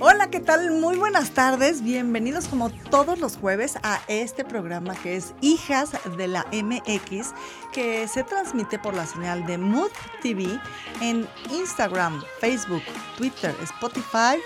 Hola, 0.00 0.30
¿qué 0.30 0.38
tal? 0.38 0.70
Muy 0.70 0.96
buenas 0.96 1.30
tardes. 1.30 1.82
Bienvenidos 1.82 2.46
como 2.46 2.70
todos 2.70 3.18
los 3.18 3.36
jueves 3.36 3.76
a 3.82 4.00
este 4.06 4.44
programa 4.44 4.94
que 4.94 5.16
es 5.16 5.34
Hijas 5.40 5.90
de 6.16 6.28
la 6.28 6.46
MX, 6.52 7.34
que 7.72 8.06
se 8.06 8.22
transmite 8.22 8.78
por 8.78 8.94
la 8.94 9.06
señal 9.06 9.44
de 9.46 9.58
Mood 9.58 9.90
TV 10.22 10.60
en 11.00 11.26
Instagram, 11.50 12.22
Facebook, 12.40 12.82
Twitter, 13.16 13.56
Spotify 13.62 14.40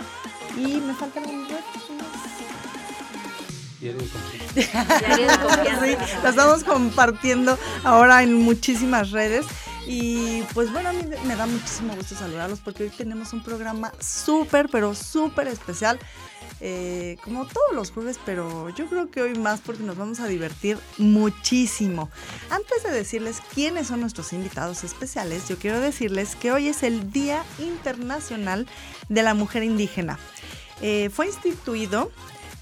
y 0.57 0.77
me 0.81 0.95
faltan 0.95 1.29
un 1.29 1.47
sí, 4.55 4.63
lo 6.23 6.29
estamos 6.29 6.63
compartiendo 6.63 7.59
ahora 7.83 8.23
en 8.23 8.35
muchísimas 8.35 9.11
redes. 9.11 9.45
Y 9.87 10.43
pues 10.55 10.73
bueno, 10.73 10.91
a 10.91 10.93
mí 10.93 11.03
me 11.27 11.37
da 11.37 11.47
muchísimo 11.47 11.95
gusto 11.97 12.15
saludarlos 12.15 12.61
porque 12.61 12.85
hoy 12.85 12.91
tenemos 12.91 13.33
un 13.33 13.43
programa 13.43 13.93
súper, 14.01 14.69
pero 14.71 14.95
súper 14.95 15.49
especial. 15.49 15.99
Eh, 16.65 17.17
como 17.25 17.45
todos 17.45 17.75
los 17.75 17.91
jueves, 17.91 18.21
pero 18.25 18.69
yo 18.71 18.87
creo 18.87 19.11
que 19.11 19.21
hoy 19.21 19.35
más 19.37 19.61
porque 19.61 19.83
nos 19.83 19.97
vamos 19.97 20.21
a 20.21 20.29
divertir 20.29 20.79
muchísimo. 20.97 22.09
Antes 22.51 22.85
de 22.85 22.91
decirles 22.91 23.43
quiénes 23.53 23.89
son 23.89 24.01
nuestros 24.01 24.33
invitados 24.33 24.85
especiales, 24.85 25.49
yo 25.49 25.59
quiero 25.59 25.81
decirles 25.81 26.37
que 26.37 26.53
hoy 26.53 26.69
es 26.69 26.85
el 26.85 27.11
Día 27.11 27.43
Internacional 27.59 28.69
de 29.09 29.23
la 29.25 29.35
Mujer 29.35 29.65
Indígena. 29.65 30.21
Eh, 30.83 31.11
fue 31.11 31.27
instituido 31.27 32.13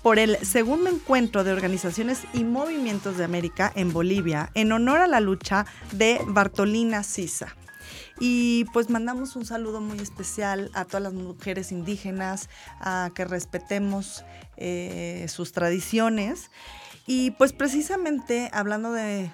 por 0.03 0.19
el 0.19 0.39
segundo 0.45 0.91
encuentro 0.91 1.45
de 1.45 1.53
organizaciones 1.53 2.23
y 2.33 2.45
movimientos 2.45 3.17
de 3.19 3.25
América 3.25 3.73
en 3.75 3.93
Bolivia 3.93 4.51
en 4.55 4.73
honor 4.73 5.01
a 5.01 5.07
la 5.07 5.21
lucha 5.21 5.67
de 5.93 6.21
Bartolina 6.27 7.03
Sisa. 7.03 7.55
Y 8.19 8.67
pues 8.73 8.91
mandamos 8.91 9.35
un 9.35 9.47
saludo 9.47 9.81
muy 9.81 9.99
especial 9.99 10.71
a 10.75 10.85
todas 10.85 11.03
las 11.03 11.15
mujeres 11.15 11.73
indígenas, 11.73 12.51
a 12.79 13.11
que 13.15 13.25
respetemos 13.25 14.25
eh, 14.59 15.27
sus 15.29 15.53
tradiciones. 15.53 16.51
Y 17.07 17.33
pues 17.33 17.53
precisamente 17.55 18.51
hablando 18.53 18.93
de 18.93 19.31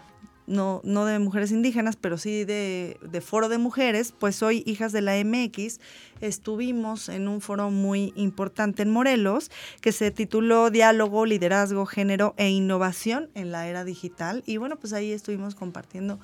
no, 0.47 0.81
no 0.85 1.05
de 1.05 1.19
mujeres 1.19 1.51
indígenas, 1.51 1.97
pero 1.97 2.19
sí 2.19 2.45
de, 2.45 2.99
foro 3.25 3.49
de 3.49 3.59
mujeres, 3.59 4.13
pues 4.19 4.43
hoy 4.43 4.63
hijas 4.67 4.93
de 4.93 5.01
la 5.01 5.13
MX 5.23 5.81
estuvimos 6.21 7.09
en 7.09 7.29
un 7.29 7.41
foro 7.41 7.71
muy 7.71 8.13
importante 8.17 8.83
en 8.83 8.91
Morelos 8.91 9.51
que 9.81 9.93
se 9.93 10.11
tituló 10.11 10.71
Diálogo, 10.71 11.27
Liderazgo, 11.27 11.87
Género 11.87 12.35
e 12.37 12.49
Innovación 12.49 13.31
en 13.35 13.53
la 13.53 13.69
Era 13.69 13.85
Digital. 13.85 14.43
Y 14.47 14.57
bueno, 14.57 14.77
pues 14.77 14.93
ahí 14.93 15.13
estuvimos 15.13 15.55
compartiendo 15.55 16.19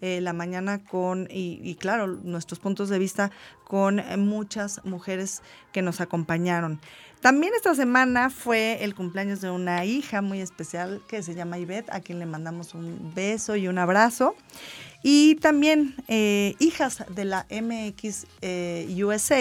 eh, 0.00 0.20
la 0.20 0.32
mañana 0.32 0.84
con, 0.84 1.28
y, 1.30 1.60
y, 1.62 1.76
claro, 1.76 2.06
nuestros 2.06 2.58
puntos 2.58 2.88
de 2.88 2.98
vista 2.98 3.30
con 3.64 4.02
muchas 4.18 4.84
mujeres 4.84 5.42
que 5.72 5.80
nos 5.80 6.00
acompañaron. 6.00 6.80
También 7.22 7.52
esta 7.54 7.72
semana 7.76 8.30
fue 8.30 8.82
el 8.82 8.96
cumpleaños 8.96 9.40
de 9.40 9.48
una 9.48 9.84
hija 9.84 10.22
muy 10.22 10.40
especial 10.40 11.00
que 11.06 11.22
se 11.22 11.36
llama 11.36 11.56
Ivette, 11.56 11.88
a 11.90 12.00
quien 12.00 12.18
le 12.18 12.26
mandamos 12.26 12.74
un 12.74 13.12
beso 13.14 13.54
y 13.54 13.68
un 13.68 13.78
abrazo. 13.78 14.34
Y 15.04 15.36
también 15.36 15.94
eh, 16.08 16.56
hijas 16.58 17.04
de 17.14 17.24
la 17.24 17.46
MX 17.48 18.26
eh, 18.40 18.92
USA, 19.04 19.40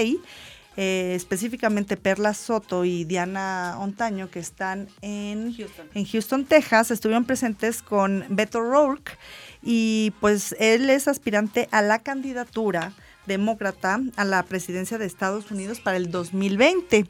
eh, 0.78 1.14
específicamente 1.16 1.98
Perla 1.98 2.36
Soto 2.36 2.86
y 2.86 3.04
Diana 3.06 3.76
Ontaño, 3.80 4.30
que 4.30 4.38
están 4.38 4.88
en 5.02 5.52
Houston. 5.52 5.90
en 5.96 6.06
Houston, 6.06 6.46
Texas, 6.46 6.92
estuvieron 6.92 7.26
presentes 7.26 7.82
con 7.82 8.26
Beto 8.30 8.62
Rourke 8.62 9.18
y 9.64 10.14
pues 10.20 10.56
él 10.60 10.88
es 10.92 11.08
aspirante 11.08 11.68
a 11.72 11.82
la 11.82 11.98
candidatura 11.98 12.94
demócrata 13.26 14.00
a 14.18 14.26
la 14.26 14.44
presidencia 14.44 15.00
de 15.00 15.06
Estados 15.06 15.50
Unidos 15.50 15.80
para 15.80 15.98
el 15.98 16.12
2020. 16.12 17.08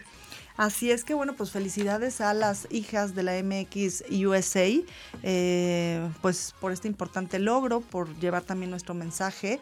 Así 0.57 0.91
es 0.91 1.03
que 1.03 1.13
bueno, 1.13 1.33
pues 1.33 1.52
felicidades 1.52 2.21
a 2.21 2.33
las 2.33 2.67
hijas 2.71 3.16
de 3.16 3.23
la 3.23 3.41
MX 3.41 4.03
USA, 4.25 4.67
eh, 5.23 6.09
pues 6.21 6.53
por 6.59 6.71
este 6.71 6.87
importante 6.87 7.39
logro, 7.39 7.81
por 7.81 8.14
llevar 8.20 8.43
también 8.43 8.70
nuestro 8.70 8.93
mensaje 8.93 9.59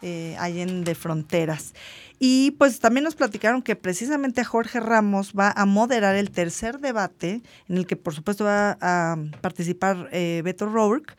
eh, 0.00 0.36
ahí 0.38 0.60
en 0.60 0.84
De 0.84 0.94
Fronteras. 0.94 1.74
Y 2.20 2.52
pues 2.52 2.78
también 2.78 3.04
nos 3.04 3.16
platicaron 3.16 3.62
que 3.62 3.76
precisamente 3.76 4.44
Jorge 4.44 4.80
Ramos 4.80 5.32
va 5.38 5.52
a 5.56 5.66
moderar 5.66 6.14
el 6.16 6.30
tercer 6.30 6.78
debate, 6.78 7.42
en 7.68 7.76
el 7.76 7.86
que 7.86 7.96
por 7.96 8.14
supuesto 8.14 8.44
va 8.44 8.78
a 8.80 9.16
participar 9.40 10.08
eh, 10.12 10.42
Beto 10.44 10.66
Rourke 10.66 11.14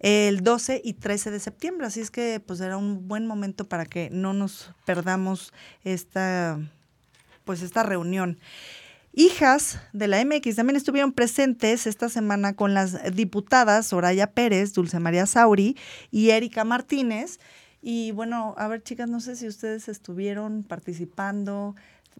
el 0.00 0.42
12 0.42 0.82
y 0.84 0.94
13 0.94 1.30
de 1.30 1.40
septiembre. 1.40 1.86
Así 1.86 2.00
es 2.00 2.10
que 2.10 2.40
pues 2.40 2.60
era 2.60 2.76
un 2.76 3.08
buen 3.08 3.26
momento 3.26 3.66
para 3.66 3.86
que 3.86 4.10
no 4.10 4.34
nos 4.34 4.72
perdamos 4.84 5.52
esta 5.82 6.58
pues 7.44 7.62
esta 7.62 7.82
reunión. 7.82 8.38
Hijas 9.12 9.78
de 9.92 10.08
la 10.08 10.24
MX 10.24 10.56
también 10.56 10.76
estuvieron 10.76 11.12
presentes 11.12 11.86
esta 11.86 12.08
semana 12.08 12.56
con 12.56 12.74
las 12.74 13.14
diputadas 13.14 13.86
Soraya 13.86 14.32
Pérez, 14.32 14.72
Dulce 14.72 14.98
María 14.98 15.26
Sauri 15.26 15.76
y 16.10 16.30
Erika 16.30 16.64
Martínez. 16.64 17.38
Y 17.80 18.10
bueno, 18.12 18.54
a 18.58 18.66
ver 18.66 18.82
chicas, 18.82 19.08
no 19.08 19.20
sé 19.20 19.36
si 19.36 19.46
ustedes 19.46 19.88
estuvieron 19.88 20.64
participando, 20.64 21.76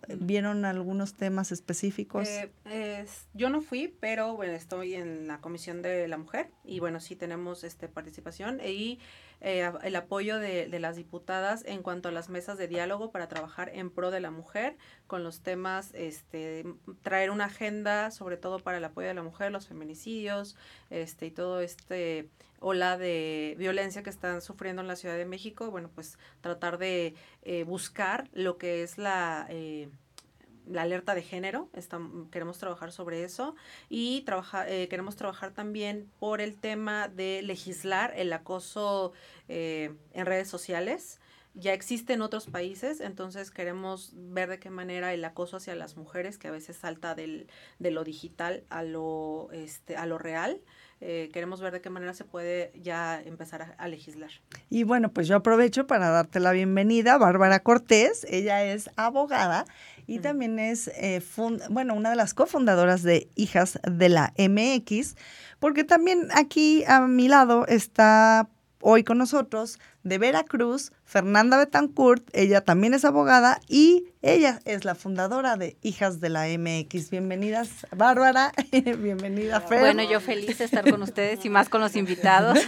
¿Vieron 0.08 0.64
algunos 0.64 1.14
temas 1.14 1.52
específicos? 1.52 2.28
Eh, 2.66 3.06
yo 3.32 3.48
no 3.48 3.60
fui, 3.62 3.94
pero 4.00 4.34
bueno, 4.34 4.52
estoy 4.52 4.94
en 4.94 5.26
la 5.26 5.40
Comisión 5.40 5.82
de 5.82 6.06
la 6.08 6.18
Mujer 6.18 6.50
y 6.64 6.80
bueno, 6.80 7.00
sí 7.00 7.16
tenemos 7.16 7.64
este 7.64 7.88
participación 7.88 8.60
y 8.60 8.98
eh, 9.44 9.70
el 9.82 9.94
apoyo 9.94 10.38
de, 10.38 10.68
de, 10.68 10.80
las 10.80 10.96
diputadas 10.96 11.64
en 11.66 11.82
cuanto 11.82 12.08
a 12.08 12.12
las 12.12 12.30
mesas 12.30 12.56
de 12.56 12.66
diálogo 12.66 13.10
para 13.10 13.28
trabajar 13.28 13.70
en 13.74 13.90
pro 13.90 14.10
de 14.10 14.20
la 14.20 14.30
mujer 14.30 14.78
con 15.06 15.22
los 15.22 15.42
temas, 15.42 15.90
este, 15.92 16.64
traer 17.02 17.30
una 17.30 17.44
agenda 17.44 18.10
sobre 18.10 18.38
todo 18.38 18.58
para 18.58 18.78
el 18.78 18.84
apoyo 18.84 19.08
de 19.08 19.14
la 19.14 19.22
mujer, 19.22 19.52
los 19.52 19.68
feminicidios, 19.68 20.56
este, 20.88 21.26
y 21.26 21.30
todo 21.30 21.60
este 21.60 22.30
ola 22.60 22.96
de 22.96 23.54
violencia 23.58 24.02
que 24.02 24.08
están 24.08 24.40
sufriendo 24.40 24.80
en 24.80 24.88
la 24.88 24.96
Ciudad 24.96 25.16
de 25.16 25.26
México, 25.26 25.70
bueno, 25.70 25.90
pues 25.94 26.18
tratar 26.40 26.78
de 26.78 27.14
eh, 27.42 27.64
buscar 27.64 28.30
lo 28.32 28.56
que 28.56 28.82
es 28.82 28.96
la... 28.96 29.46
Eh, 29.50 29.90
la 30.66 30.82
alerta 30.82 31.14
de 31.14 31.22
género, 31.22 31.68
queremos 32.30 32.58
trabajar 32.58 32.92
sobre 32.92 33.24
eso 33.24 33.54
y 33.88 34.22
trabajar, 34.22 34.68
eh, 34.68 34.88
queremos 34.88 35.16
trabajar 35.16 35.52
también 35.52 36.10
por 36.18 36.40
el 36.40 36.56
tema 36.56 37.08
de 37.08 37.42
legislar 37.42 38.12
el 38.16 38.32
acoso 38.32 39.12
en 39.48 40.26
redes 40.26 40.48
sociales. 40.48 41.20
Ya 41.56 41.72
existe 41.72 42.14
en 42.14 42.20
otros 42.20 42.46
países, 42.46 43.00
entonces 43.00 43.52
queremos 43.52 44.10
ver 44.14 44.48
de 44.48 44.58
qué 44.58 44.70
manera 44.70 45.14
el 45.14 45.24
acoso 45.24 45.58
hacia 45.58 45.76
las 45.76 45.96
mujeres, 45.96 46.36
que 46.36 46.48
a 46.48 46.50
veces 46.50 46.76
salta 46.76 47.14
del, 47.14 47.46
de 47.78 47.92
lo 47.92 48.02
digital 48.02 48.64
a 48.70 48.82
lo, 48.82 49.48
este, 49.52 49.96
a 49.96 50.04
lo 50.04 50.18
real, 50.18 50.60
eh, 51.00 51.30
queremos 51.32 51.60
ver 51.60 51.72
de 51.72 51.80
qué 51.80 51.90
manera 51.90 52.14
se 52.14 52.24
puede 52.24 52.72
ya 52.82 53.20
empezar 53.20 53.74
a, 53.76 53.88
legislar. 53.88 54.30
Y 54.70 54.84
bueno, 54.84 55.12
pues 55.12 55.28
yo 55.28 55.36
aprovecho 55.36 55.86
para 55.86 56.08
darte 56.10 56.40
la 56.40 56.52
bienvenida, 56.52 57.18
Bárbara 57.18 57.60
Cortés. 57.60 58.26
Ella 58.30 58.64
es 58.64 58.90
abogada 58.96 59.66
y 60.06 60.18
también 60.20 60.58
es, 60.58 60.88
eh, 60.88 61.22
bueno, 61.70 61.94
una 61.94 62.10
de 62.10 62.16
las 62.16 62.34
cofundadoras 62.34 63.02
de 63.02 63.28
Hijas 63.34 63.78
de 63.82 64.08
la 64.08 64.32
MX, 64.38 65.16
porque 65.58 65.84
también 65.84 66.28
aquí 66.34 66.84
a 66.86 67.00
mi 67.00 67.28
lado 67.28 67.66
está 67.66 68.48
hoy 68.86 69.02
con 69.02 69.16
nosotros 69.16 69.78
de 70.02 70.18
Veracruz, 70.18 70.92
Fernanda 71.04 71.56
Betancourt, 71.56 72.22
ella 72.34 72.60
también 72.60 72.92
es 72.92 73.06
abogada 73.06 73.58
y 73.66 74.04
ella 74.20 74.60
es 74.66 74.84
la 74.84 74.94
fundadora 74.94 75.56
de 75.56 75.78
Hijas 75.80 76.20
de 76.20 76.28
la 76.28 76.44
MX. 76.46 77.08
Bienvenidas, 77.08 77.86
Bárbara, 77.96 78.52
bienvenida, 78.98 79.62
Fer. 79.62 79.80
Bueno, 79.80 80.02
yo 80.02 80.20
feliz 80.20 80.58
de 80.58 80.64
estar 80.64 80.88
con 80.88 81.02
ustedes 81.02 81.42
y 81.46 81.48
más 81.48 81.70
con 81.70 81.80
los 81.80 81.96
invitados 81.96 82.58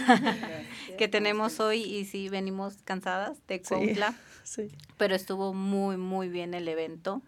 que 0.97 1.07
tenemos 1.07 1.59
hoy 1.59 1.83
y 1.83 2.05
sí 2.05 2.29
venimos 2.29 2.77
cansadas 2.83 3.37
de 3.47 3.61
Cuautla. 3.61 4.15
Pero 4.97 5.13
estuvo 5.13 5.53
muy, 5.53 5.97
muy 5.97 6.29
bien 6.29 6.53
el 6.53 6.69
evento, 6.69 7.21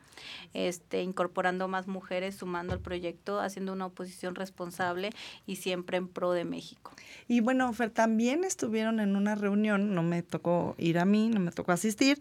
este, 0.54 1.04
incorporando 1.04 1.68
más 1.68 1.86
mujeres, 1.86 2.36
sumando 2.36 2.72
al 2.72 2.80
proyecto, 2.80 3.42
haciendo 3.42 3.74
una 3.74 3.88
oposición 3.88 4.36
responsable 4.36 5.10
y 5.46 5.58
siempre 5.58 5.98
en 5.98 6.08
pro 6.08 6.32
de 6.32 6.46
México. 6.46 6.92
Y 7.28 7.42
bueno, 7.42 7.72
Fer, 7.74 7.90
también 7.90 8.46
estuvieron 8.46 9.02
en 9.02 9.18
una 9.18 9.36
reunión, 9.36 9.94
no 9.94 10.02
me 10.02 10.24
tocó 10.24 10.76
ir 10.78 10.98
a 10.98 11.04
mí, 11.04 11.28
no 11.28 11.42
me 11.42 11.52
tocó 11.52 11.74
asistir, 11.74 12.20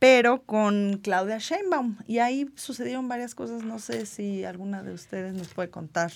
pero 0.00 0.42
con 0.42 0.98
Claudia 0.98 1.38
Sheinbaum. 1.38 1.98
Y 2.08 2.18
ahí 2.18 2.50
sucedieron 2.56 3.06
varias 3.06 3.36
cosas, 3.36 3.62
no 3.62 3.78
sé 3.78 4.04
si 4.04 4.44
alguna 4.44 4.82
de 4.82 4.92
ustedes 4.92 5.32
nos 5.32 5.48
puede 5.48 5.70
contar 5.70 6.10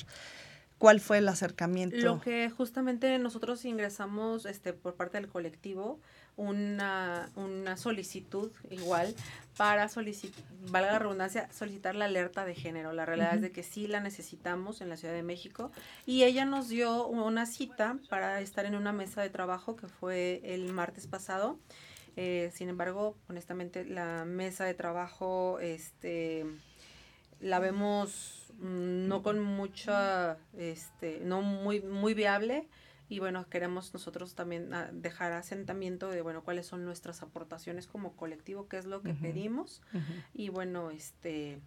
cuál 0.84 1.00
fue 1.00 1.18
el 1.18 1.28
acercamiento. 1.28 1.96
Lo 1.96 2.20
que 2.20 2.50
justamente 2.50 3.18
nosotros 3.18 3.64
ingresamos 3.64 4.44
este, 4.44 4.74
por 4.74 4.96
parte 4.96 5.16
del 5.18 5.28
colectivo 5.28 5.98
una, 6.36 7.30
una 7.36 7.78
solicitud 7.78 8.52
igual 8.70 9.14
para 9.56 9.88
solicitar, 9.88 10.44
valga 10.68 10.92
la 10.92 10.98
redundancia, 10.98 11.48
solicitar 11.52 11.94
la 11.94 12.04
alerta 12.04 12.44
de 12.44 12.54
género. 12.54 12.92
La 12.92 13.06
realidad 13.06 13.36
es 13.36 13.40
de 13.40 13.50
que 13.50 13.62
sí 13.62 13.86
la 13.86 14.00
necesitamos 14.00 14.82
en 14.82 14.90
la 14.90 14.98
Ciudad 14.98 15.14
de 15.14 15.22
México 15.22 15.72
y 16.04 16.24
ella 16.24 16.44
nos 16.44 16.68
dio 16.68 17.06
una 17.06 17.46
cita 17.46 17.96
para 18.10 18.42
estar 18.42 18.66
en 18.66 18.74
una 18.74 18.92
mesa 18.92 19.22
de 19.22 19.30
trabajo 19.30 19.76
que 19.76 19.88
fue 19.88 20.42
el 20.44 20.70
martes 20.70 21.06
pasado. 21.06 21.58
Eh, 22.16 22.50
sin 22.52 22.68
embargo, 22.68 23.16
honestamente, 23.30 23.86
la 23.86 24.26
mesa 24.26 24.64
de 24.64 24.74
trabajo, 24.74 25.58
este 25.60 26.44
la 27.44 27.58
vemos 27.58 28.52
mm, 28.58 29.06
no 29.06 29.22
con 29.22 29.38
mucha, 29.38 30.38
este, 30.56 31.20
no 31.20 31.42
muy, 31.42 31.82
muy 31.82 32.14
viable. 32.14 32.68
Y 33.06 33.18
bueno, 33.18 33.46
queremos 33.50 33.92
nosotros 33.92 34.34
también 34.34 34.72
ah, 34.72 34.88
dejar 34.90 35.32
asentamiento 35.32 36.08
de, 36.08 36.22
bueno, 36.22 36.42
cuáles 36.42 36.66
son 36.66 36.86
nuestras 36.86 37.22
aportaciones 37.22 37.86
como 37.86 38.16
colectivo, 38.16 38.66
qué 38.66 38.78
es 38.78 38.86
lo 38.86 39.02
que 39.02 39.12
pedimos. 39.12 39.82
Y 40.32 40.48
bueno, 40.48 40.90
este, 40.90 41.60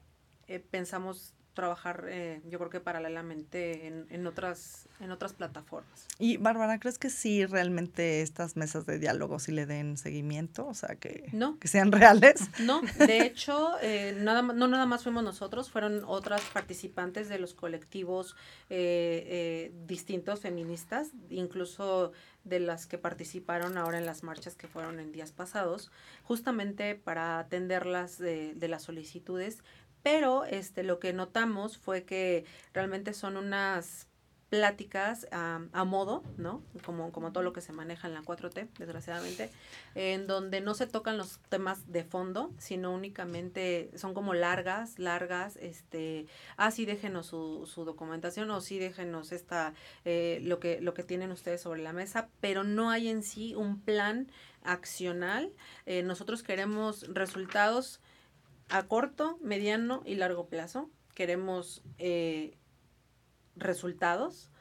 eh, 0.48 0.60
pensamos 0.60 1.36
trabajar, 1.58 2.06
eh, 2.08 2.40
yo 2.48 2.60
creo 2.60 2.70
que 2.70 2.80
paralelamente 2.80 3.88
en, 3.88 4.06
en, 4.12 4.28
otras, 4.28 4.88
en 5.00 5.10
otras 5.10 5.34
plataformas. 5.34 6.08
Y 6.20 6.38
Bárbara, 6.38 6.80
¿crees 6.80 7.00
que 7.00 7.10
sí 7.10 7.48
realmente 7.48 8.22
estas 8.22 8.56
mesas 8.56 8.86
de 8.86 9.00
diálogo 9.00 9.40
sí 9.40 9.52
le 9.52 9.66
den 9.66 9.98
seguimiento? 9.98 10.68
O 10.68 10.76
sea, 10.76 10.96
que, 10.98 11.28
no. 11.34 11.58
que 11.58 11.68
sean 11.68 11.92
reales. 11.92 12.42
No, 12.68 12.82
de 12.82 13.22
hecho, 13.22 13.72
eh, 13.82 14.16
nada, 14.20 14.42
no 14.42 14.68
nada 14.68 14.86
más 14.86 15.04
fuimos 15.04 15.24
nosotros, 15.24 15.72
fueron 15.72 16.04
otras 16.06 16.42
participantes 16.54 17.30
de 17.30 17.40
los 17.40 17.54
colectivos 17.54 18.36
eh, 18.70 19.72
distintos 19.88 20.42
feministas, 20.42 21.10
incluso 21.30 22.12
de 22.44 22.60
las 22.60 22.86
que 22.88 22.98
participaron 22.98 23.78
ahora 23.78 23.98
en 23.98 24.06
las 24.06 24.24
marchas 24.24 24.56
que 24.56 24.68
fueron 24.68 25.00
en 25.00 25.12
días 25.12 25.32
pasados, 25.32 25.92
justamente 26.24 26.96
para 26.96 27.40
atenderlas 27.40 28.18
de, 28.18 28.54
de 28.54 28.68
las 28.68 28.84
solicitudes, 28.84 29.64
pero 30.04 30.46
este, 30.46 30.84
lo 30.84 31.00
que 31.00 31.14
notamos 31.14 31.78
fue 31.78 32.04
que 32.04 32.46
realmente 32.74 33.14
son 33.14 33.38
unas 33.38 34.08
pláticas 34.50 35.28
a 35.32 35.84
modo, 35.84 36.24
¿no? 36.38 36.64
Como, 36.86 37.12
como 37.12 37.34
todo 37.34 37.44
lo 37.44 37.52
que 37.52 37.60
se 37.60 37.74
maneja 37.74 38.08
en 38.08 38.14
la 38.14 38.22
4T, 38.22 38.70
desgraciadamente, 38.78 39.50
en 39.94 40.26
donde 40.26 40.62
no 40.62 40.74
se 40.74 40.88
tocan 40.88 41.18
los 41.18 41.40
temas 41.50 41.92
de 41.92 42.06
fondo, 42.06 42.54
sino 42.58 42.94
únicamente 42.94 43.92
son 43.96 44.14
como 44.14 44.34
largas, 44.34 45.00
largas, 45.00 45.58
este, 45.58 46.28
ah, 46.56 46.72
sí, 46.72 46.86
déjenos 46.86 47.26
su, 47.26 47.70
su 47.72 47.84
documentación 47.84 48.50
o 48.52 48.62
sí, 48.62 48.80
déjenos 48.80 49.34
esta, 49.34 49.74
eh, 50.06 50.40
lo, 50.44 50.60
que, 50.60 50.80
lo 50.80 50.94
que 50.94 51.04
tienen 51.04 51.32
ustedes 51.32 51.62
sobre 51.62 51.82
la 51.82 51.92
mesa, 51.92 52.30
pero 52.40 52.64
no 52.64 52.90
hay 52.90 53.10
en 53.10 53.24
sí 53.24 53.54
un 53.54 53.82
plan 53.82 54.32
accional. 54.64 55.52
Eh, 55.86 56.04
nosotros 56.04 56.42
queremos 56.42 57.06
resultados 57.14 58.00
a 58.70 58.88
corto, 58.88 59.38
mediano 59.42 60.02
y 60.06 60.16
largo 60.16 60.48
plazo. 60.48 60.90
Queremos 61.14 61.84
eh, 61.98 62.58
resultados. 63.56 64.52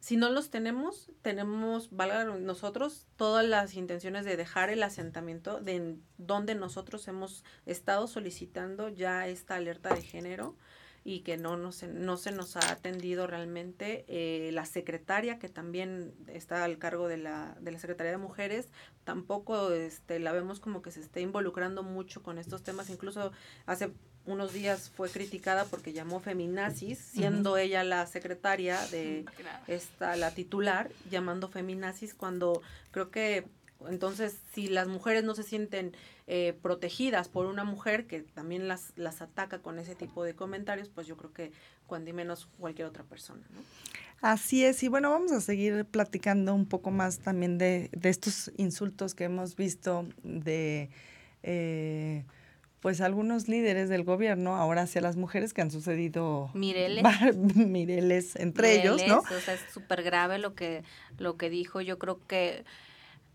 Si 0.00 0.16
no 0.16 0.28
los 0.28 0.50
tenemos, 0.50 1.10
tenemos, 1.22 1.90
valga 1.90 2.24
nosotros, 2.24 3.06
todas 3.16 3.46
las 3.46 3.74
intenciones 3.74 4.26
de 4.26 4.36
dejar 4.36 4.68
el 4.68 4.82
asentamiento 4.82 5.60
de 5.60 5.96
donde 6.18 6.54
nosotros 6.54 7.08
hemos 7.08 7.42
estado 7.64 8.06
solicitando 8.06 8.90
ya 8.90 9.26
esta 9.28 9.54
alerta 9.54 9.94
de 9.94 10.02
género 10.02 10.56
y 11.04 11.20
que 11.20 11.36
no, 11.36 11.58
no, 11.58 11.70
se, 11.70 11.86
no 11.86 12.16
se 12.16 12.32
nos 12.32 12.56
ha 12.56 12.72
atendido 12.72 13.26
realmente. 13.26 14.06
Eh, 14.08 14.50
la 14.52 14.64
secretaria, 14.64 15.38
que 15.38 15.50
también 15.50 16.14
está 16.28 16.64
al 16.64 16.78
cargo 16.78 17.08
de 17.08 17.18
la, 17.18 17.56
de 17.60 17.72
la 17.72 17.78
Secretaría 17.78 18.12
de 18.12 18.18
Mujeres, 18.18 18.68
tampoco 19.04 19.70
este, 19.72 20.18
la 20.18 20.32
vemos 20.32 20.60
como 20.60 20.80
que 20.80 20.90
se 20.90 21.00
esté 21.00 21.20
involucrando 21.20 21.82
mucho 21.82 22.22
con 22.22 22.38
estos 22.38 22.62
temas. 22.62 22.88
Incluso 22.88 23.32
hace 23.66 23.92
unos 24.24 24.54
días 24.54 24.88
fue 24.88 25.10
criticada 25.10 25.66
porque 25.66 25.92
llamó 25.92 26.20
feminazis, 26.20 26.98
siendo 26.98 27.58
ella 27.58 27.84
la 27.84 28.06
secretaria 28.06 28.80
de 28.86 29.26
esta, 29.66 30.16
la 30.16 30.30
titular, 30.30 30.90
llamando 31.10 31.48
feminazis 31.48 32.14
cuando 32.14 32.62
creo 32.90 33.10
que 33.10 33.46
entonces, 33.88 34.36
si 34.52 34.68
las 34.68 34.88
mujeres 34.88 35.24
no 35.24 35.34
se 35.34 35.42
sienten 35.42 35.92
eh, 36.26 36.54
protegidas 36.62 37.28
por 37.28 37.46
una 37.46 37.64
mujer 37.64 38.06
que 38.06 38.20
también 38.20 38.68
las, 38.68 38.92
las 38.96 39.20
ataca 39.20 39.60
con 39.60 39.78
ese 39.78 39.94
tipo 39.94 40.24
de 40.24 40.34
comentarios, 40.34 40.88
pues 40.88 41.06
yo 41.06 41.16
creo 41.16 41.32
que 41.32 41.52
cuando 41.86 42.10
y 42.10 42.12
menos 42.12 42.48
cualquier 42.58 42.88
otra 42.88 43.04
persona. 43.04 43.42
¿no? 43.50 43.60
Así 44.20 44.64
es, 44.64 44.82
y 44.82 44.88
bueno, 44.88 45.10
vamos 45.10 45.32
a 45.32 45.40
seguir 45.40 45.84
platicando 45.84 46.54
un 46.54 46.66
poco 46.66 46.90
más 46.90 47.18
también 47.18 47.58
de, 47.58 47.90
de 47.92 48.08
estos 48.08 48.50
insultos 48.56 49.14
que 49.14 49.24
hemos 49.24 49.56
visto 49.56 50.06
de... 50.22 50.88
Eh, 51.42 52.24
pues 52.80 53.00
algunos 53.00 53.48
líderes 53.48 53.88
del 53.88 54.04
gobierno 54.04 54.56
ahora 54.56 54.82
hacia 54.82 55.00
las 55.00 55.16
mujeres 55.16 55.54
que 55.54 55.62
han 55.62 55.70
sucedido 55.70 56.50
Mireles, 56.52 57.02
Mireles 57.56 58.36
entre 58.36 58.78
ellos, 58.78 59.00
¿no? 59.08 59.20
O 59.20 59.40
sea, 59.40 59.54
es 59.54 59.60
súper 59.72 60.02
grave 60.02 60.36
lo 60.36 60.54
que 60.54 60.84
lo 61.16 61.38
que 61.38 61.48
dijo. 61.48 61.80
Yo 61.80 61.98
creo 61.98 62.20
que 62.26 62.66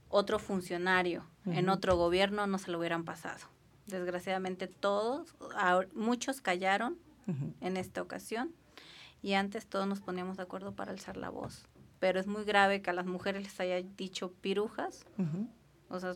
otro 0.10 0.40
funcionario 0.40 1.24
en 1.46 1.70
otro 1.70 1.96
gobierno 1.96 2.46
no 2.46 2.58
se 2.58 2.70
lo 2.70 2.78
hubieran 2.78 3.06
pasado. 3.06 3.40
Desgraciadamente 3.88 4.68
todos, 4.68 5.36
muchos 5.94 6.42
callaron 6.42 6.98
en 7.62 7.78
esta 7.78 8.02
ocasión 8.02 8.52
y 9.22 9.34
antes 9.34 9.66
todos 9.68 9.88
nos 9.88 10.02
poníamos 10.02 10.38
de 10.38 10.44
acuerdo 10.44 10.74
para 10.74 10.92
alzar 10.92 11.18
la 11.18 11.30
voz. 11.30 11.66
Pero 12.00 12.20
es 12.20 12.28
muy 12.28 12.44
grave 12.44 12.82
que 12.82 12.90
a 12.90 12.94
las 12.94 13.06
mujeres 13.06 13.44
les 13.44 13.60
haya 13.60 13.82
dicho 13.82 14.32
pirujas. 14.42 15.06
O 15.90 16.00
sea, 16.00 16.14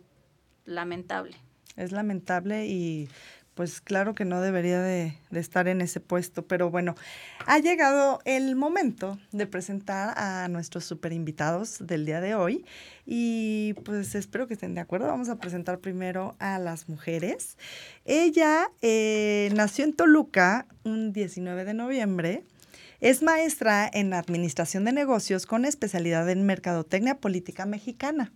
lamentable. 0.66 1.36
Es 1.76 1.92
lamentable 1.92 2.68
y 2.68 3.10
pues 3.56 3.82
claro 3.82 4.16
que 4.16 4.26
no 4.26 4.42
debería 4.42 4.82
de, 4.82 5.16
estar 5.32 5.68
en 5.68 5.82
ese 5.82 6.00
puesto, 6.00 6.46
pero 6.48 6.70
bueno, 6.70 6.96
ha 7.46 7.60
llegado 7.60 8.20
el 8.26 8.56
momento 8.56 9.20
de 9.32 9.48
presentar 9.48 10.18
a 10.18 10.48
nuestros 10.48 10.86
super 10.86 11.14
invitados 11.14 11.78
del 11.80 12.06
día 12.06 12.22
de 12.22 12.36
hoy 12.36 12.66
y 13.06 13.74
pues 13.86 14.16
espero 14.16 14.48
que 14.48 14.56
estén 14.56 14.76
de 14.76 14.82
acuerdo. 14.82 15.08
Vamos 15.08 15.30
a 15.30 15.38
presentar 15.38 15.80
primero 15.80 16.36
a 16.40 16.58
las 16.60 16.90
mujeres. 16.90 17.58
Ella 18.06 18.70
eh, 18.82 19.50
nació 19.56 19.86
en 19.86 19.94
Toluca 19.94 20.66
un 20.84 21.14
19 21.14 21.66
de 21.66 21.74
noviembre. 21.74 22.44
Es 23.02 23.22
maestra 23.22 23.90
en 23.92 24.14
Administración 24.14 24.86
de 24.86 24.94
Negocios 24.94 25.46
con 25.46 25.66
especialidad 25.66 26.30
en 26.30 26.46
Mercadotecnia 26.46 27.16
Política 27.16 27.66
Mexicana. 27.66 28.32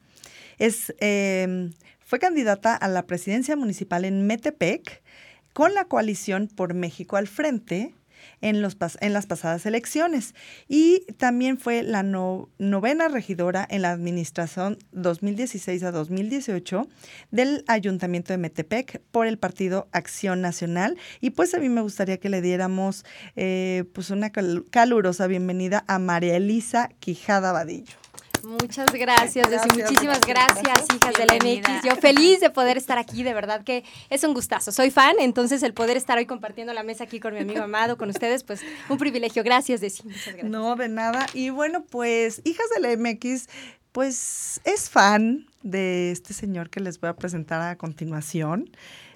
Es, 0.60 0.94
em, 1.00 1.72
fue 2.08 2.20
candidata 2.20 2.74
a 2.74 2.88
la 2.88 3.06
presidencia 3.06 3.58
municipal 3.58 4.06
en 4.06 4.26
Metepec 4.26 5.04
con 5.52 5.74
la 5.74 5.86
coalición 5.86 6.48
por 6.48 6.74
México 6.74 7.18
al 7.18 7.28
frente 7.28 7.94
en, 8.40 8.62
los, 8.62 8.78
en 9.02 9.12
las 9.12 9.26
pasadas 9.26 9.66
elecciones 9.66 10.34
y 10.70 11.02
también 11.18 11.58
fue 11.58 11.84
la 11.84 12.04
novena 12.04 13.10
regidora 13.10 13.68
en 13.70 13.82
la 13.82 13.92
administración 13.92 14.78
2016 14.94 15.84
a 15.84 15.92
2018 15.92 16.88
del 17.32 17.66
Ayuntamiento 17.68 18.32
de 18.32 18.38
Metepec 18.38 19.02
por 19.12 19.28
el 19.28 19.38
Partido 19.38 19.90
Acción 19.92 20.40
Nacional 20.40 20.98
y 21.20 21.32
pues 21.32 21.54
a 21.56 21.60
mí 21.60 21.68
me 21.68 21.82
gustaría 21.82 22.22
que 22.22 22.30
le 22.30 22.42
diéramos 22.42 23.04
eh, 23.36 23.84
pues 23.92 24.12
una 24.12 24.32
calurosa 24.32 25.28
bienvenida 25.28 25.84
a 25.88 26.00
María 26.00 26.38
Elisa 26.38 26.90
Quijada 27.02 27.52
Vadillo. 27.52 28.07
Muchas 28.44 28.92
gracias, 28.92 29.48
muchísimas 29.76 30.22
gracias, 30.22 30.86
hijas 30.96 31.14
de 31.16 31.26
la 31.26 31.36
MX. 31.36 31.84
Yo 31.84 31.96
feliz 31.96 32.40
de 32.40 32.50
poder 32.50 32.78
estar 32.78 32.98
aquí, 32.98 33.24
de 33.24 33.34
verdad 33.34 33.64
que 33.64 33.84
es 34.10 34.24
un 34.24 34.34
gustazo. 34.34 34.72
Soy 34.72 34.92
fan, 34.92 35.16
entonces 35.20 35.64
el 35.64 35.74
poder 35.74 35.98
estar 35.98 36.18
hoy 36.18 36.26
compartiendo 36.26 36.74
la 36.74 36.84
mesa 36.84 37.06
aquí 37.06 37.20
con 37.20 37.34
mi 37.34 37.40
amigo 37.40 37.64
amado, 37.64 37.98
con 37.98 38.10
ustedes, 38.10 38.44
pues 38.44 38.62
un 38.90 38.98
privilegio. 38.98 39.44
Gracias, 39.44 39.82
Desi. 39.82 40.04
Muchas 40.04 40.26
gracias. 40.28 40.50
No, 40.50 40.76
de 40.76 40.90
nada. 40.90 41.26
Y 41.34 41.50
bueno, 41.50 41.84
pues, 41.84 42.42
hijas 42.46 42.68
de 42.76 42.82
la 42.82 42.96
MX, 42.96 43.48
pues 43.92 44.62
es 44.64 44.90
fan 44.90 45.48
de 45.64 46.12
este 46.12 46.34
señor 46.34 46.70
que 46.70 46.80
les 46.80 47.00
voy 47.00 47.10
a 47.10 47.16
presentar 47.16 47.62
a 47.62 47.78
continuación. 47.78 48.70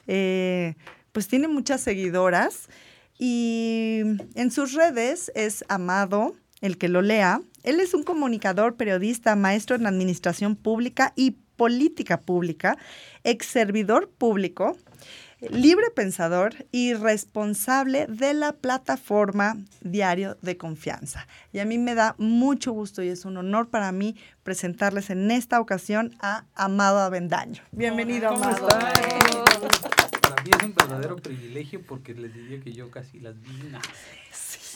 Eh, 0.08 0.76
pues 1.12 1.28
tiene 1.28 1.48
muchas 1.48 1.82
seguidoras 1.82 2.68
y 3.18 4.02
en 4.36 4.52
sus 4.52 4.74
redes 4.74 5.32
es 5.36 5.64
amado 5.70 6.36
el 6.62 6.78
que 6.78 6.90
lo 6.90 7.02
lea. 7.02 7.42
Él 7.64 7.80
es 7.80 7.94
un 7.94 8.04
comunicador, 8.04 8.76
periodista, 8.76 9.36
maestro 9.36 9.76
en 9.76 9.86
administración 9.86 10.56
pública 10.56 11.14
y 11.16 11.38
política 11.56 12.20
pública, 12.20 12.78
ex 13.24 13.46
servidor 13.46 14.10
público, 14.10 14.78
libre 15.42 15.92
pensador 15.96 16.56
y 16.72 16.94
responsable 16.94 18.08
de 18.08 18.34
la 18.34 18.54
plataforma 18.54 19.58
Diario 19.82 20.38
de 20.42 20.58
Confianza. 20.58 21.28
Y 21.52 21.60
a 21.60 21.66
mí 21.66 21.78
me 21.78 21.94
da 21.94 22.16
mucho 22.18 22.72
gusto 22.72 23.04
y 23.04 23.10
es 23.10 23.26
un 23.26 23.38
honor 23.38 23.70
para 23.70 23.92
mí 23.92 24.16
presentarles 24.44 25.10
en 25.12 25.30
esta 25.30 25.60
ocasión 25.60 26.16
a 26.20 26.46
Amado 26.56 27.00
Avendaño. 27.00 27.62
Bienvenido, 27.72 28.30
Amado. 28.30 28.68
Para 28.68 30.44
mí 30.44 30.52
es 30.58 30.64
un 30.64 30.74
verdadero 30.74 31.18
privilegio 31.18 31.82
porque 31.88 32.16
les 32.16 32.34
diría 32.34 32.60
que 32.62 32.74
yo 32.74 32.90
casi 32.90 33.20
las 33.20 33.40
vi 33.40 33.72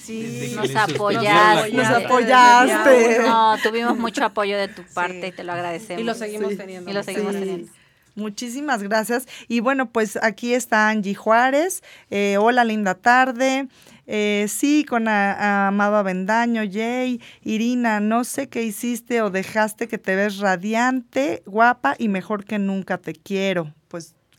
Sí, 0.06 0.54
nos 0.56 0.76
apoyaste. 0.76 1.74
Nos 1.74 1.88
apoyaste. 1.88 3.20
No, 3.22 3.56
tuvimos 3.64 3.98
mucho 3.98 4.24
apoyo 4.24 4.58
de 4.58 4.68
tu 4.68 4.84
parte 4.84 5.28
y 5.28 5.32
te 5.32 5.44
lo 5.44 5.54
agradecemos. 5.54 6.02
Y 6.02 6.06
lo 6.06 6.14
seguimos 6.14 6.56
teniendo. 6.58 6.90
Y 6.90 6.94
lo 6.94 7.04
seguimos 7.04 7.34
teniendo. 7.34 7.72
Muchísimas 8.16 8.82
gracias. 8.82 9.28
Y 9.48 9.60
bueno, 9.60 9.90
pues 9.92 10.18
aquí 10.22 10.54
está 10.54 10.90
Angie 10.90 11.16
Juárez. 11.16 11.84
Eh, 12.10 12.38
hola, 12.40 12.64
linda 12.64 12.96
tarde. 12.96 13.68
Eh, 14.08 14.46
sí, 14.48 14.86
con 14.88 15.08
Amado 15.08 15.98
Avendaño, 15.98 16.62
Jay, 16.72 17.20
Irina, 17.44 18.00
no 18.00 18.24
sé 18.24 18.48
qué 18.48 18.64
hiciste 18.64 19.22
o 19.22 19.32
dejaste 19.32 19.88
que 19.88 19.98
te 19.98 20.16
ves 20.16 20.38
radiante, 20.38 21.42
guapa 21.46 21.96
y 21.98 22.08
mejor 22.08 22.46
que 22.46 22.60
nunca 22.60 23.00
te 23.00 23.14
quiero. 23.14 23.74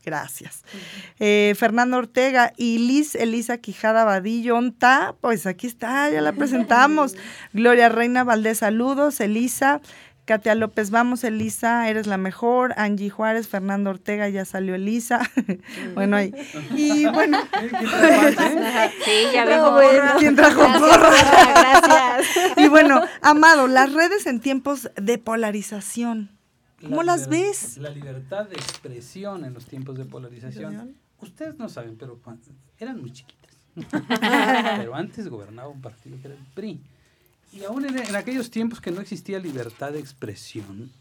Gracias. 0.07 0.63
Eh, 1.19 1.53
Fernando 1.59 1.97
Ortega 1.97 2.53
y 2.55 2.77
Liz 2.77 3.13
Elisa 3.13 3.57
Quijada 3.57 4.05
Vadillo, 4.05 4.55
¿onta? 4.55 5.15
Pues 5.19 5.45
aquí 5.45 5.67
está, 5.67 6.09
ya 6.09 6.21
la 6.21 6.31
presentamos. 6.31 7.17
Gloria 7.51 7.89
Reina 7.89 8.23
Valdés, 8.23 8.59
saludos. 8.59 9.19
Elisa, 9.19 9.81
Katia 10.23 10.55
López, 10.55 10.91
vamos, 10.91 11.25
Elisa, 11.25 11.89
eres 11.89 12.07
la 12.07 12.15
mejor. 12.15 12.73
Angie 12.77 13.09
Juárez, 13.09 13.49
Fernando 13.49 13.89
Ortega, 13.89 14.29
ya 14.29 14.45
salió 14.45 14.75
Elisa. 14.75 15.29
bueno, 15.93 16.15
ahí. 16.15 16.33
Y 16.73 17.05
bueno. 17.07 17.39
sí, 19.03 19.11
ya 19.33 19.43
veo. 19.43 19.77
¿Quién 20.19 20.37
trajo 20.37 20.61
Gracias, 20.61 21.81
gracias. 21.81 22.57
y 22.57 22.69
bueno, 22.69 23.01
Amado, 23.21 23.67
las 23.67 23.91
redes 23.91 24.25
en 24.25 24.39
tiempos 24.39 24.89
de 24.95 25.17
polarización. 25.17 26.36
¿Cómo 26.81 27.03
las 27.03 27.27
ves? 27.27 27.77
La 27.77 27.89
libertad 27.89 28.47
de 28.47 28.55
expresión 28.55 29.45
en 29.45 29.53
los 29.53 29.65
tiempos 29.65 29.97
de 29.97 30.05
polarización. 30.05 30.95
Ustedes 31.19 31.57
no 31.57 31.69
saben, 31.69 31.97
pero 31.97 32.19
eran 32.77 33.01
muy 33.01 33.11
chiquitas. 33.11 33.55
pero 34.77 34.95
antes 34.95 35.27
gobernaba 35.27 35.69
un 35.69 35.81
partido 35.81 36.17
que 36.21 36.27
era 36.27 36.35
el 36.35 36.45
PRI. 36.53 36.81
Y 37.53 37.63
aún 37.63 37.85
en, 37.85 38.15
aquellos 38.15 38.51
tiempos 38.51 38.81
que 38.81 38.91
no 38.91 39.01
existía 39.01 39.39
libertad 39.39 39.91
de 39.91 39.99
expresión, 39.99 40.91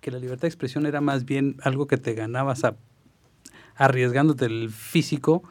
que 0.00 0.10
la 0.10 0.18
libertad 0.18 0.42
de 0.42 0.48
expresión 0.48 0.86
era 0.86 1.00
más 1.00 1.24
bien 1.24 1.56
algo 1.62 1.86
que 1.86 1.96
te 1.96 2.14
ganabas 2.14 2.62
arriesgándote 3.74 4.44
el 4.44 4.70
físico, 4.70 5.42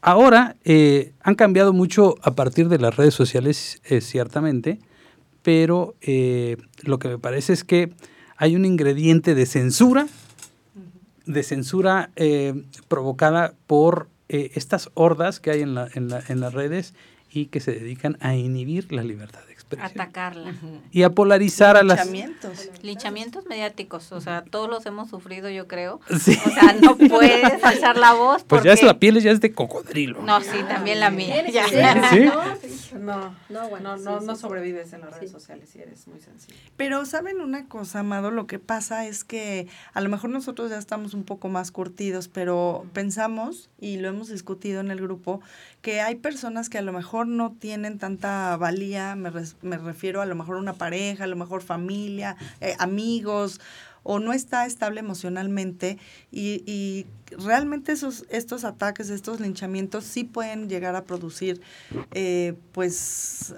ahora 0.00 0.56
eh, 0.64 1.14
han 1.20 1.34
cambiado 1.34 1.72
mucho 1.72 2.16
a 2.22 2.34
partir 2.34 2.68
de 2.68 2.78
las 2.78 2.96
redes 2.96 3.14
sociales, 3.14 3.80
eh, 3.84 4.00
ciertamente, 4.00 4.78
pero 5.42 5.96
eh, 6.00 6.56
lo 6.82 6.98
que 6.98 7.08
me 7.08 7.18
parece 7.18 7.52
es 7.52 7.64
que 7.64 7.92
hay 8.42 8.56
un 8.56 8.64
ingrediente 8.64 9.36
de 9.36 9.46
censura, 9.46 10.08
de 11.26 11.44
censura 11.44 12.10
provocada 12.88 13.54
por 13.68 14.08
estas 14.28 14.90
hordas 14.94 15.38
que 15.38 15.52
hay 15.52 15.60
en, 15.62 15.76
la, 15.76 15.88
en, 15.94 16.08
la, 16.08 16.24
en 16.26 16.40
las 16.40 16.52
redes 16.52 16.92
y 17.30 17.46
que 17.46 17.60
se 17.60 17.70
dedican 17.70 18.18
a 18.20 18.34
inhibir 18.34 18.92
la 18.92 19.04
libertad 19.04 19.38
de 19.46 19.52
Atacarla. 19.80 20.54
Y 20.90 21.02
a 21.02 21.10
polarizar 21.10 21.76
a 21.76 21.82
las... 21.82 21.98
Linchamientos. 22.06 22.70
Linchamientos 22.82 23.46
mediáticos, 23.46 24.12
o 24.12 24.20
sea, 24.20 24.44
todos 24.44 24.68
los 24.68 24.84
hemos 24.86 25.08
sufrido, 25.08 25.48
yo 25.48 25.66
creo. 25.66 26.00
O 26.10 26.18
sea, 26.18 26.76
no 26.80 26.96
puedes 26.96 27.62
alzar 27.64 27.96
la 27.96 28.12
voz. 28.12 28.44
Pues 28.44 28.62
ya 28.62 28.72
es 28.72 28.82
la 28.82 28.98
piel, 28.98 29.20
ya 29.20 29.30
es 29.30 29.40
de 29.40 29.52
cocodrilo. 29.52 30.20
No, 30.22 30.40
sí, 30.40 30.58
también 30.68 31.00
la 31.00 31.10
mía. 31.10 31.44
No, 33.02 33.34
no, 33.48 33.68
bueno, 33.68 33.96
no, 33.96 34.20
no, 34.20 34.36
sobrevives 34.36 34.92
en 34.92 35.00
las 35.00 35.14
redes 35.14 35.32
sociales 35.32 35.74
y 35.74 35.80
eres 35.80 36.06
muy 36.06 36.20
sencillo. 36.20 36.56
Pero, 36.76 37.04
¿saben 37.04 37.40
una 37.40 37.66
cosa, 37.66 38.00
Amado? 38.00 38.30
Lo 38.30 38.46
que 38.46 38.60
pasa 38.60 39.06
es 39.06 39.24
que 39.24 39.66
a 39.92 40.00
lo 40.00 40.08
mejor 40.08 40.30
nosotros 40.30 40.70
ya 40.70 40.78
estamos 40.78 41.12
un 41.12 41.24
poco 41.24 41.48
más 41.48 41.72
curtidos, 41.72 42.28
pero 42.28 42.86
pensamos, 42.92 43.70
y 43.80 43.96
lo 43.96 44.08
hemos 44.08 44.28
discutido 44.28 44.80
en 44.80 44.90
el 44.92 45.00
grupo, 45.00 45.40
que 45.80 46.00
hay 46.00 46.14
personas 46.14 46.68
que 46.68 46.78
a 46.78 46.82
lo 46.82 46.92
mejor 46.92 47.26
no 47.26 47.52
tienen 47.58 47.98
tanta 47.98 48.56
valía, 48.56 49.16
me, 49.16 49.32
me 49.62 49.78
refiero 49.78 50.20
a 50.20 50.26
lo 50.26 50.36
mejor 50.36 50.56
una 50.56 50.74
pareja, 50.74 51.24
a 51.24 51.26
lo 51.26 51.36
mejor 51.36 51.62
familia, 51.62 52.36
eh, 52.60 52.76
amigos, 52.78 53.60
o 54.02 54.18
no 54.18 54.32
está 54.32 54.66
estable 54.66 55.00
emocionalmente 55.00 55.98
y, 56.30 56.62
y, 56.66 57.06
realmente 57.38 57.92
esos, 57.92 58.26
estos 58.28 58.64
ataques, 58.64 59.08
estos 59.08 59.40
linchamientos 59.40 60.04
sí 60.04 60.24
pueden 60.24 60.68
llegar 60.68 60.96
a 60.96 61.04
producir 61.04 61.62
eh, 62.12 62.54
pues 62.72 63.54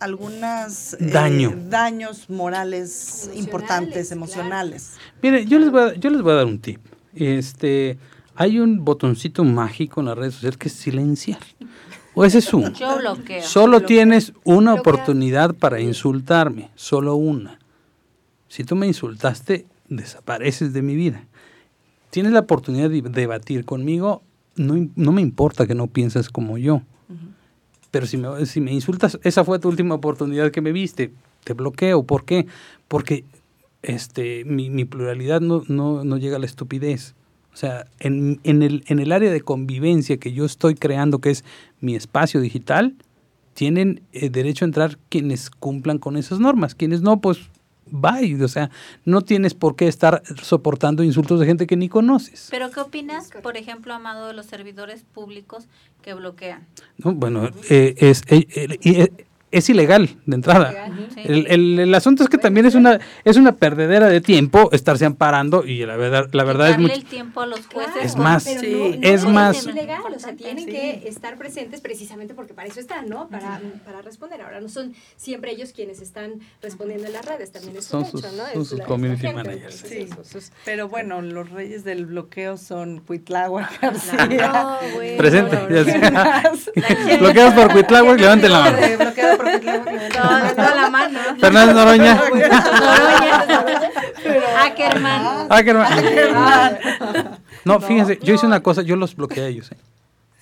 algunas 0.00 0.94
eh, 0.94 0.96
Daño. 1.00 1.54
daños 1.68 2.30
morales 2.30 3.30
importantes, 3.34 4.12
emocionales. 4.12 4.94
Mire, 5.22 5.44
yo 5.44 5.58
les 5.58 5.70
voy 5.70 5.82
a, 5.82 5.94
yo 5.94 6.10
les 6.10 6.22
voy 6.22 6.32
a 6.32 6.36
dar 6.36 6.46
un 6.46 6.60
tip. 6.60 6.80
Este, 7.14 7.98
hay 8.34 8.60
un 8.60 8.84
botoncito 8.84 9.44
mágico 9.44 10.00
en 10.00 10.06
las 10.06 10.16
redes 10.16 10.34
sociales 10.34 10.56
que 10.56 10.68
es 10.68 10.74
silenciar. 10.74 11.40
O 12.14 12.24
ese 12.24 12.38
es 12.38 12.52
uno. 12.52 12.72
Yo 12.72 12.96
bloqueo. 12.98 13.42
Solo 13.42 13.82
tienes 13.82 14.32
una 14.44 14.74
oportunidad 14.74 15.54
para 15.54 15.80
insultarme, 15.80 16.70
solo 16.74 17.14
una. 17.14 17.57
Si 18.48 18.64
tú 18.64 18.76
me 18.76 18.86
insultaste, 18.86 19.66
desapareces 19.88 20.72
de 20.72 20.82
mi 20.82 20.96
vida. 20.96 21.24
Tienes 22.10 22.32
la 22.32 22.40
oportunidad 22.40 22.90
de 22.90 23.02
debatir 23.02 23.64
conmigo, 23.64 24.22
no, 24.56 24.88
no 24.96 25.12
me 25.12 25.20
importa 25.20 25.66
que 25.66 25.74
no 25.74 25.86
pienses 25.86 26.28
como 26.28 26.58
yo. 26.58 26.82
Pero 27.90 28.06
si 28.06 28.16
me, 28.16 28.44
si 28.46 28.60
me 28.60 28.72
insultas, 28.72 29.18
esa 29.22 29.44
fue 29.44 29.58
tu 29.58 29.68
última 29.68 29.94
oportunidad 29.94 30.50
que 30.50 30.60
me 30.60 30.72
viste, 30.72 31.12
te 31.44 31.54
bloqueo. 31.54 32.02
¿Por 32.02 32.24
qué? 32.24 32.46
Porque 32.86 33.24
este, 33.82 34.44
mi, 34.44 34.68
mi 34.68 34.84
pluralidad 34.84 35.40
no, 35.40 35.62
no, 35.68 36.04
no 36.04 36.16
llega 36.18 36.36
a 36.36 36.40
la 36.40 36.46
estupidez. 36.46 37.14
O 37.52 37.56
sea, 37.56 37.86
en, 37.98 38.40
en, 38.44 38.62
el, 38.62 38.84
en 38.88 38.98
el 38.98 39.10
área 39.10 39.32
de 39.32 39.40
convivencia 39.40 40.18
que 40.18 40.32
yo 40.32 40.44
estoy 40.44 40.74
creando, 40.74 41.20
que 41.20 41.30
es 41.30 41.44
mi 41.80 41.96
espacio 41.96 42.40
digital, 42.40 42.94
tienen 43.54 44.02
eh, 44.12 44.28
derecho 44.28 44.64
a 44.64 44.68
entrar 44.68 44.98
quienes 45.08 45.50
cumplan 45.50 45.98
con 45.98 46.16
esas 46.16 46.40
normas. 46.40 46.74
Quienes 46.74 47.00
no, 47.00 47.20
pues 47.20 47.50
bye. 47.90 48.42
O 48.42 48.48
sea, 48.48 48.70
no 49.04 49.22
tienes 49.22 49.54
por 49.54 49.76
qué 49.76 49.88
estar 49.88 50.22
soportando 50.42 51.02
insultos 51.02 51.40
de 51.40 51.46
gente 51.46 51.66
que 51.66 51.76
ni 51.76 51.88
conoces. 51.88 52.48
Pero 52.50 52.70
¿qué 52.70 52.80
opinas, 52.80 53.30
por 53.42 53.56
ejemplo, 53.56 53.94
Amado, 53.94 54.26
de 54.26 54.34
los 54.34 54.46
servidores 54.46 55.04
públicos 55.04 55.66
que 56.02 56.14
bloquean? 56.14 56.66
No, 56.98 57.14
bueno, 57.14 57.48
eh, 57.70 57.94
es, 57.98 58.22
eh, 58.28 59.26
es 59.50 59.68
ilegal 59.68 60.16
de 60.26 60.34
entrada. 60.34 60.90
el, 61.16 61.46
el, 61.46 61.78
el, 61.78 61.94
asunto 61.94 62.22
es 62.22 62.28
que 62.28 62.38
también 62.38 62.66
es 62.66 62.74
una 62.74 63.00
es 63.24 63.36
una 63.36 63.52
perdedera 63.52 64.08
de 64.08 64.20
tiempo 64.20 64.70
estarse 64.72 65.04
amparando 65.04 65.64
y 65.64 65.84
la 65.86 65.96
verdad 65.96 66.28
la 66.32 66.44
verdad 66.44 66.70
es 66.70 66.78
mucho 66.78 66.94
el 66.94 67.04
tiempo 67.04 67.40
a 67.40 67.46
los 67.46 67.66
jueces 67.66 67.94
es 68.02 68.16
más 68.16 68.46
es 68.46 69.24
más 69.24 69.58
es 69.58 69.66
ilegal, 69.66 70.02
o 70.14 70.18
sea, 70.18 70.34
tienen 70.34 70.66
que 70.66 71.08
estar 71.08 71.36
presentes 71.36 71.80
precisamente 71.80 72.34
porque 72.34 72.54
para 72.54 72.68
eso 72.68 72.80
están, 72.80 73.08
¿no? 73.08 73.28
Para, 73.28 73.60
para 73.84 74.02
responder. 74.02 74.42
Ahora 74.42 74.60
no 74.60 74.68
son 74.68 74.94
siempre 75.16 75.52
ellos 75.52 75.72
quienes 75.72 76.00
están 76.00 76.40
respondiendo 76.62 77.06
en 77.06 77.12
las 77.12 77.24
redes, 77.24 77.52
también 77.52 77.76
es 77.76 77.84
son 77.84 78.04
sus, 78.04 78.24
hecho, 78.24 78.32
¿no? 78.36 78.44
Son 78.52 78.64
sus 78.64 78.80
community 78.80 79.32
managers. 79.32 79.84
Sí. 79.86 80.08
Pero 80.64 80.88
bueno, 80.88 81.20
los 81.22 81.50
reyes 81.50 81.84
del 81.84 82.06
bloqueo 82.06 82.56
son 82.56 83.00
Cuitláhuac 83.00 83.80
García. 83.80 84.26
No, 84.26 84.78
bueno. 84.94 85.18
Presente. 85.18 85.56
Bloqueados 87.18 87.54
por 87.54 87.72
Cuitláhuac, 87.72 88.18
levanten 88.20 88.52
la 88.52 88.60
mano. 88.60 88.78
Toda 89.38 90.74
la 90.74 90.90
mano. 90.90 91.18
Fernando 91.40 91.74
Noroña. 91.74 92.14
Noroña. 92.14 92.64
Ackerman. 94.64 95.46
Ackerman. 95.50 96.78
No, 97.64 97.80
fíjense, 97.80 98.18
yo 98.22 98.34
hice 98.34 98.46
una 98.46 98.60
cosa, 98.60 98.82
yo 98.82 98.96
los 98.96 99.14
bloqueé 99.14 99.44
a 99.44 99.48
ellos. 99.48 99.72
¿eh? 99.72 99.76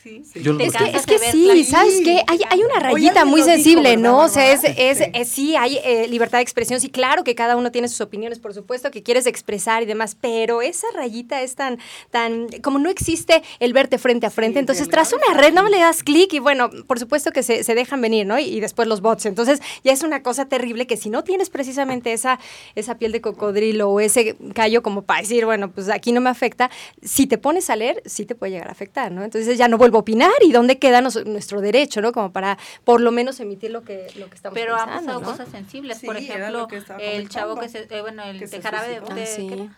Es, 0.06 0.32
que, 0.76 0.96
es 0.96 1.06
que 1.06 1.18
sí, 1.18 1.64
¿sabes 1.64 2.00
qué? 2.04 2.22
Hay, 2.26 2.40
hay 2.48 2.62
una 2.62 2.80
rayita 2.80 3.24
muy 3.24 3.42
sensible, 3.42 3.96
¿no? 3.96 4.20
O 4.20 4.28
sea, 4.28 4.52
es, 4.52 4.62
es, 4.64 5.08
es 5.12 5.28
sí, 5.28 5.56
hay 5.56 5.78
eh, 5.84 6.06
libertad 6.08 6.38
de 6.38 6.42
expresión, 6.42 6.80
sí, 6.80 6.88
claro 6.88 7.24
que 7.24 7.34
cada 7.34 7.56
uno 7.56 7.72
tiene 7.72 7.88
sus 7.88 8.00
opiniones, 8.00 8.38
por 8.38 8.54
supuesto, 8.54 8.90
que 8.90 9.02
quieres 9.02 9.26
expresar 9.26 9.82
y 9.82 9.86
demás, 9.86 10.16
pero 10.20 10.62
esa 10.62 10.86
rayita 10.94 11.42
es 11.42 11.54
tan, 11.54 11.78
tan, 12.10 12.48
como 12.62 12.78
no 12.78 12.90
existe 12.90 13.42
el 13.58 13.72
verte 13.72 13.98
frente 13.98 14.26
a 14.26 14.30
frente, 14.30 14.58
entonces 14.58 14.88
tras 14.88 15.12
una 15.12 15.40
red 15.40 15.52
no 15.52 15.68
le 15.68 15.78
das 15.78 16.02
clic 16.02 16.32
y 16.32 16.38
bueno, 16.38 16.70
por 16.86 16.98
supuesto 16.98 17.32
que 17.32 17.42
se, 17.42 17.64
se 17.64 17.74
dejan 17.74 18.00
venir, 18.00 18.26
¿no? 18.26 18.38
Y, 18.38 18.44
y, 18.44 18.60
después 18.60 18.88
los 18.88 19.00
bots, 19.00 19.26
entonces 19.26 19.60
ya 19.84 19.92
es 19.92 20.02
una 20.02 20.22
cosa 20.22 20.46
terrible 20.46 20.86
que 20.86 20.96
si 20.96 21.10
no 21.10 21.24
tienes 21.24 21.50
precisamente 21.50 22.12
esa, 22.12 22.38
esa 22.74 22.98
piel 22.98 23.12
de 23.12 23.20
cocodrilo 23.20 23.90
o 23.90 24.00
ese 24.00 24.36
callo 24.54 24.82
como 24.82 25.02
para 25.02 25.20
decir, 25.20 25.44
bueno, 25.44 25.70
pues 25.70 25.88
aquí 25.88 26.12
no 26.12 26.20
me 26.20 26.30
afecta, 26.30 26.70
si 27.02 27.26
te 27.26 27.38
pones 27.38 27.70
a 27.70 27.76
leer, 27.76 28.02
sí 28.06 28.26
te 28.26 28.34
puede 28.34 28.52
llegar 28.52 28.68
a 28.68 28.72
afectar, 28.72 29.12
¿no? 29.12 29.24
Entonces 29.24 29.58
ya 29.58 29.68
no 29.68 29.78
vuelvo 29.78 29.95
opinar 29.98 30.32
y 30.42 30.52
dónde 30.52 30.78
queda 30.78 31.00
nuestro 31.00 31.60
derecho, 31.60 32.00
¿no? 32.00 32.12
Como 32.12 32.32
para 32.32 32.58
por 32.84 33.00
lo 33.00 33.12
menos 33.12 33.40
emitir 33.40 33.70
lo 33.70 33.82
que, 33.82 34.06
lo 34.16 34.28
que 34.28 34.36
estamos 34.36 34.54
Pero 34.54 34.74
pensando. 34.74 34.92
han 34.92 35.04
pasado 35.04 35.22
cosas 35.22 35.48
sensibles, 35.48 36.00
por 36.04 36.16
ejemplo, 36.16 36.68
el 36.98 37.28
chavo 37.28 37.56
que 37.58 37.68
se, 37.68 37.86
eh, 37.90 38.00
bueno, 38.00 38.22
el 38.24 38.38
de 38.38 38.62
jarabe 38.62 39.00
de, 39.00 39.14
de, 39.14 39.26
sí. 39.26 39.70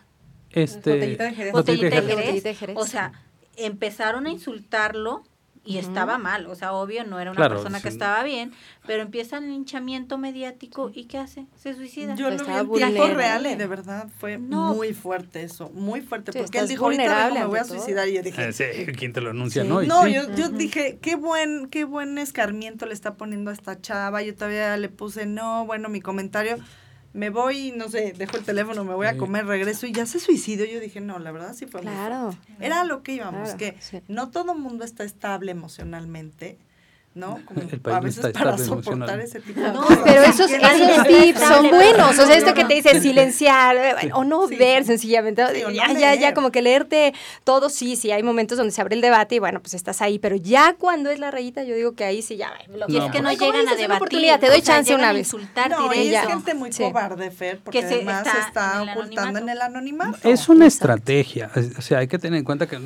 este, 0.50 0.90
botellita 0.90 1.24
de 1.24 1.34
Jerez. 1.34 1.52
Botellita 1.52 2.00
de 2.00 2.54
Jerez. 2.54 2.76
O 2.76 2.86
sea, 2.86 3.12
empezaron 3.56 4.26
a 4.26 4.30
insultarlo 4.30 5.24
y 5.68 5.76
estaba 5.76 6.16
mal, 6.16 6.46
o 6.46 6.54
sea, 6.54 6.72
obvio, 6.72 7.04
no 7.04 7.20
era 7.20 7.30
una 7.30 7.36
claro, 7.36 7.56
persona 7.56 7.76
sí. 7.76 7.82
que 7.82 7.88
estaba 7.90 8.22
bien, 8.22 8.52
pero 8.86 9.02
empieza 9.02 9.36
el 9.36 9.48
linchamiento 9.48 10.16
mediático 10.16 10.90
y 10.94 11.04
¿qué 11.04 11.18
hace? 11.18 11.44
Se 11.56 11.74
suicida. 11.74 12.14
Yo 12.14 12.30
lo 12.30 12.42
vi 12.42 12.82
en 12.82 12.94
tiempo 12.94 13.06
real 13.08 13.46
y 13.46 13.54
de 13.54 13.66
verdad 13.66 14.08
fue 14.18 14.38
no. 14.38 14.74
muy 14.74 14.94
fuerte 14.94 15.42
eso, 15.42 15.68
muy 15.74 16.00
fuerte, 16.00 16.32
sí, 16.32 16.38
porque 16.38 16.58
él 16.60 16.68
dijo, 16.68 16.86
ahorita 16.86 17.30
me 17.34 17.44
voy 17.44 17.58
a 17.58 17.64
suicidar 17.64 18.08
y 18.08 18.14
yo 18.14 18.22
dije... 18.22 18.48
Eh, 18.48 18.52
sí, 18.54 18.64
¿quién 18.96 19.12
te 19.12 19.20
lo 19.20 19.28
anuncia, 19.28 19.62
sí. 19.62 19.68
no? 19.68 19.82
no, 19.82 20.08
yo, 20.08 20.34
yo 20.34 20.48
dije, 20.48 20.98
qué 21.02 21.16
buen, 21.16 21.68
qué 21.68 21.84
buen 21.84 22.16
escarmiento 22.16 22.86
le 22.86 22.94
está 22.94 23.16
poniendo 23.16 23.50
a 23.50 23.52
esta 23.52 23.78
chava, 23.78 24.22
yo 24.22 24.34
todavía 24.34 24.74
le 24.78 24.88
puse, 24.88 25.26
no, 25.26 25.66
bueno, 25.66 25.90
mi 25.90 26.00
comentario 26.00 26.56
me 27.18 27.30
voy, 27.30 27.72
no 27.76 27.88
sé, 27.88 28.14
dejo 28.16 28.36
el 28.36 28.44
teléfono, 28.44 28.84
me 28.84 28.94
voy 28.94 29.08
a 29.08 29.16
comer, 29.16 29.44
regreso 29.44 29.86
y 29.86 29.92
ya 29.92 30.06
se 30.06 30.20
suicidó. 30.20 30.64
Yo 30.64 30.78
dije, 30.78 31.00
no, 31.00 31.18
la 31.18 31.32
verdad 31.32 31.52
sí 31.52 31.66
fue 31.66 31.80
claro. 31.80 32.26
muy. 32.26 32.66
Era 32.66 32.84
lo 32.84 33.02
que 33.02 33.14
íbamos, 33.14 33.54
claro, 33.54 33.58
que 33.58 33.76
sí. 33.80 34.00
no 34.06 34.30
todo 34.30 34.52
el 34.52 34.60
mundo 34.60 34.84
está 34.84 35.02
estable 35.02 35.50
emocionalmente, 35.50 36.58
¿no? 37.14 37.40
Como 37.44 37.96
a 37.96 38.00
veces 38.00 38.26
para 38.32 38.56
soportar 38.58 39.20
ese 39.20 39.40
tipo 39.40 39.60
de 39.60 39.72
no, 39.72 39.86
Pero 40.04 40.22
esos, 40.22 40.50
esos 40.50 41.06
tips 41.06 41.40
son 41.40 41.70
buenos, 41.70 42.18
o 42.18 42.26
sea, 42.26 42.36
esto 42.36 42.54
que 42.54 42.64
te 42.64 42.74
dice 42.74 43.00
silenciar 43.00 43.76
eh, 43.76 44.10
o 44.12 44.24
no 44.24 44.46
ver 44.46 44.84
sencillamente, 44.84 45.42
ya, 45.72 45.92
ya, 45.92 46.14
ya 46.14 46.34
como 46.34 46.50
que 46.50 46.62
leerte 46.62 47.14
todo, 47.44 47.68
sí, 47.70 47.96
sí, 47.96 48.10
hay 48.10 48.22
momentos 48.22 48.58
donde 48.58 48.72
se 48.72 48.80
abre 48.80 48.94
el 48.94 49.00
debate 49.00 49.36
y 49.36 49.38
bueno, 49.38 49.60
pues 49.60 49.74
estás 49.74 50.00
ahí, 50.00 50.18
pero 50.18 50.36
ya 50.36 50.74
cuando 50.78 51.10
es 51.10 51.18
la 51.18 51.30
rayita, 51.30 51.64
yo 51.64 51.74
digo 51.74 51.92
que 51.92 52.04
ahí 52.04 52.22
sí 52.22 52.36
ya. 52.36 52.52
y 52.88 52.96
es 52.96 53.10
que 53.10 53.22
no 53.22 53.32
llegan 53.32 53.68
a 53.68 53.74
debatir. 53.74 54.38
Te 54.38 54.48
doy 54.48 54.62
chance 54.62 54.94
una 54.94 55.12
vez. 55.12 55.28
Insultar 55.28 55.70
no, 55.70 55.92
y 55.92 56.14
es 56.14 56.26
gente 56.26 56.54
muy 56.54 56.70
cobarde, 56.70 57.30
Fer, 57.30 57.60
porque 57.62 57.80
además 57.80 58.26
se 58.30 58.38
está, 58.38 58.82
ocultando 58.82 59.38
en 59.40 59.48
el 59.48 59.60
anonimato. 59.60 60.28
Es 60.28 60.48
una 60.48 60.66
estrategia, 60.66 61.50
o 61.76 61.82
sea, 61.82 61.98
hay 61.98 62.08
que 62.08 62.18
tener 62.18 62.38
en 62.38 62.44
cuenta 62.44 62.66
que 62.66 62.78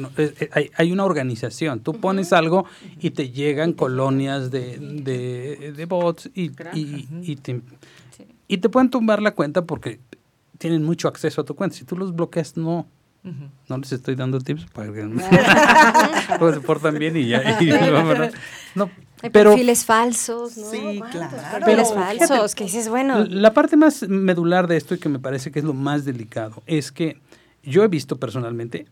hay, 0.52 0.70
hay, 0.74 0.92
una 0.92 1.04
organización, 1.04 1.80
tú 1.80 1.94
pones 2.00 2.32
algo 2.32 2.66
y 3.00 3.10
te 3.10 3.30
llegan 3.30 3.72
colonias 4.12 4.50
de, 4.50 5.72
de, 5.76 5.86
bots 5.86 6.30
y, 6.34 6.50
y, 6.72 7.36
te, 7.36 7.60
y 8.48 8.58
te 8.58 8.68
pueden 8.68 8.90
tumbar 8.90 9.22
la 9.22 9.32
cuenta 9.32 9.64
porque 9.64 10.00
tienen 10.58 10.82
mucho 10.82 11.08
acceso 11.08 11.40
a 11.40 11.44
tu 11.44 11.54
cuenta. 11.54 11.76
Si 11.76 11.84
tú 11.84 11.96
los 11.96 12.14
bloqueas, 12.14 12.56
no. 12.56 12.86
No 13.68 13.78
les 13.78 13.92
estoy 13.92 14.16
dando 14.16 14.40
tips 14.40 14.66
para 14.72 14.92
que 14.92 15.00
se 16.54 16.60
portan 16.60 16.98
bien 16.98 17.16
y 17.16 17.28
ya. 17.28 17.40
no, 18.74 18.90
pero, 19.30 19.50
perfiles 19.50 19.84
falsos, 19.84 20.56
¿no? 20.56 20.70
Sí, 20.70 21.00
claro. 21.12 21.36
Perfiles 21.52 21.94
falsos, 21.94 22.56
que 22.56 22.64
dices, 22.64 22.88
bueno. 22.88 23.24
La 23.24 23.54
parte 23.54 23.76
más 23.76 24.08
medular 24.08 24.66
de 24.66 24.76
esto 24.76 24.96
y 24.96 24.98
que 24.98 25.08
me 25.08 25.20
parece 25.20 25.52
que 25.52 25.60
es 25.60 25.64
lo 25.64 25.72
más 25.72 26.04
delicado 26.04 26.64
es 26.66 26.90
que 26.90 27.20
yo 27.62 27.84
he 27.84 27.88
visto 27.88 28.16
personalmente 28.16 28.86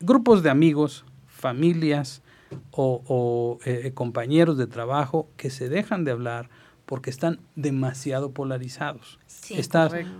grupos 0.00 0.42
de 0.42 0.50
amigos, 0.50 1.04
familias, 1.28 2.22
o, 2.70 3.58
eh, 3.64 3.90
compañeros 3.94 4.56
de 4.58 4.66
trabajo 4.66 5.28
que 5.36 5.50
se 5.50 5.68
dejan 5.68 6.04
de 6.04 6.12
hablar 6.12 6.48
porque 6.86 7.10
están 7.10 7.38
demasiado 7.54 8.32
polarizados. 8.32 9.20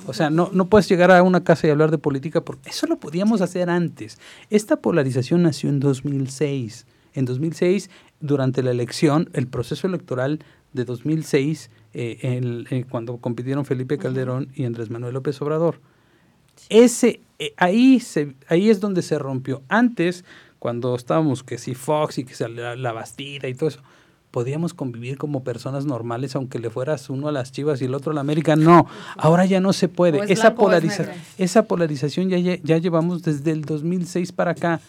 o 0.06 0.12
sea, 0.12 0.30
no, 0.30 0.50
no 0.52 0.68
puedes 0.68 0.88
llegar 0.88 1.10
a 1.10 1.22
una 1.22 1.42
casa 1.42 1.66
y 1.66 1.70
hablar 1.70 1.90
de 1.90 1.98
política 1.98 2.44
porque 2.44 2.70
eso 2.70 2.86
lo 2.86 2.98
podíamos 2.98 3.40
hacer 3.40 3.68
antes. 3.68 4.18
Esta 4.50 4.76
polarización 4.76 5.42
nació 5.42 5.68
en 5.68 5.80
2006. 5.80 6.86
En 7.14 7.24
2006, 7.24 7.90
durante 8.20 8.62
la 8.62 8.70
elección, 8.70 9.30
el 9.32 9.48
proceso 9.48 9.88
electoral 9.88 10.44
de 10.72 10.84
2006, 10.84 11.70
eh, 11.92 12.18
eh, 12.22 12.84
cuando 12.88 13.16
compitieron 13.16 13.64
Felipe 13.64 13.98
Calderón 13.98 14.48
y 14.54 14.64
Andrés 14.64 14.90
Manuel 14.90 15.14
López 15.14 15.42
Obrador. 15.42 15.80
Ese, 16.68 17.20
ahí, 17.56 17.98
se, 17.98 18.36
ahí 18.46 18.70
es 18.70 18.78
donde 18.80 19.02
se 19.02 19.18
rompió. 19.18 19.62
Antes, 19.68 20.24
cuando 20.60 20.94
estábamos 20.94 21.42
que 21.42 21.58
si 21.58 21.74
Fox 21.74 22.18
y 22.18 22.24
que 22.24 22.34
se 22.34 22.48
la, 22.48 22.92
Bastida 22.92 23.48
y 23.48 23.54
todo 23.54 23.70
eso, 23.70 23.80
podíamos 24.30 24.74
convivir 24.74 25.16
como 25.16 25.42
personas 25.42 25.86
normales 25.86 26.36
aunque 26.36 26.58
le 26.58 26.70
fueras 26.70 27.10
uno 27.10 27.28
a 27.28 27.32
las 27.32 27.50
Chivas 27.50 27.80
y 27.82 27.86
el 27.86 27.94
otro 27.94 28.12
a 28.12 28.14
la 28.14 28.20
América. 28.20 28.54
No, 28.56 28.86
ahora 29.16 29.46
ya 29.46 29.58
no 29.58 29.72
se 29.72 29.88
puede. 29.88 30.32
Esa, 30.32 30.54
polariza 30.54 31.06
esa 31.38 31.64
polarización 31.64 32.28
ya, 32.28 32.38
ya 32.38 32.78
llevamos 32.78 33.22
desde 33.22 33.50
el 33.50 33.62
2006 33.62 34.32
para 34.32 34.52
acá. 34.52 34.80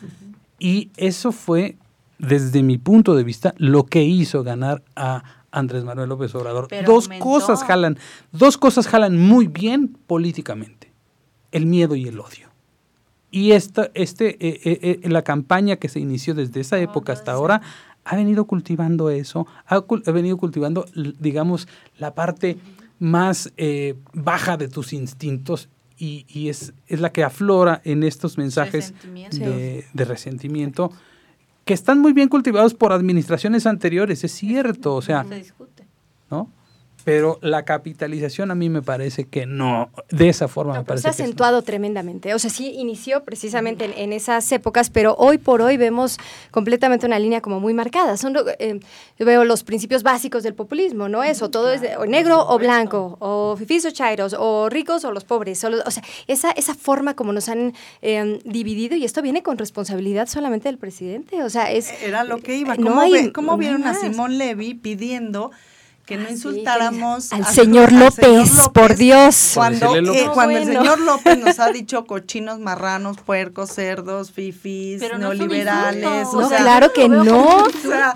Y 0.59 0.91
eso 0.97 1.31
fue, 1.31 1.77
desde 2.19 2.61
mi 2.61 2.77
punto 2.77 3.15
de 3.15 3.23
vista, 3.23 3.55
lo 3.57 3.85
que 3.85 4.03
hizo 4.03 4.43
ganar 4.43 4.83
a 4.95 5.23
Andrés 5.51 5.85
Manuel 5.85 6.09
López 6.09 6.35
Obrador. 6.35 6.67
dos 6.85 7.09
cosas 7.19 7.63
jalan, 7.63 7.97
dos 8.33 8.57
cosas 8.57 8.87
jalan 8.87 9.17
muy 9.17 9.47
bien 9.47 9.97
políticamente. 10.05 10.91
El 11.51 11.65
miedo 11.65 11.95
y 11.95 12.07
el 12.07 12.19
odio. 12.19 12.50
Y 13.31 13.53
esta, 13.53 13.89
este, 13.93 14.31
eh, 14.45 14.59
eh, 14.65 14.99
eh, 15.03 15.09
la 15.09 15.21
campaña 15.23 15.77
que 15.77 15.87
se 15.87 16.01
inició 16.01 16.35
desde 16.35 16.59
esa 16.59 16.77
época 16.79 17.13
hasta 17.13 17.31
ahora 17.31 17.61
ha 18.03 18.15
venido 18.17 18.45
cultivando 18.45 19.09
eso, 19.09 19.47
ha, 19.65 19.79
venido 20.11 20.35
cultivando, 20.35 20.85
digamos, 21.19 21.67
la 21.97 22.13
parte 22.13 22.57
más 22.99 23.53
baja 24.13 24.57
de 24.57 24.67
tus 24.67 24.91
instintos 24.91 25.69
y, 25.97 26.25
y, 26.27 26.49
es, 26.49 26.73
es 26.87 26.99
la 26.99 27.11
que 27.11 27.23
aflora 27.23 27.79
en 27.85 28.03
estos 28.03 28.37
mensajes 28.37 28.93
de, 29.31 29.85
de, 29.93 30.05
resentimiento 30.05 30.91
que 31.63 31.75
están 31.75 31.99
muy 31.99 32.11
bien 32.11 32.27
cultivados 32.27 32.73
por 32.73 32.91
administraciones 32.91 33.67
anteriores, 33.67 34.23
es 34.23 34.31
cierto, 34.31 34.95
o 34.95 35.01
sea, 35.03 35.25
¿no? 36.31 36.49
Pero 37.03 37.39
la 37.41 37.63
capitalización 37.63 38.51
a 38.51 38.55
mí 38.55 38.69
me 38.69 38.81
parece 38.81 39.25
que 39.25 39.45
no, 39.45 39.89
de 40.09 40.29
esa 40.29 40.47
forma 40.47 40.73
me 40.73 40.83
parece. 40.83 41.03
Se 41.03 41.07
ha 41.07 41.11
acentuado 41.11 41.61
tremendamente. 41.61 42.33
O 42.33 42.39
sea, 42.39 42.49
sí 42.49 42.73
inició 42.75 43.23
precisamente 43.23 44.03
en, 44.03 44.13
esas 44.13 44.51
épocas, 44.51 44.89
pero 44.89 45.15
hoy 45.17 45.37
por 45.37 45.61
hoy 45.61 45.77
vemos 45.77 46.17
completamente 46.51 47.05
una 47.05 47.17
línea 47.17 47.41
como 47.41 47.59
muy 47.59 47.73
marcada. 47.73 48.17
Son, 48.17 48.35
eh, 48.59 48.79
yo 49.17 49.25
veo 49.25 49.45
los 49.45 49.63
principios 49.63 50.03
básicos 50.03 50.43
del 50.43 50.53
populismo, 50.53 51.09
¿no? 51.09 51.23
Eso, 51.23 51.49
todo 51.49 51.71
es 51.71 51.81
o 51.97 52.05
negro 52.05 52.45
o 52.47 52.59
blanco, 52.59 53.17
o 53.19 53.55
fifis 53.57 53.85
o 53.85 53.91
chairos, 53.91 54.35
o 54.37 54.69
ricos 54.69 55.03
o 55.05 55.11
los 55.11 55.23
pobres. 55.23 55.63
O, 55.63 55.91
sea, 55.91 56.03
esa, 56.27 56.51
esa 56.51 56.75
forma 56.75 57.15
como 57.15 57.33
nos 57.33 57.49
han 57.49 57.73
em, 58.01 58.39
dividido, 58.43 58.95
y 58.95 59.05
esto 59.05 59.21
viene 59.21 59.41
con 59.41 59.57
responsabilidad 59.57 60.27
solamente 60.27 60.69
del 60.69 60.77
presidente. 60.77 61.43
O 61.43 61.49
sea, 61.49 61.71
es. 61.71 61.91
Era 62.03 62.23
lo 62.23 62.37
que 62.37 62.55
iba. 62.57 62.75
¿Cómo, 62.75 63.01
¿cómo 63.33 63.57
vieron 63.57 63.83
a 63.85 63.93
Simón 63.93 64.37
Levy 64.37 64.75
pidiendo 64.75 65.51
que 66.05 66.17
no 66.17 66.29
insultáramos 66.29 67.31
al, 67.31 67.45
señor, 67.45 67.91
López, 67.91 68.69
por 68.73 68.95
Dios. 68.95 69.51
Cuando, 69.53 69.95
eh, 69.95 70.29
cuando 70.33 70.57
el 70.57 70.65
señor 70.65 70.99
López 70.99 71.37
nos 71.37 71.59
ha 71.59 71.67
dicho 71.71 72.05
cochinos, 72.05 72.59
marranos, 72.59 73.17
puercos, 73.17 73.71
cerdos, 73.71 74.31
fifis, 74.31 75.01
neoliberales. 75.17 76.27
No, 76.33 76.49
claro 76.49 76.91
que 76.91 77.07
no, 77.07 77.63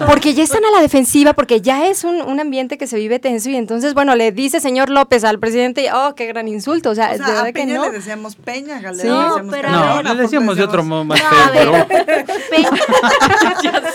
porque 0.08 0.34
ya 0.34 0.44
están 0.44 0.66
a 0.66 0.72
la 0.72 0.82
defensiva, 0.82 1.34
porque 1.34 1.62
ya 1.62 1.88
es 1.88 2.04
un, 2.04 2.22
un, 2.22 2.40
ambiente 2.40 2.78
que 2.78 2.88
se 2.88 2.98
vive 2.98 3.20
tenso 3.20 3.50
y 3.50 3.56
entonces, 3.56 3.94
bueno, 3.94 4.16
le 4.16 4.32
dice 4.32 4.60
señor 4.60 4.90
López 4.90 5.24
al 5.24 5.40
presidente, 5.40 5.90
oh, 5.94 6.16
qué 6.16 6.26
gran 6.26 6.48
insulto. 6.48 6.90
O 6.90 6.96
sea, 6.96 7.12
o 7.14 7.18
sea 7.18 7.42
a 7.42 7.52
Peña 7.52 7.54
que 7.54 7.66
no. 7.66 7.86
le 7.86 7.92
decíamos 7.92 8.36
Peña, 8.36 8.82
Galera, 8.82 9.32
sí. 9.36 9.42
pero 9.50 9.70
no, 9.70 10.02
le 10.02 10.16
decíamos 10.16 10.58
de 10.58 10.64
otro 10.64 10.84
modo 10.84 11.06
más 11.06 11.22
feo, 11.22 11.40
pero... 11.54 11.74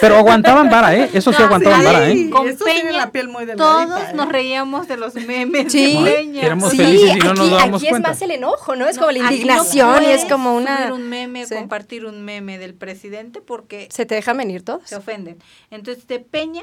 pero 0.00 0.16
aguantaban 0.16 0.70
vara, 0.70 0.94
¿eh? 0.94 1.10
Eso 1.12 1.32
sí 1.32 1.42
aguantaban 1.42 1.84
vara, 1.84 2.08
¿eh? 2.08 2.30
Con 2.30 2.46
Peña, 2.56 2.92
la 2.92 3.10
piel 3.10 3.28
muy 3.28 3.44
delgada 3.44 3.79
todos 3.86 4.14
nos 4.14 4.28
reíamos 4.28 4.88
de 4.88 4.96
los 4.96 5.14
memes. 5.14 5.72
Sí, 5.72 5.96
éramos 6.36 6.74
felices 6.74 7.16
y 7.16 7.18
no 7.18 7.34
nos 7.34 7.50
dábamos 7.50 7.82
aquí 7.82 7.92
es 7.92 8.00
más 8.00 8.22
el 8.22 8.30
enojo, 8.32 8.76
¿no? 8.76 8.88
Es 8.88 8.98
como 8.98 9.10
la 9.10 9.18
indignación 9.18 10.02
y 10.04 10.06
es 10.06 10.24
como 10.24 10.56
una... 10.56 10.78
Subir 10.78 10.92
un 10.92 11.08
meme, 11.08 11.46
compartir 11.46 12.06
un 12.06 12.24
meme 12.24 12.58
del 12.58 12.74
presidente 12.74 13.40
porque... 13.40 13.88
Se 13.90 14.06
te 14.06 14.14
dejan 14.14 14.36
venir 14.36 14.62
todos. 14.62 14.82
Se 14.88 14.96
ofenden. 14.96 15.38
Entonces, 15.70 16.06
de 16.06 16.20
Peña, 16.20 16.62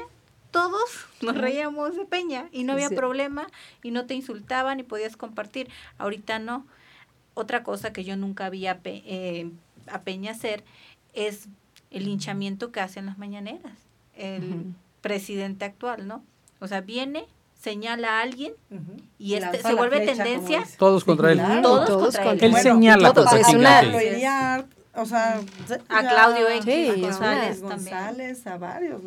todos 0.50 1.06
nos 1.20 1.36
reíamos 1.36 1.96
de 1.96 2.04
Peña 2.04 2.48
y 2.52 2.64
no 2.64 2.72
había 2.72 2.90
problema 2.90 3.46
y 3.82 3.90
no 3.90 4.06
te 4.06 4.14
insultaban 4.14 4.80
y 4.80 4.82
podías 4.82 5.16
compartir. 5.16 5.68
Ahorita 5.98 6.38
no. 6.38 6.66
Otra 7.34 7.62
cosa 7.62 7.92
que 7.92 8.04
yo 8.04 8.16
nunca 8.16 8.50
vi 8.50 8.66
a, 8.66 8.80
eh, 8.84 9.50
Peña 10.04 10.32
hacer 10.32 10.64
es 11.14 11.48
el 11.90 12.04
linchamiento 12.04 12.72
que 12.72 12.80
hacen 12.80 13.06
las 13.06 13.18
mañaneras. 13.18 13.72
El 14.14 14.74
presidente 15.00 15.64
actual, 15.64 16.08
¿no? 16.08 16.24
O 16.60 16.68
sea, 16.68 16.80
viene, 16.80 17.26
señala 17.60 18.18
a 18.18 18.22
alguien 18.22 18.52
y 19.18 19.34
este, 19.34 19.62
se 19.62 19.74
vuelve 19.74 20.00
tendencia. 20.00 20.64
Todos 20.78 21.04
contra 21.04 21.32
él. 21.32 21.40
Todos, 21.62 22.16
contra 22.16 22.32
él. 22.32 22.38
Él 22.42 22.54
señala 22.56 23.12
todos. 23.12 23.32
Es 23.32 23.48
una, 23.48 23.82
o 24.94 25.06
sea, 25.06 25.40
a 25.88 26.00
Claudio 26.00 26.48
X, 26.48 26.64
sí, 26.64 27.00
González, 27.00 27.62
González, 27.62 28.46
a 28.46 28.58
varios. 28.58 29.00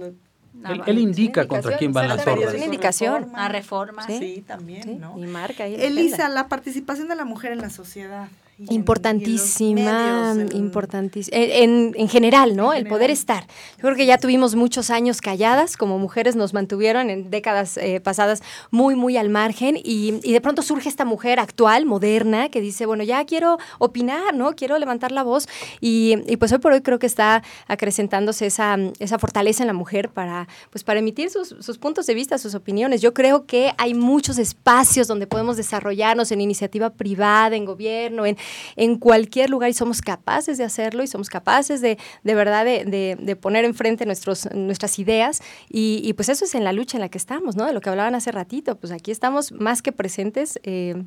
Él, 0.86 1.00
indica 1.00 1.48
contra 1.48 1.78
quién 1.78 1.92
van 1.92 2.08
las 2.08 2.26
órdenes. 2.26 2.56
Una 2.56 2.66
indicación. 2.66 3.32
A 3.36 3.50
reforma. 3.50 4.06
Sí, 4.06 4.44
también, 4.46 5.00
¿no? 5.00 5.18
Y 5.18 5.26
marca 5.28 5.66
ahí. 5.66 5.76
Elisa, 5.76 6.30
la 6.30 6.48
participación 6.48 7.08
de 7.08 7.16
la 7.16 7.26
mujer 7.26 7.52
en 7.52 7.60
la 7.60 7.70
sociedad. 7.70 8.28
Importantísima, 8.70 10.36
importantísima. 10.54 11.36
En, 11.38 11.94
en, 11.96 12.08
general, 12.10 12.56
¿no? 12.56 12.74
el 12.74 12.86
poder 12.86 13.10
estar. 13.10 13.48
Yo 13.78 13.82
creo 13.82 13.96
que 13.96 14.06
ya 14.06 14.18
tuvimos 14.18 14.56
muchos 14.56 14.90
años 14.90 15.22
calladas, 15.22 15.78
como 15.78 15.98
mujeres 15.98 16.36
nos 16.36 16.54
mantuvieron 16.54 17.10
en 17.10 17.32
décadas 17.32 17.78
eh, 17.78 18.00
pasadas 18.00 18.44
muy, 18.70 18.96
muy 18.96 19.18
al 19.18 19.30
margen 19.30 19.78
y, 19.78 20.20
y, 20.24 20.34
de 20.34 20.42
pronto 20.42 20.62
surge 20.62 20.90
esta 20.90 21.06
mujer 21.06 21.40
actual, 21.40 21.86
moderna, 21.86 22.50
que 22.50 22.62
dice, 22.62 22.86
bueno, 22.86 23.04
ya 23.04 23.26
quiero 23.26 23.58
opinar, 23.80 24.36
¿no? 24.36 24.54
Quiero 24.54 24.78
levantar 24.78 25.12
la 25.12 25.24
voz 25.24 25.48
y, 25.80 26.18
y 26.28 26.38
pues 26.38 26.52
hoy 26.52 26.60
por 26.60 26.74
hoy 26.74 26.82
creo 26.82 27.00
que 27.00 27.08
está 27.08 27.44
acrecentándose 27.68 28.46
esa, 28.46 28.78
esa 29.00 29.18
fortaleza 29.18 29.64
en 29.64 29.68
la 29.68 29.74
mujer 29.74 30.10
para, 30.10 30.48
pues 30.70 30.84
para 30.84 31.00
emitir 31.00 31.30
sus, 31.30 31.56
sus 31.60 31.78
puntos 31.78 32.06
de 32.06 32.14
vista, 32.14 32.38
sus 32.38 32.54
opiniones. 32.54 33.02
Yo 33.02 33.14
creo 33.14 33.46
que 33.46 33.74
hay 33.78 33.94
muchos 33.94 34.38
espacios 34.38 35.08
donde 35.08 35.26
podemos 35.26 35.58
desarrollarnos 35.58 36.32
en 36.32 36.42
iniciativa 36.42 36.92
privada, 36.92 37.56
en 37.56 37.66
gobierno, 37.66 38.26
en, 38.26 38.38
en 38.76 38.98
cualquier 38.98 39.50
lugar 39.50 39.70
y 39.70 39.74
somos 39.74 40.02
capaces 40.02 40.58
de 40.58 40.64
hacerlo 40.64 41.04
y 41.04 41.08
somos 41.08 41.30
capaces 41.30 41.82
de, 41.82 41.98
de 42.24 42.36
verdad 42.36 42.66
de, 42.66 42.86
de, 43.20 43.36
poner 43.36 43.66
enfrente 43.66 44.06
nuestros, 44.06 44.50
nuestras 44.54 45.00
ideas 45.00 45.42
y, 45.70 46.02
y, 46.04 46.14
pues 46.14 46.30
eso 46.30 46.46
es 46.46 46.56
en 46.56 46.64
la 46.64 46.74
lucha 46.74 46.98
en 46.98 47.02
la 47.02 47.10
que 47.10 47.18
estamos, 47.18 47.56
¿no? 47.56 47.66
De 47.66 47.74
lo 47.74 47.82
que 47.82 47.90
hablaban 47.90 48.16
hace 48.16 48.32
ratito, 48.32 48.78
pues 48.78 48.92
aquí 48.92 49.12
estamos 49.12 49.52
más 49.52 49.82
que 49.82 49.92
presentes. 49.92 50.60
Eh, 50.64 51.04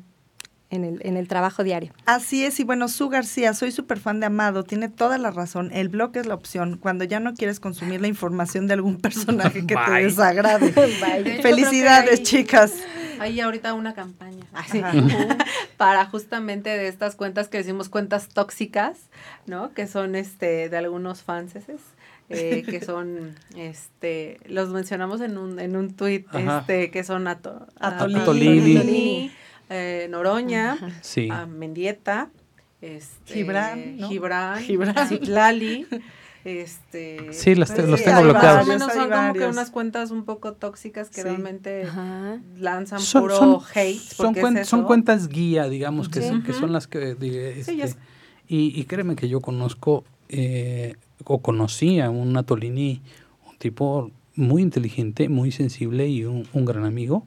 en 0.69 0.83
el, 0.83 0.99
en 1.03 1.17
el 1.17 1.27
trabajo 1.27 1.63
diario. 1.63 1.93
Así 2.05 2.43
es, 2.43 2.59
y 2.59 2.63
bueno, 2.63 2.87
Su 2.87 3.09
García, 3.09 3.53
soy 3.53 3.71
súper 3.71 3.99
fan 3.99 4.19
de 4.19 4.25
Amado, 4.25 4.63
tiene 4.63 4.89
toda 4.89 5.17
la 5.17 5.31
razón. 5.31 5.71
El 5.71 5.89
blog 5.89 6.17
es 6.17 6.25
la 6.25 6.33
opción 6.33 6.77
cuando 6.77 7.03
ya 7.03 7.19
no 7.19 7.33
quieres 7.33 7.59
consumir 7.59 8.01
la 8.01 8.07
información 8.07 8.67
de 8.67 8.73
algún 8.73 8.97
personaje 9.01 9.65
que 9.65 9.75
te 9.75 9.91
desagrade. 9.91 10.71
Felicidades, 11.41 12.23
chicas. 12.23 12.73
Hay 13.19 13.39
ahorita 13.39 13.73
una 13.73 13.93
campaña 13.93 14.45
para 15.77 16.05
justamente 16.05 16.69
de 16.69 16.87
estas 16.87 17.15
cuentas 17.15 17.47
que 17.47 17.57
decimos 17.57 17.89
cuentas 17.89 18.29
tóxicas, 18.29 19.09
¿no? 19.45 19.73
Que 19.73 19.87
son 19.87 20.15
este 20.15 20.69
de 20.69 20.77
algunos 20.77 21.23
fanses. 21.23 21.65
Eh, 22.29 22.63
que 22.67 22.81
son, 22.85 23.35
este, 23.55 24.39
los 24.45 24.69
mencionamos 24.69 25.21
en 25.21 25.37
un, 25.37 25.59
en 25.59 25.75
un 25.75 25.93
tuit, 25.93 26.27
este, 26.33 26.89
que 26.89 27.03
son 27.03 27.27
Ato, 27.27 27.67
Atolini, 27.79 29.31
eh, 29.69 30.07
Noroña, 30.09 30.77
Mendieta, 31.47 32.29
este, 32.81 33.33
Gibran, 33.33 33.97
¿no? 33.97 34.09
Gibran, 34.09 34.59
Gibran. 34.59 35.07
Citlali, 35.07 35.87
este 36.45 37.33
sí 37.33 37.55
los, 37.55 37.69
los 37.77 38.03
tengo 38.03 38.21
bloqueados. 38.21 38.67
menos 38.67 38.93
son 38.93 39.09
como 39.09 39.33
que 39.33 39.45
unas 39.47 39.71
cuentas 39.71 40.11
un 40.11 40.25
poco 40.25 40.53
tóxicas 40.53 41.09
que 41.09 41.23
realmente 41.23 41.87
lanzan 42.57 43.01
puro 43.13 43.63
hate 43.73 43.99
son, 43.99 44.35
son 44.65 44.83
cuentas 44.83 45.27
guía 45.27 45.67
digamos 45.67 46.09
que, 46.09 46.21
son, 46.21 46.43
que 46.43 46.53
son 46.53 46.71
las 46.71 46.87
que 46.87 47.11
este, 47.11 47.95
y, 48.47 48.79
y 48.79 48.83
créeme 48.85 49.15
que 49.15 49.27
yo 49.27 49.41
conozco 49.41 50.03
eh, 50.29 50.95
o 51.23 51.39
conocí 51.39 51.99
a 51.99 52.09
un 52.09 52.35
Atolini 52.37 53.01
un 53.49 53.57
tipo 53.57 54.11
muy 54.35 54.61
inteligente 54.61 55.29
muy 55.29 55.51
sensible 55.51 56.07
y 56.07 56.25
un, 56.25 56.47
un 56.53 56.65
gran 56.65 56.83
amigo. 56.83 57.25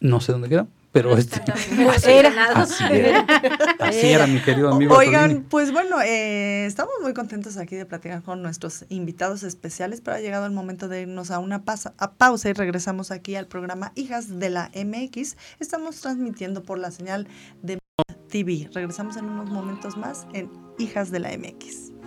No 0.00 0.20
sé 0.20 0.32
dónde 0.32 0.48
quedó 0.48 0.68
pero 0.92 1.16
este 1.16 1.40
así 1.90 2.10
era, 2.10 2.52
así, 3.78 4.06
era, 4.06 4.26
mi 4.26 4.40
querido 4.40 4.72
amigo. 4.72 4.96
Oigan, 4.96 5.46
pues 5.48 5.72
bueno, 5.72 6.00
eh, 6.00 6.66
estamos 6.66 6.94
muy 7.00 7.14
contentos 7.14 7.56
aquí 7.56 7.76
de 7.76 7.86
platicar 7.86 8.22
con 8.22 8.42
nuestros 8.42 8.84
invitados 8.88 9.42
especiales, 9.42 10.00
pero 10.00 10.16
ha 10.16 10.20
llegado 10.20 10.46
el 10.46 10.52
momento 10.52 10.88
de 10.88 11.02
irnos 11.02 11.30
a 11.30 11.38
una 11.38 11.62
a 11.98 12.12
pausa 12.12 12.48
y 12.48 12.52
regresamos 12.52 13.10
aquí 13.10 13.36
al 13.36 13.46
programa 13.46 13.92
Hijas 13.94 14.38
de 14.38 14.50
la 14.50 14.70
MX. 14.74 15.36
Estamos 15.58 16.00
transmitiendo 16.00 16.62
por 16.62 16.78
la 16.78 16.90
señal 16.90 17.28
de 17.62 17.78
TV. 18.28 18.68
Regresamos 18.72 19.16
en 19.16 19.26
unos 19.26 19.50
momentos 19.50 19.96
más 19.96 20.26
en 20.32 20.50
Hijas 20.78 21.10
de 21.10 21.20
la 21.20 21.30
MX. 21.36 21.99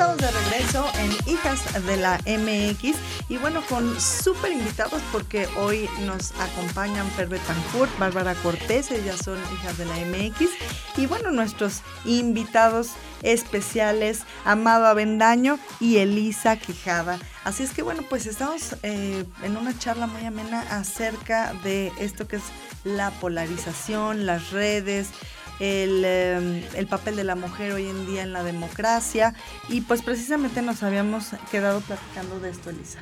Estamos 0.00 0.16
de 0.16 0.30
regreso 0.30 0.86
en 0.98 1.30
Hijas 1.30 1.84
de 1.84 1.96
la 1.98 2.18
MX 2.24 2.96
y 3.28 3.36
bueno, 3.36 3.62
con 3.68 4.00
súper 4.00 4.50
invitados 4.52 5.02
porque 5.12 5.46
hoy 5.58 5.90
nos 6.06 6.32
acompañan 6.40 7.06
Per 7.18 7.28
Betancourt, 7.28 7.98
Bárbara 7.98 8.34
Cortés, 8.36 8.90
ellas 8.92 9.18
son 9.22 9.36
Hijas 9.52 9.76
de 9.76 9.84
la 9.84 9.96
MX 9.96 10.48
y 10.96 11.04
bueno, 11.04 11.32
nuestros 11.32 11.82
invitados 12.06 12.92
especiales, 13.20 14.22
Amado 14.46 14.86
Avendaño 14.86 15.58
y 15.80 15.98
Elisa 15.98 16.56
Quijada. 16.56 17.18
Así 17.44 17.62
es 17.62 17.72
que 17.72 17.82
bueno, 17.82 18.02
pues 18.08 18.24
estamos 18.24 18.76
eh, 18.82 19.26
en 19.42 19.56
una 19.58 19.78
charla 19.78 20.06
muy 20.06 20.24
amena 20.24 20.62
acerca 20.70 21.52
de 21.62 21.92
esto 21.98 22.26
que 22.26 22.36
es 22.36 22.42
la 22.84 23.10
polarización, 23.10 24.24
las 24.24 24.50
redes, 24.50 25.08
Em, 25.62 26.62
el, 26.74 26.86
papel 26.86 27.16
de 27.16 27.24
la 27.24 27.34
mujer 27.34 27.72
hoy 27.72 27.86
en 27.86 28.06
día 28.06 28.22
en 28.22 28.32
la 28.32 28.42
democracia. 28.42 29.34
Y 29.68 29.82
pues 29.82 30.00
precisamente 30.00 30.62
nos 30.62 30.82
habíamos 30.82 31.28
quedado 31.50 31.80
platicando 31.82 32.40
de 32.40 32.50
esto, 32.50 32.70
Elisa. 32.70 33.00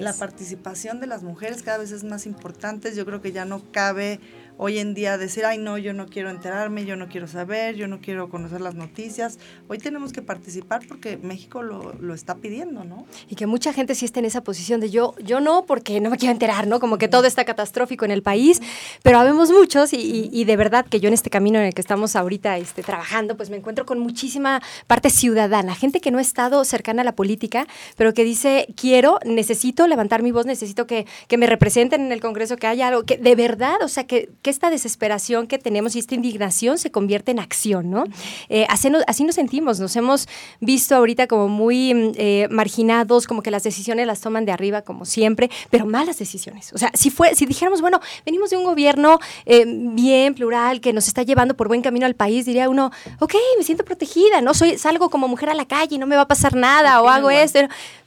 La 0.00 0.12
participación 0.12 1.00
de 1.00 1.06
las 1.06 1.22
mujeres 1.22 1.62
cada 1.62 1.78
vez 1.78 1.92
es 1.92 2.04
más 2.04 2.26
importante, 2.26 2.94
yo 2.94 3.06
creo 3.06 3.22
que 3.22 3.32
ya 3.32 3.46
no 3.46 3.62
cabe 3.72 4.20
hoy 4.58 4.78
en 4.78 4.92
día 4.92 5.16
decir, 5.16 5.46
ay 5.46 5.56
no, 5.56 5.78
yo 5.78 5.94
no 5.94 6.06
quiero 6.06 6.30
enterarme, 6.30 6.84
yo 6.84 6.96
no 6.96 7.08
quiero 7.08 7.26
saber, 7.28 7.76
yo 7.76 7.88
no 7.88 8.00
quiero 8.00 8.28
conocer 8.28 8.60
las 8.60 8.74
noticias. 8.74 9.38
Hoy 9.68 9.78
tenemos 9.78 10.12
que 10.12 10.20
participar 10.20 10.82
porque 10.86 11.16
México 11.16 11.62
lo, 11.62 11.94
lo 11.94 12.12
está 12.12 12.34
pidiendo, 12.34 12.84
¿no? 12.84 13.06
Y 13.28 13.36
que 13.36 13.46
mucha 13.46 13.72
gente 13.72 13.94
sí 13.94 14.04
está 14.04 14.18
en 14.18 14.26
esa 14.26 14.42
posición 14.42 14.80
de 14.80 14.90
yo, 14.90 15.14
yo 15.22 15.40
no, 15.40 15.64
porque 15.64 16.00
no 16.00 16.10
me 16.10 16.18
quiero 16.18 16.32
enterar, 16.32 16.66
¿no? 16.66 16.80
Como 16.80 16.98
que 16.98 17.08
todo 17.08 17.24
está 17.24 17.44
catastrófico 17.44 18.04
en 18.04 18.10
el 18.10 18.22
país, 18.22 18.60
pero 19.02 19.18
habemos 19.18 19.50
muchos 19.50 19.92
y, 19.92 20.44
de 20.44 20.56
verdad 20.56 20.86
que 20.86 20.98
yo 20.98 21.08
en 21.08 21.14
este 21.14 21.30
camino 21.30 21.58
en 21.58 21.66
el 21.66 21.74
que 21.74 21.80
estamos 21.80 22.16
ahorita 22.16 22.58
este, 22.58 22.82
trabajando, 22.82 23.36
pues 23.36 23.50
me 23.50 23.56
encuentro 23.56 23.86
con 23.86 24.00
muchísima 24.00 24.60
parte 24.86 25.10
ciudadana, 25.10 25.74
gente 25.74 26.00
que 26.00 26.10
no 26.10 26.18
ha 26.18 26.22
estado 26.22 26.64
cercana 26.64 27.02
a 27.02 27.04
la 27.04 27.14
política, 27.14 27.68
pero 27.96 28.12
que 28.12 28.24
dice, 28.24 28.66
quiero, 28.76 29.20
necesito 29.24 29.86
levantar 29.86 30.22
mi 30.22 30.32
voz, 30.32 30.46
necesito 30.46 30.86
que, 30.86 31.06
que 31.28 31.36
me 31.38 31.46
representen 31.46 32.06
en 32.06 32.12
el 32.12 32.20
Congreso, 32.20 32.56
que 32.56 32.66
haya 32.66 32.88
algo, 32.88 33.04
que 33.04 33.18
de 33.18 33.36
verdad, 33.36 33.76
o 33.82 33.88
sea, 33.88 34.04
que 34.04 34.28
esta 34.48 34.70
desesperación 34.70 35.46
que 35.46 35.58
tenemos 35.58 35.96
y 35.96 35.98
esta 35.98 36.14
indignación 36.14 36.78
se 36.78 36.90
convierte 36.90 37.30
en 37.30 37.38
acción, 37.38 37.90
¿no? 37.90 38.04
Eh, 38.48 38.66
así, 38.68 38.90
nos, 38.90 39.02
así, 39.06 39.24
nos, 39.24 39.34
sentimos, 39.34 39.80
nos 39.80 39.94
hemos 39.96 40.28
visto 40.60 40.94
ahorita 40.94 41.26
como 41.26 41.48
muy 41.48 41.94
mm, 41.94 42.12
eh, 42.16 42.48
marginados, 42.50 43.26
como 43.26 43.42
que 43.42 43.50
las 43.50 43.62
decisiones 43.62 44.06
las 44.06 44.20
toman 44.20 44.44
de 44.44 44.52
arriba, 44.52 44.82
como 44.82 45.04
siempre, 45.04 45.50
pero 45.70 45.86
malas 45.86 46.18
decisiones. 46.18 46.72
O 46.72 46.78
sea, 46.78 46.90
si, 46.94 47.10
fue, 47.10 47.34
si 47.34 47.46
dijéramos, 47.46 47.80
bueno, 47.80 48.00
venimos 48.24 48.50
de 48.50 48.56
un 48.56 48.64
gobierno 48.64 49.18
eh, 49.46 49.64
bien, 49.66 50.34
plural, 50.34 50.80
que 50.80 50.92
nos 50.92 51.08
está 51.08 51.22
llevando 51.22 51.54
por 51.54 51.68
buen 51.68 51.82
camino 51.82 52.06
al 52.06 52.14
país, 52.14 52.46
diría 52.46 52.68
uno, 52.68 52.90
ok, 53.20 53.34
me 53.56 53.64
siento 53.64 53.84
protegida, 53.84 54.40
¿no? 54.40 54.54
Soy, 54.54 54.78
salgo 54.78 55.10
como 55.10 55.28
mujer 55.28 55.50
a 55.50 55.54
la 55.54 55.66
calle 55.66 55.96
y 55.96 55.98
no 55.98 56.06
me 56.06 56.16
va 56.16 56.22
a 56.22 56.28
pasar 56.28 56.54
nada, 56.54 57.00
o 57.02 57.08
hago 57.08 57.30
esto. 57.30 57.60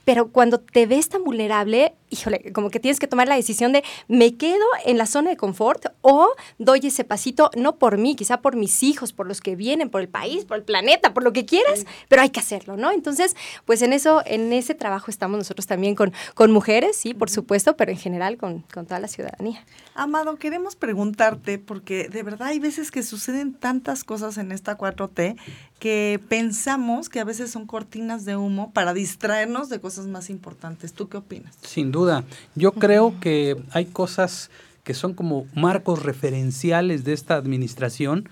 Pero 0.06 0.30
cuando 0.30 0.60
te 0.60 0.86
ves 0.86 1.10
tan 1.10 1.24
vulnerable, 1.24 1.94
híjole, 2.10 2.52
como 2.54 2.70
que 2.70 2.80
tienes 2.80 3.00
que 3.00 3.08
tomar 3.08 3.28
la 3.28 3.36
decisión 3.36 3.72
de 3.72 3.84
me 4.08 4.36
quedo 4.36 4.66
en 4.86 4.98
la 4.98 5.06
zona 5.06 5.30
de 5.30 5.38
confort 5.38 5.86
o 6.02 6.30
doy 6.58 6.82
ese 6.84 7.04
pasito, 7.04 7.50
no 7.56 7.78
por 7.78 7.98
mí, 7.98 8.16
quizá 8.16 8.42
por 8.42 8.56
mis 8.56 8.84
hijos, 8.84 9.14
por 9.14 9.28
los 9.28 9.42
que 9.42 9.56
vienen, 9.56 9.90
por 9.90 10.02
el 10.02 10.10
país, 10.10 10.46
por 10.46 10.58
el 10.58 10.64
planeta, 10.64 11.14
por 11.14 11.24
lo 11.24 11.34
que 11.34 11.46
quieras, 11.46 11.86
pero 12.10 12.22
hay 12.22 12.30
que 12.30 12.40
hacerlo, 12.40 12.78
¿no? 12.78 12.92
Entonces, 12.92 13.36
pues 13.66 13.82
en 13.82 13.94
eso, 13.94 14.22
en 14.26 14.52
ese 14.54 14.76
trabajo 14.76 15.10
estamos 15.10 15.38
nosotros 15.38 15.68
también 15.68 15.96
con, 15.96 16.14
con 16.36 16.52
mujeres, 16.52 16.96
sí, 16.98 17.14
por 17.14 17.30
supuesto, 17.30 17.78
pero 17.78 17.92
en 17.92 17.98
general 17.98 18.38
con, 18.38 18.60
con 18.74 18.86
toda 18.86 19.00
la 19.00 19.08
ciudadanía. 19.08 19.64
Amado, 19.94 20.38
queremos 20.38 20.76
preguntarte, 20.76 21.60
porque 21.60 22.10
de 22.10 22.24
verdad 22.24 22.50
hay 22.50 22.60
veces 22.60 22.92
que 22.92 23.04
suceden 23.04 23.54
tantas 23.54 24.04
cosas 24.04 24.38
en 24.38 24.52
esta 24.52 24.78
4T 24.78 25.38
que 25.82 26.20
pensamos 26.30 27.10
que 27.10 27.20
a 27.20 27.24
veces 27.24 27.50
son 27.50 27.66
cortinas 27.66 28.24
de 28.24 28.38
humo 28.38 28.72
para 28.72 28.94
distraernos 28.94 29.68
de 29.68 29.82
cosas 29.82 30.06
más 30.06 30.30
importantes. 30.30 30.94
¿Tú 30.94 31.10
qué 31.10 31.18
opinas? 31.18 31.58
Sin 31.64 31.92
duda. 31.92 32.24
Yo 32.54 32.74
creo 32.74 33.16
que 33.20 33.58
hay 33.72 33.86
cosas 33.86 34.52
que 34.84 34.94
son 34.94 35.16
como 35.16 35.48
marcos 35.56 36.04
referenciales 36.04 37.04
de 37.04 37.14
esta 37.14 37.36
administración 37.36 38.30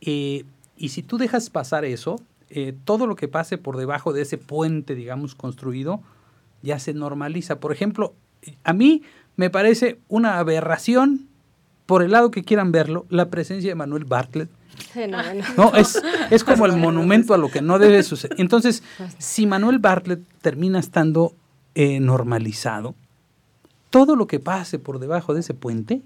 eh, 0.00 0.44
y 0.76 0.88
si 0.88 1.04
tú 1.04 1.18
dejas 1.18 1.50
pasar 1.50 1.84
eso, 1.84 2.20
eh, 2.50 2.74
todo 2.84 3.06
lo 3.06 3.14
que 3.14 3.28
pase 3.28 3.58
por 3.58 3.76
debajo 3.76 4.12
de 4.12 4.22
ese 4.22 4.36
puente, 4.36 4.96
digamos, 4.96 5.36
construido, 5.36 6.02
ya 6.62 6.80
se 6.80 6.94
normaliza. 6.94 7.60
Por 7.60 7.70
ejemplo, 7.70 8.12
a 8.64 8.72
mí 8.72 9.04
me 9.36 9.50
parece 9.50 10.00
una 10.08 10.40
aberración, 10.40 11.28
por 11.86 12.02
el 12.02 12.10
lado 12.10 12.32
que 12.32 12.42
quieran 12.42 12.72
verlo, 12.72 13.06
la 13.08 13.30
presencia 13.30 13.70
de 13.70 13.76
Manuel 13.76 14.04
Bartlett 14.04 14.50
no, 15.56 15.74
es, 15.74 16.02
es 16.30 16.44
como 16.44 16.66
el 16.66 16.76
monumento 16.76 17.34
a 17.34 17.38
lo 17.38 17.50
que 17.50 17.62
no 17.62 17.78
debe 17.78 18.02
suceder. 18.02 18.40
Entonces, 18.40 18.82
si 19.18 19.46
Manuel 19.46 19.78
Bartlett 19.78 20.20
termina 20.40 20.78
estando 20.78 21.34
eh, 21.74 22.00
normalizado, 22.00 22.94
todo 23.90 24.16
lo 24.16 24.26
que 24.26 24.40
pase 24.40 24.78
por 24.78 24.98
debajo 24.98 25.34
de 25.34 25.40
ese 25.40 25.54
puente, 25.54 26.02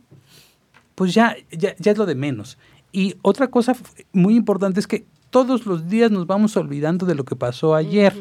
pues 0.95 1.15
ya, 1.15 1.37
ya, 1.51 1.75
ya 1.79 1.93
es 1.93 1.99
lo 1.99 2.07
de 2.07 2.15
menos. 2.15 2.59
Y 2.93 3.17
otra 3.23 3.49
cosa 3.49 3.75
muy 4.13 4.37
importante 4.37 4.81
es 4.81 4.87
que 4.87 5.07
todos 5.31 5.65
los 5.65 5.89
días 5.89 6.11
nos 6.11 6.27
vamos 6.27 6.57
olvidando 6.57 7.07
de 7.07 7.15
lo 7.15 7.25
que 7.25 7.37
pasó 7.37 7.75
ayer. 7.75 8.15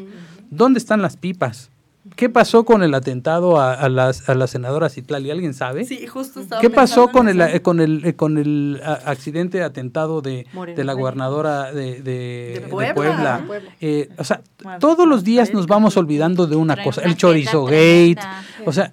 ¿Dónde 0.50 0.78
están 0.78 1.02
las 1.02 1.16
pipas? 1.16 1.70
¿Qué 2.16 2.28
pasó 2.28 2.64
con 2.64 2.82
el 2.82 2.94
atentado 2.94 3.60
a, 3.60 3.74
a, 3.74 3.88
la, 3.88 4.12
a 4.26 4.34
la 4.34 4.46
senadora 4.48 4.88
Citlali? 4.88 5.30
¿Alguien 5.30 5.54
sabe? 5.54 5.84
Sí, 5.84 6.06
justo 6.08 6.40
estaba 6.40 6.60
¿Qué 6.60 6.68
pasó 6.68 7.08
con 7.12 7.28
el, 7.28 7.40
eh, 7.40 7.62
con 7.62 7.78
el, 7.78 8.04
eh, 8.04 8.16
con 8.16 8.38
el 8.38 8.80
accidente 8.84 9.62
atentado 9.62 10.20
de, 10.20 10.46
de 10.74 10.84
la 10.84 10.94
gobernadora 10.94 11.72
de, 11.72 12.02
de, 12.02 12.66
Puebla? 12.68 13.46
Eh, 13.80 14.08
o 14.18 14.24
sea, 14.24 14.42
todos 14.80 15.06
los 15.06 15.22
días 15.22 15.54
nos 15.54 15.68
vamos 15.68 15.96
olvidando 15.96 16.48
de 16.48 16.56
una 16.56 16.82
cosa. 16.82 17.02
El 17.02 17.16
chorizo 17.16 17.64
gate. 17.64 18.18
O 18.66 18.72
sea, 18.72 18.92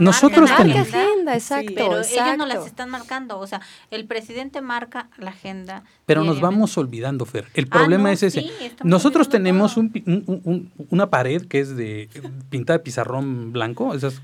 nosotros 0.00 0.50
tenemos. 0.56 0.88
agenda, 0.88 1.34
exacto. 1.34 1.72
pero 1.74 2.00
ellos 2.00 2.38
no 2.38 2.46
las 2.46 2.66
están 2.66 2.90
marcando. 2.90 3.38
O 3.38 3.46
sea, 3.46 3.60
el 3.90 4.06
presidente 4.06 4.60
marca 4.60 5.08
la 5.18 5.30
agenda. 5.30 5.84
Pero 6.06 6.24
nos 6.24 6.40
vamos 6.40 6.76
olvidando, 6.78 7.24
Fer. 7.26 7.46
El 7.54 7.66
problema 7.66 8.10
ah, 8.10 8.12
es 8.12 8.22
ese. 8.22 8.50
nosotros 8.82 9.28
tenemos 9.28 9.76
un, 9.76 10.72
una 10.90 11.10
pared 11.10 11.46
que 11.46 11.60
es 11.60 11.76
de 11.76 12.08
pintada 12.50 12.78
de 12.78 12.84
pizarrón 12.84 13.52
blanco. 13.52 13.94
Esas, 13.94 14.22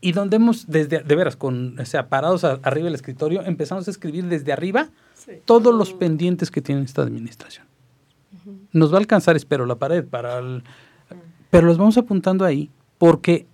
y 0.00 0.12
donde 0.12 0.36
hemos, 0.36 0.66
desde, 0.66 1.00
de 1.00 1.16
veras, 1.16 1.36
con, 1.36 1.78
o 1.80 1.84
sea, 1.86 2.08
parados 2.08 2.44
arriba 2.44 2.84
del 2.84 2.94
escritorio, 2.94 3.42
empezamos 3.42 3.88
a 3.88 3.90
escribir 3.90 4.26
desde 4.26 4.52
arriba 4.52 4.90
todos 5.46 5.74
los 5.74 5.94
pendientes 5.94 6.50
que 6.50 6.60
tiene 6.60 6.82
esta 6.82 7.02
administración. 7.02 7.66
Nos 8.72 8.92
va 8.92 8.96
a 8.96 9.00
alcanzar, 9.00 9.36
espero, 9.36 9.64
la 9.64 9.76
pared 9.76 10.04
para 10.04 10.38
el, 10.38 10.62
pero 11.48 11.66
los 11.66 11.78
vamos 11.78 11.96
apuntando 11.96 12.44
ahí 12.44 12.70
porque 12.98 13.46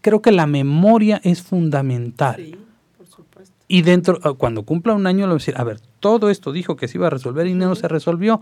creo 0.00 0.22
que 0.22 0.32
la 0.32 0.46
memoria 0.46 1.20
es 1.24 1.42
fundamental. 1.42 2.36
Sí, 2.36 2.56
por 2.96 3.06
supuesto. 3.06 3.54
Y 3.68 3.82
dentro, 3.82 4.18
ah, 4.22 4.34
cuando 4.34 4.62
cumpla 4.64 4.94
un 4.94 5.06
año, 5.06 5.20
le 5.20 5.32
voy 5.32 5.34
a 5.34 5.38
decir, 5.38 5.54
a 5.56 5.64
ver, 5.64 5.80
todo 6.00 6.30
esto 6.30 6.52
dijo 6.52 6.76
que 6.76 6.88
se 6.88 6.98
iba 6.98 7.06
a 7.06 7.10
resolver 7.10 7.46
y 7.46 7.54
no 7.54 7.74
se 7.74 7.88
resolvió. 7.88 8.40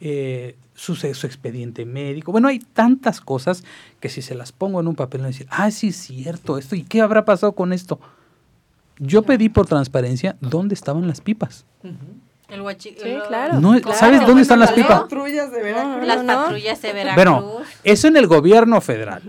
Eh, 0.00 0.56
su, 0.78 0.94
su, 0.94 1.26
expediente 1.26 1.84
médico. 1.84 2.30
Bueno, 2.30 2.46
hay 2.46 2.60
tantas 2.60 3.20
cosas 3.20 3.64
que 3.98 4.08
si 4.08 4.22
se 4.22 4.36
las 4.36 4.52
pongo 4.52 4.80
en 4.80 4.86
un 4.86 4.94
papel, 4.94 5.22
me 5.22 5.26
decir, 5.26 5.48
ah, 5.50 5.72
sí 5.72 5.88
es 5.88 5.96
cierto, 5.96 6.56
esto, 6.56 6.76
¿y 6.76 6.84
qué 6.84 7.00
habrá 7.00 7.24
pasado 7.24 7.52
con 7.52 7.72
esto? 7.72 7.98
Yo 9.00 9.22
pedí 9.22 9.48
por 9.48 9.66
transparencia 9.66 10.36
dónde 10.40 10.74
estaban 10.74 11.06
las 11.08 11.20
pipas. 11.20 11.66
El 12.48 12.62
sí, 12.78 12.96
claro, 13.28 13.60
¿Sabes 13.92 14.26
dónde 14.26 14.42
están 14.42 14.58
las 14.58 14.72
pipas? 14.72 14.90
Las 14.90 15.00
patrullas 15.00 15.52
de 15.52 15.62
Veracruz. 15.62 16.06
Las 16.06 16.24
patrullas 16.24 16.82
de 16.82 16.92
Veracruz. 16.92 17.24
Bueno, 17.24 17.56
eso 17.84 18.08
en 18.08 18.16
el 18.16 18.26
gobierno 18.26 18.80
federal. 18.80 19.22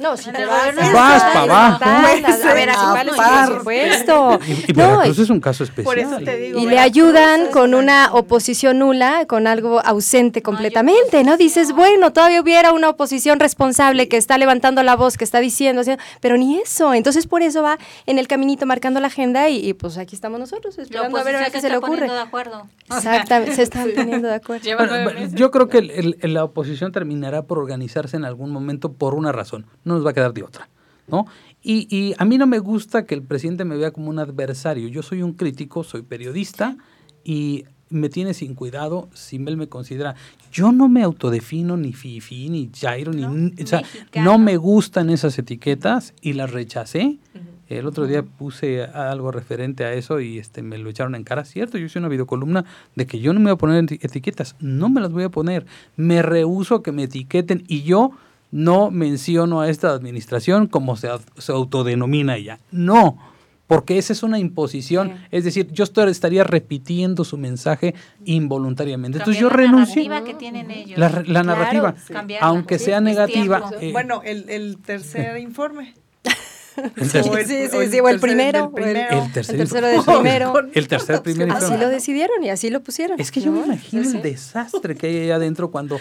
No, 0.00 0.16
si 0.16 0.30
te 0.30 0.44
vas, 0.44 0.74
vas 0.92 1.22
para 1.24 1.42
abajo. 1.42 1.84
A 1.84 2.54
ver, 2.54 2.72
por 3.14 3.58
supuesto. 3.58 4.38
Y, 4.66 4.72
Veracruz 4.72 5.18
es 5.18 5.30
un 5.30 5.40
caso 5.40 5.64
especial. 5.64 6.22
y 6.56 6.66
le 6.66 6.78
ayudan 6.78 7.48
con 7.50 7.74
una 7.74 8.10
oposición 8.12 8.78
nula, 8.78 9.26
con 9.26 9.46
algo 9.46 9.80
ausente 9.80 10.42
completamente, 10.42 11.24
¿no? 11.24 11.36
Dices, 11.36 11.72
bueno, 11.72 12.12
todavía 12.12 12.40
hubiera 12.40 12.72
una 12.72 12.90
oposición 12.90 13.40
responsable 13.40 14.08
que 14.08 14.16
está 14.16 14.38
levantando 14.38 14.82
la 14.82 14.96
voz, 14.96 15.16
que 15.16 15.24
está 15.24 15.40
diciendo, 15.40 15.82
pero 16.20 16.36
ni 16.36 16.58
eso. 16.58 16.94
Entonces, 16.94 17.26
por 17.26 17.42
eso 17.42 17.62
va 17.62 17.78
en 18.06 18.18
el 18.18 18.28
caminito 18.28 18.66
marcando 18.66 19.00
la 19.00 19.08
agenda 19.08 19.48
y, 19.48 19.72
pues 19.74 19.98
aquí 19.98 20.14
estamos 20.14 20.38
nosotros, 20.38 20.78
esperando 20.78 21.18
a 21.18 21.22
ver 21.22 21.36
a 21.36 21.50
qué 21.50 21.60
se 21.60 21.68
le 21.68 21.76
ocurre. 21.76 22.08
De 22.08 22.18
acuerdo. 22.18 22.66
Exactamente, 22.86 23.54
se 23.54 23.62
están 23.62 23.88
poniendo 23.96 24.28
de 24.28 24.34
acuerdo. 24.34 24.64
yo 25.34 25.50
creo 25.50 25.68
que 25.68 26.16
la 26.22 26.44
oposición 26.44 26.92
terminará 26.92 27.42
por 27.42 27.58
organizarse 27.58 28.16
en 28.16 28.24
algún 28.24 28.50
momento 28.50 28.92
por 28.92 29.14
una 29.14 29.32
razón 29.32 29.66
no 29.84 29.94
nos 29.94 30.06
va 30.06 30.10
a 30.10 30.14
quedar 30.14 30.32
de 30.32 30.42
otra. 30.42 30.68
¿no? 31.06 31.26
Y, 31.62 31.88
y, 31.94 32.14
a 32.18 32.24
mí 32.24 32.38
no 32.38 32.46
me 32.46 32.58
gusta 32.58 33.06
que 33.06 33.14
el 33.14 33.22
presidente 33.22 33.64
me 33.64 33.76
vea 33.76 33.90
como 33.90 34.10
un 34.10 34.18
adversario. 34.18 34.88
Yo 34.88 35.02
soy 35.02 35.22
un 35.22 35.32
crítico, 35.32 35.84
soy 35.84 36.02
periodista 36.02 36.76
y 37.24 37.64
me 37.90 38.08
tiene 38.08 38.34
sin 38.34 38.54
cuidado 38.54 39.08
si 39.14 39.36
él 39.36 39.56
me 39.56 39.68
considera. 39.68 40.14
Yo 40.52 40.72
no 40.72 40.88
me 40.88 41.02
autodefino 41.02 41.76
ni 41.76 41.92
Fifi, 41.92 42.48
ni 42.48 42.70
Jairo, 42.78 43.12
ni. 43.12 43.24
O 43.24 43.66
sea, 43.66 43.82
no 44.22 44.38
me 44.38 44.56
gustan 44.56 45.10
esas 45.10 45.38
etiquetas 45.38 46.14
y 46.20 46.34
las 46.34 46.50
rechacé. 46.50 47.18
El 47.68 47.86
otro 47.86 48.06
día 48.06 48.22
puse 48.22 48.82
algo 48.82 49.30
referente 49.30 49.84
a 49.84 49.92
eso 49.92 50.20
y 50.20 50.38
este 50.38 50.62
me 50.62 50.78
lo 50.78 50.88
echaron 50.88 51.14
en 51.14 51.24
cara. 51.24 51.44
Cierto, 51.44 51.76
yo 51.76 51.84
hice 51.84 51.98
una 51.98 52.08
videocolumna 52.08 52.64
de 52.94 53.06
que 53.06 53.20
yo 53.20 53.34
no 53.34 53.40
me 53.40 53.46
voy 53.46 53.52
a 53.52 53.56
poner 53.56 53.84
etiquetas. 54.00 54.56
No 54.58 54.88
me 54.88 55.02
las 55.02 55.12
voy 55.12 55.24
a 55.24 55.28
poner. 55.28 55.66
Me 55.96 56.22
rehuso 56.22 56.76
a 56.76 56.82
que 56.82 56.92
me 56.92 57.04
etiqueten 57.04 57.64
y 57.68 57.82
yo 57.82 58.12
no 58.50 58.90
menciono 58.90 59.60
a 59.60 59.68
esta 59.68 59.90
administración 59.90 60.66
como 60.66 60.96
se, 60.96 61.08
autodenomina 61.48 62.36
ella. 62.36 62.58
No, 62.70 63.18
porque 63.66 63.98
esa 63.98 64.12
es 64.12 64.22
una 64.22 64.38
imposición. 64.38 65.12
Es 65.30 65.44
decir, 65.44 65.70
yo 65.72 65.84
estaría 65.84 66.44
repitiendo 66.44 67.24
su 67.24 67.36
mensaje 67.36 67.94
involuntariamente. 68.24 69.18
Entonces 69.18 69.40
yo 69.40 69.48
renuncio. 69.48 70.02
La 70.02 70.08
narrativa 70.08 70.24
que 70.24 70.38
tienen 70.38 70.70
ellos. 70.70 70.98
La, 70.98 71.42
narrativa, 71.42 71.94
aunque 72.40 72.78
sea 72.78 73.00
negativa. 73.00 73.70
Eh, 73.80 73.92
bueno, 73.92 74.22
el, 74.24 74.48
el 74.48 74.78
tercer 74.78 75.38
informe. 75.38 75.94
El 76.96 77.10
sí, 77.10 77.22
sí, 77.46 77.90
sí, 77.90 78.00
o 78.00 78.08
el 78.08 78.20
primero, 78.20 78.72
el, 78.76 79.32
tercero 79.32 79.86
del 79.86 80.02
primero. 80.04 80.54
El 80.72 80.88
tercer 80.88 81.22
primero. 81.22 81.54
Así 81.56 81.76
lo 81.76 81.88
decidieron 81.88 82.42
y 82.44 82.50
así 82.50 82.70
lo 82.70 82.80
pusieron. 82.80 83.20
Es 83.20 83.30
que 83.30 83.40
yo 83.40 83.50
me 83.52 83.64
imagino 83.64 84.02
el 84.02 84.22
desastre 84.22 84.96
que 84.96 85.06
hay 85.06 85.16
ahí 85.18 85.30
adentro 85.30 85.70
cuando 85.70 85.98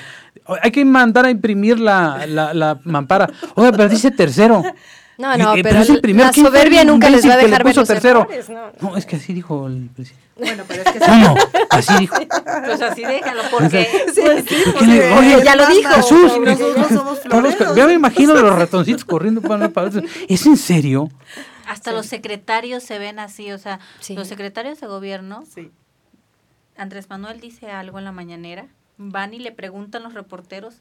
hay 0.62 0.72
que 0.72 0.84
mandar 0.86 1.26
a 1.26 1.30
imprimir 1.30 1.80
la, 1.80 2.26
la, 2.28 2.54
la 2.54 2.80
mampara. 2.84 3.30
Oye, 3.56 3.72
pero 3.72 3.90
dice 3.90 4.12
tercero. 4.12 4.64
No, 5.18 5.36
no, 5.36 5.54
pero, 5.64 5.80
la 5.80 6.32
soberbia 6.32 6.84
nunca 6.84 7.10
les 7.10 7.28
va 7.28 7.34
a 7.34 7.38
dejar 7.38 7.64
ver 7.64 7.76
los 7.76 7.88
tercero. 7.88 8.28
no. 8.82 8.96
es 8.96 9.08
que 9.08 9.16
así 9.16 9.34
dijo 9.34 9.66
el 9.66 9.90
presidente. 9.90 10.27
Bueno, 10.38 10.64
pero 10.68 10.84
es 10.84 10.92
que... 10.92 11.00
No, 11.00 11.18
no, 11.18 11.36
así 11.70 11.94
dijo. 12.00 12.16
Pues 12.66 12.82
así 12.82 13.04
déjalo, 13.04 13.44
porque... 13.52 13.88
Sí, 14.14 14.22
sí, 14.48 15.00
Oye, 15.18 15.42
ya 15.44 15.56
lo 15.56 15.68
dijo. 15.68 15.90
Jesús, 15.90 16.40
nosotros 16.40 16.88
somos 16.88 17.20
floreros. 17.20 17.76
Yo 17.76 17.88
me 17.88 17.94
imagino 17.94 18.34
de 18.34 18.42
los 18.42 18.58
ratoncitos 18.58 19.06
corriendo 19.06 19.42
para, 19.42 19.70
para 19.70 19.90
¿Es 20.28 20.46
en 20.46 20.58
serio? 20.58 21.10
Hasta 21.68 21.92
los 21.92 22.06
secretarios 22.06 22.84
se 22.84 22.98
ven 23.00 23.20
así, 23.20 23.52
o 23.52 23.58
sea, 23.58 23.80
los 24.10 24.28
secretarios 24.28 24.80
de 24.80 24.88
gobierno... 24.88 25.44
Sí. 25.54 25.72
Andrés 26.78 27.10
Manuel 27.10 27.40
dice 27.40 27.72
algo 27.72 27.98
en 27.98 28.06
la 28.06 28.12
mañanera, 28.12 28.68
van 28.98 29.34
y 29.34 29.40
le 29.40 29.52
preguntan 29.52 30.04
los 30.04 30.14
reporteros 30.14 30.76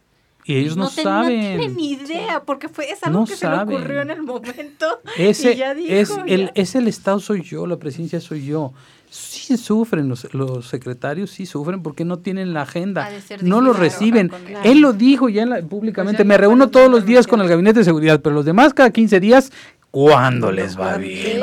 y 0.47 0.57
ellos 0.57 0.77
no, 0.77 0.89
saben. 0.89 1.41
No 1.41 1.59
tienen 1.59 1.77
ni 1.77 1.91
idea, 1.93 2.43
porque 2.45 2.69
fue 2.69 2.89
es 2.89 3.03
algo 3.03 3.27
que 3.27 3.35
se 3.35 3.49
le 3.49 3.57
ocurrió 3.57 4.01
en 4.03 4.11
el 4.11 4.23
momento. 4.23 5.01
Ese 5.19 5.53
y 5.53 5.57
ya 5.57 5.75
dijo, 5.75 5.93
es, 5.93 6.11
el, 6.27 6.53
es 6.55 6.77
el 6.77 6.87
Estado 6.87 7.19
soy 7.19 7.43
yo, 7.43 7.67
la 7.67 7.79
presidencia 7.79 8.21
soy 8.21 8.47
yo. 8.47 8.73
Sí 9.11 9.57
sufren 9.57 10.09
los, 10.09 10.33
los 10.35 10.69
secretarios, 10.69 11.31
sí 11.31 11.47
sufren 11.47 11.83
porque 11.83 12.05
no 12.05 12.19
tienen 12.19 12.53
la 12.53 12.63
agenda, 12.63 13.09
no 13.43 13.61
lo 13.61 13.73
reciben. 13.73 14.31
Él 14.63 14.81
lo 14.81 14.93
dijo 14.93 15.29
ya 15.29 15.47
públicamente, 15.69 16.19
pues 16.19 16.29
me 16.29 16.39
reúno 16.39 16.69
todos 16.69 16.91
los 16.91 17.05
días 17.05 17.27
con 17.27 17.41
el 17.41 17.49
gabinete 17.49 17.81
de 17.81 17.85
seguridad, 17.85 18.21
pero 18.21 18.35
los 18.35 18.45
demás 18.45 18.73
cada 18.73 18.91
15 18.91 19.19
días 19.19 19.53
¿Cuándo 19.91 20.53
les 20.53 20.79
va 20.79 20.99
bien? 20.99 21.41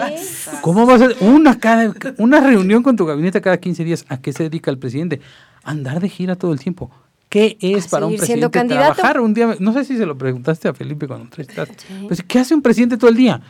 ¿Cómo 0.62 0.86
va 0.86 0.96
a 0.96 1.10
una, 1.22 1.58
cada, 1.58 1.92
una 2.20 2.40
reunión 2.40 2.84
con 2.84 2.96
tu 2.96 3.04
gabinete 3.04 3.42
cada 3.42 3.58
15 3.58 3.84
días? 3.84 4.06
¿A 4.10 4.22
qué 4.22 4.32
se 4.32 4.44
dedica 4.44 4.70
el 4.70 4.78
presidente? 4.78 5.22
Andar 5.64 6.00
de 6.00 6.08
gira 6.08 6.36
todo 6.36 6.54
el 6.54 6.60
tiempo. 6.60 6.92
¿Qué 7.34 7.58
es 7.60 7.88
para 7.88 8.06
un 8.06 8.16
presidente 8.16 8.64
trabajar 8.64 9.20
un 9.20 9.34
día? 9.34 9.56
No 9.60 9.74
sé 9.74 9.86
si 9.86 9.98
se 9.98 10.06
lo 10.06 10.16
preguntaste 10.16 10.68
a 10.68 10.74
Felipe 10.76 11.08
cuando 11.08 11.26
entrevistaste. 11.26 11.78
Pues, 12.06 12.22
¿qué 12.22 12.38
hace 12.38 12.54
un 12.54 12.62
presidente 12.62 12.96
todo 12.96 13.10
el 13.10 13.16
día? 13.16 13.42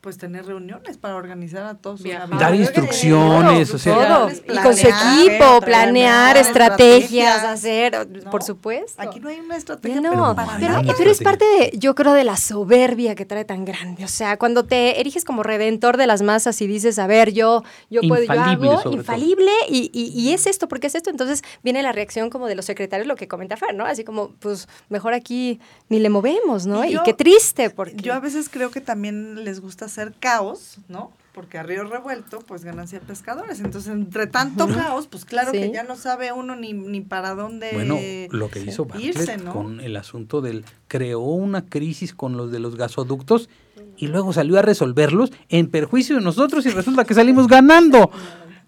Pues 0.00 0.16
tener 0.16 0.46
reuniones 0.46 0.96
para 0.96 1.14
organizar 1.14 1.66
a 1.66 1.74
todos 1.74 2.02
dar 2.02 2.54
instrucciones 2.54 3.72
o 3.74 3.78
sea 3.78 4.28
y 4.48 4.56
con 4.58 4.74
su 4.74 4.88
equipo 4.88 5.60
planear 5.60 6.38
estrategias 6.38 7.44
hacer 7.44 8.08
por 8.30 8.42
supuesto. 8.42 9.00
aquí 9.02 9.20
no 9.20 9.28
hay 9.28 9.40
una 9.40 9.56
estrategia 9.56 10.00
no 10.00 10.34
pero, 10.58 10.94
pero, 10.96 11.10
es 11.10 11.20
parte 11.22 11.44
de 11.44 11.78
yo 11.78 11.94
creo 11.94 12.14
de 12.14 12.24
la 12.24 12.36
soberbia 12.36 13.14
que 13.14 13.24
trae 13.26 13.44
tan 13.44 13.64
grande. 13.64 14.04
O 14.04 14.08
sea 14.08 14.38
cuando 14.38 14.64
te 14.64 15.00
eriges 15.00 15.24
como 15.24 15.42
redentor 15.42 15.96
de 15.96 16.06
las 16.06 16.22
masas 16.22 16.60
y 16.62 16.66
dices 16.66 16.98
a 16.98 17.06
ver 17.06 17.32
yo 17.32 17.62
yo 17.90 18.00
puedo 18.06 18.22
yo 18.22 18.40
hago 18.40 18.90
infalible 18.92 19.50
y, 19.68 19.90
y, 19.92 20.12
y, 20.18 20.32
es 20.32 20.46
esto 20.46 20.68
porque 20.68 20.86
es 20.86 20.94
esto. 20.94 21.10
Entonces 21.10 21.42
viene 21.62 21.82
la 21.82 21.92
reacción 21.92 22.30
como 22.30 22.46
de 22.46 22.54
los 22.54 22.64
secretarios 22.64 23.06
lo 23.06 23.16
que 23.16 23.28
comenta 23.28 23.56
Fer 23.56 23.74
no 23.74 23.84
así 23.84 24.04
como 24.04 24.30
pues 24.40 24.68
mejor 24.88 25.12
aquí 25.12 25.60
ni 25.88 25.98
le 25.98 26.08
movemos 26.08 26.66
no 26.66 26.84
y, 26.84 26.96
qué 27.04 27.14
triste 27.14 27.70
porque 27.70 27.96
yo 27.96 28.14
a 28.14 28.20
veces 28.20 28.48
creo 28.48 28.70
que 28.70 28.80
también 28.80 29.44
les 29.44 29.60
gusta 29.60 29.88
hacer 29.90 30.14
caos, 30.18 30.78
¿no? 30.88 31.12
Porque 31.32 31.58
a 31.58 31.62
río 31.62 31.84
revuelto, 31.84 32.40
pues 32.40 32.64
ganancia 32.64 32.98
de 32.98 33.06
pescadores. 33.06 33.60
Entonces, 33.60 33.92
entre 33.92 34.26
tanto 34.26 34.66
caos, 34.68 35.06
pues 35.06 35.24
claro 35.24 35.52
que 35.52 35.70
ya 35.70 35.84
no 35.84 35.96
sabe 35.96 36.32
uno 36.32 36.56
ni, 36.56 36.72
ni 36.72 37.00
para 37.00 37.34
dónde 37.34 37.70
Bueno, 37.72 37.96
lo 38.30 38.50
que 38.50 38.60
hizo 38.60 38.84
Bartlett 38.84 39.44
con 39.44 39.80
el 39.80 39.96
asunto 39.96 40.40
del... 40.40 40.64
Creó 40.88 41.20
una 41.20 41.66
crisis 41.66 42.14
con 42.14 42.36
los 42.36 42.50
de 42.50 42.58
los 42.58 42.76
gasoductos 42.76 43.48
y 43.96 44.08
luego 44.08 44.32
salió 44.32 44.58
a 44.58 44.62
resolverlos 44.62 45.30
en 45.48 45.68
perjuicio 45.68 46.16
de 46.16 46.22
nosotros 46.22 46.66
y 46.66 46.70
resulta 46.70 47.04
que 47.04 47.14
salimos 47.14 47.46
ganando, 47.46 48.10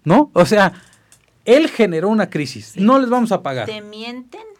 ¿no? 0.05 0.31
O 0.33 0.45
sea, 0.45 0.73
él 1.43 1.69
generó 1.69 2.09
una 2.09 2.29
crisis. 2.29 2.77
No 2.77 2.99
les 2.99 3.09
vamos 3.09 3.31
a 3.31 3.43
pagar. 3.43 3.65
¿Te 3.65 3.81
mienten? 3.81 4.52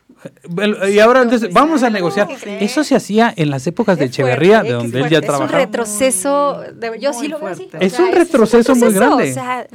Y 0.89 0.99
ahora 0.99 1.21
entonces, 1.21 1.51
vamos 1.51 1.83
a 1.83 1.89
negociar. 1.89 2.27
Eso 2.45 2.83
se 2.83 2.95
hacía 2.95 3.33
en 3.35 3.49
las 3.49 3.65
épocas 3.67 3.97
de 3.97 4.05
Echeverría, 4.05 4.63
de 4.63 4.73
donde 4.73 5.01
él 5.01 5.09
ya 5.09 5.21
trabajaba. 5.21 5.45
Es 5.45 5.53
un 5.53 5.59
retroceso, 5.59 6.61
de, 6.73 6.99
yo 6.99 7.13
sí 7.13 7.27
lo 7.27 7.39
veo 7.39 7.49
así. 7.49 7.69
Es, 7.79 7.99
un 7.99 8.11
retroceso 8.11 8.75
muy 8.75 8.93
grande. 8.93 9.31
O 9.31 9.33
sea, 9.33 9.67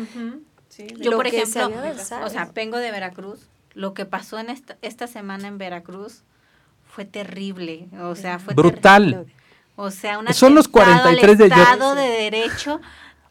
yo, 1.00 1.12
por 1.12 1.26
ejemplo, 1.26 1.70
o 2.24 2.28
sea, 2.28 2.50
vengo 2.54 2.78
de 2.78 2.90
Veracruz. 2.90 3.48
Lo 3.74 3.94
que 3.94 4.06
pasó 4.06 4.38
en 4.38 4.50
esta, 4.50 4.76
esta 4.82 5.06
semana 5.06 5.46
en 5.46 5.58
Veracruz 5.58 6.22
fue 6.84 7.04
terrible. 7.04 7.86
O 8.02 8.16
sea, 8.16 8.38
fue 8.38 8.54
brutal. 8.54 9.26
O 9.76 9.92
sea, 9.92 10.18
una 10.18 10.32
Son 10.32 10.54
los 10.56 10.66
43 10.66 11.38
de 11.38 11.46
Estado 11.46 11.94
de 11.94 12.08
Derecho 12.08 12.80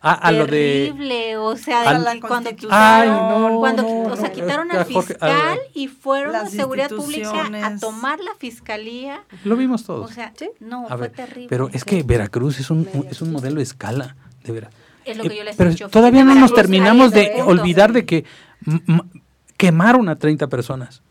Ah, 0.10 0.14
a 0.14 0.32
lo 0.32 0.48
de. 0.48 1.36
o 1.38 1.58
sea, 1.58 2.00
cuando 2.22 2.56
quitaron, 2.56 3.58
cuando, 3.60 3.86
o 3.86 4.16
sea, 4.16 4.32
quitaron 4.32 4.72
al 4.72 4.86
fiscal 4.86 5.60
y 5.74 5.90
fueron 5.90 6.34
a 6.34 6.46
seguridad 6.46 6.90
pública 6.90 7.50
a 7.64 7.78
tomar 7.78 8.20
la 8.20 8.34
fiscalía. 8.38 9.24
Lo 9.44 9.58
vimos 9.58 9.84
todos. 9.84 10.10
O 10.10 10.14
sea, 10.14 10.32
no, 10.62 10.88
fue 10.88 11.10
terrible. 11.10 11.48
Pero 11.50 11.70
es 11.74 11.84
que 11.84 12.04
Veracruz 12.04 12.60
es 12.60 12.70
un, 12.70 12.88
es 13.10 13.22
un 13.22 13.34
modelo 13.34 13.58
de 13.58 13.64
escala, 13.64 14.16
de 14.46 14.54
verdad. 14.54 14.72
Es 15.04 15.18
lo 15.18 15.24
que 15.24 15.36
yo 15.36 15.44
les 15.44 15.56
eh, 15.56 15.58
pero 15.58 15.90
todavía 15.90 16.24
no 16.24 16.36
nos 16.36 16.54
terminamos 16.54 17.12
de 17.12 17.42
olvidar 17.46 17.92
de 17.92 18.06
que 18.06 18.24
quemaron 19.58 20.08
a 20.08 20.18
30 20.18 20.48
personas. 20.48 21.02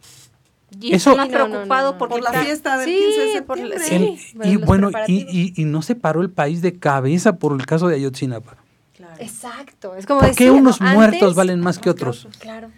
Y 0.80 0.94
eso 0.94 1.16
más 1.16 1.28
preocupado 1.28 1.98
por 1.98 2.18
la 2.22 2.32
fiesta 2.32 2.78
del 2.78 2.88
15 2.88 3.20
de 3.20 3.32
septiembre. 3.32 3.78
Sí, 3.80 4.34
y 4.44 4.56
bueno, 4.56 4.90
y, 5.06 5.52
y, 5.54 5.64
no 5.64 5.80
se 5.82 5.94
paró 5.94 6.22
el 6.22 6.30
país 6.30 6.60
de 6.60 6.78
cabeza 6.78 7.36
por 7.36 7.52
el 7.58 7.66
caso 7.66 7.88
de 7.88 7.96
Ayotzinapa. 7.96 8.56
Exacto. 9.20 9.94
Es 9.96 10.06
como 10.06 10.20
¿Por 10.20 10.34
qué 10.34 10.50
unos 10.50 10.80
muertos 10.80 11.34
valen 11.34 11.60
más 11.60 11.78
que 11.78 11.90
otros? 11.90 12.28
Claro. 12.38 12.70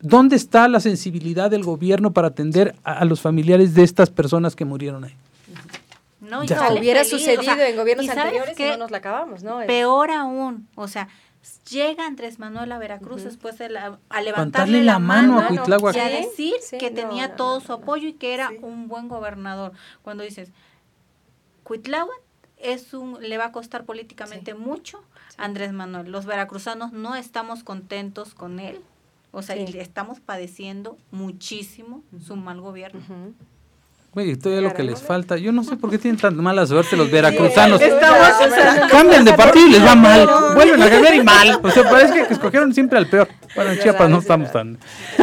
¿Dónde 0.00 0.34
está 0.34 0.66
la 0.66 0.80
sensibilidad 0.80 1.50
del 1.50 1.62
gobierno 1.62 2.12
para 2.12 2.28
atender 2.28 2.74
a, 2.82 3.04
los 3.04 3.20
familiares 3.20 3.74
de 3.74 3.84
estas 3.84 4.10
personas 4.10 4.56
que 4.56 4.64
murieron 4.64 5.04
ahí? 5.04 5.14
No, 6.20 6.42
ya 6.42 6.72
hubiera 6.72 7.04
sucedido 7.04 7.52
en 7.60 7.76
gobiernos 7.76 8.08
anteriores 8.08 8.58
y 8.58 8.62
no 8.62 8.76
nos 8.78 8.90
la 8.90 8.98
acabamos, 8.98 9.42
¿no? 9.42 9.60
Peor 9.66 10.10
aún, 10.10 10.66
o 10.74 10.88
sea, 10.88 11.08
llega 11.70 12.06
Andrés 12.06 12.38
Manuel 12.38 12.72
a 12.72 12.78
Veracruz 12.78 13.24
después 13.24 13.58
de 13.58 13.66
a 14.08 14.22
levantarle 14.22 14.82
la, 14.82 14.98
mano, 14.98 15.38
a 15.38 15.48
Cuitláhuac 15.48 15.94
y 15.96 16.00
a 16.00 16.08
decir 16.08 16.54
que 16.78 16.90
tenía 16.90 17.36
todo 17.36 17.60
su 17.60 17.72
apoyo 17.72 18.08
y 18.08 18.12
que 18.14 18.34
era 18.34 18.50
un 18.60 18.88
buen 18.88 19.08
gobernador. 19.08 19.72
Cuando 20.02 20.24
dices, 20.24 20.50
Cuitláhuac 21.62 22.20
es 22.56 22.94
un, 22.94 23.18
le 23.20 23.38
va 23.38 23.46
a 23.46 23.52
costar 23.52 23.84
políticamente 23.84 24.54
mucho 24.54 25.02
Andrés 25.38 25.72
Manuel. 25.72 26.10
Los 26.10 26.26
veracruzanos 26.26 26.92
no 26.92 27.14
estamos 27.14 27.64
contentos 27.64 28.34
con 28.34 28.60
él. 28.60 28.80
O 29.30 29.42
sea, 29.42 29.56
estamos 29.56 30.20
padeciendo 30.20 30.98
muchísimo 31.10 32.02
su 32.20 32.36
mal 32.36 32.60
gobierno. 32.60 33.00
Oye, 34.14 34.36
todavía 34.36 34.68
lo 34.68 34.74
que 34.74 34.82
les 34.82 35.00
falta. 35.00 35.38
Yo 35.38 35.52
no 35.52 35.64
sé 35.64 35.76
por 35.76 35.90
qué 35.90 35.96
tienen 35.96 36.20
tan 36.20 36.36
mala 36.36 36.66
suerte 36.66 36.98
los 36.98 37.10
veracruzanos. 37.10 37.80
Cambian 38.90 39.24
de 39.24 39.32
partido 39.32 39.66
y 39.66 39.70
les 39.70 39.82
va 39.82 39.94
mal. 39.94 40.28
Vuelven 40.54 40.82
a 40.82 40.90
cambiar 40.90 41.14
y 41.14 41.22
mal. 41.22 41.58
O 41.62 41.70
sea, 41.70 41.88
parece 41.88 42.26
que 42.26 42.34
escogieron 42.34 42.74
siempre 42.74 42.98
al 42.98 43.08
peor. 43.08 43.28
Bueno, 43.54 43.70
en 43.70 43.78
Chiapas 43.78 44.10
no 44.10 44.18
estamos 44.18 44.52
tan. 44.52 44.78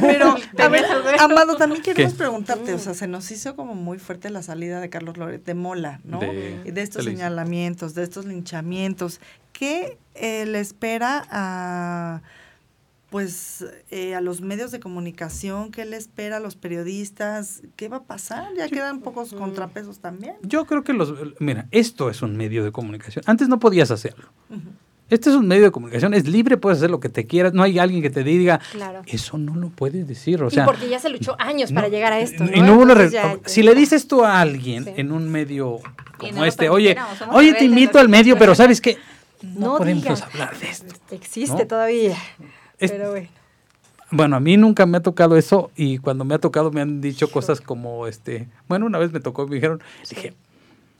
Pero, 0.00 0.36
a 0.58 0.68
ver, 0.68 0.84
Amado, 1.20 1.56
también 1.56 1.82
queremos 1.82 2.14
preguntarte. 2.14 2.74
O 2.74 2.78
sea, 2.80 2.94
se 2.94 3.06
nos 3.06 3.30
hizo 3.30 3.54
como 3.54 3.74
muy 3.74 3.98
fuerte 3.98 4.28
la 4.30 4.42
salida 4.42 4.80
de 4.80 4.90
Carlos 4.90 5.16
Loret 5.16 5.44
de 5.44 5.54
Mola, 5.54 6.00
¿no? 6.04 6.18
De, 6.18 6.72
de 6.72 6.82
estos 6.82 7.04
señalamientos, 7.04 7.94
de 7.94 8.02
estos 8.02 8.24
linchamientos. 8.24 9.20
¿Qué 9.52 9.98
eh, 10.14 10.46
le 10.46 10.58
espera 10.60 11.24
a 11.30 12.22
pues 13.10 13.64
eh, 13.90 14.14
a 14.14 14.20
los 14.20 14.42
medios 14.42 14.70
de 14.70 14.80
comunicación, 14.80 15.70
qué 15.70 15.84
le 15.86 15.96
espera 15.96 16.36
a 16.36 16.40
los 16.40 16.56
periodistas, 16.56 17.62
qué 17.76 17.88
va 17.88 17.98
a 17.98 18.02
pasar, 18.02 18.48
ya 18.56 18.68
quedan 18.68 19.00
pocos 19.00 19.32
contrapesos 19.32 20.00
también. 20.00 20.36
Yo 20.42 20.66
creo 20.66 20.84
que 20.84 20.92
los, 20.92 21.14
mira, 21.40 21.66
esto 21.70 22.10
es 22.10 22.20
un 22.20 22.36
medio 22.36 22.64
de 22.64 22.72
comunicación, 22.72 23.24
antes 23.26 23.48
no 23.48 23.58
podías 23.58 23.90
hacerlo. 23.90 24.28
Este 25.10 25.30
es 25.30 25.36
un 25.36 25.48
medio 25.48 25.64
de 25.64 25.70
comunicación, 25.70 26.12
es 26.12 26.28
libre, 26.28 26.58
puedes 26.58 26.80
hacer 26.80 26.90
lo 26.90 27.00
que 27.00 27.08
te 27.08 27.26
quieras, 27.26 27.54
no 27.54 27.62
hay 27.62 27.78
alguien 27.78 28.02
que 28.02 28.10
te 28.10 28.22
diga, 28.22 28.60
claro. 28.72 29.00
eso 29.06 29.38
no 29.38 29.56
lo 29.56 29.70
puedes 29.70 30.06
decir. 30.06 30.42
O 30.42 30.50
sea, 30.50 30.64
y 30.64 30.66
porque 30.66 30.86
ya 30.86 30.98
se 30.98 31.08
luchó 31.08 31.34
años 31.38 31.72
para 31.72 31.88
llegar 31.88 32.12
a 32.12 32.20
esto. 32.20 32.44
Y 32.44 32.60
no 32.60 32.86
si 33.46 33.62
le 33.62 33.74
dices 33.74 34.06
tú 34.06 34.22
a 34.22 34.38
alguien 34.38 34.84
en 34.96 35.12
un 35.12 35.30
medio 35.30 35.80
como 36.18 36.44
este, 36.44 36.68
oye, 36.68 36.94
oye, 37.32 37.54
te 37.54 37.64
invito 37.64 37.98
al 37.98 38.10
medio, 38.10 38.36
pero 38.36 38.54
¿sabes 38.54 38.82
qué? 38.82 38.98
No, 39.40 39.78
podemos 39.78 40.20
hablar 40.20 40.58
de 40.58 40.68
esto. 40.68 40.94
Existe 41.10 41.64
todavía. 41.64 42.18
Pero 42.78 43.10
bueno. 43.10 43.28
Bueno, 44.10 44.36
a 44.36 44.40
mí 44.40 44.56
nunca 44.56 44.86
me 44.86 44.96
ha 44.96 45.02
tocado 45.02 45.36
eso 45.36 45.70
y 45.76 45.98
cuando 45.98 46.24
me 46.24 46.34
ha 46.34 46.38
tocado 46.38 46.70
me 46.70 46.80
han 46.80 47.02
dicho 47.02 47.30
cosas 47.30 47.60
como, 47.60 48.06
este, 48.06 48.48
bueno, 48.66 48.86
una 48.86 48.98
vez 48.98 49.12
me 49.12 49.20
tocó 49.20 49.46
me 49.46 49.56
dijeron, 49.56 49.82
dije, 50.08 50.32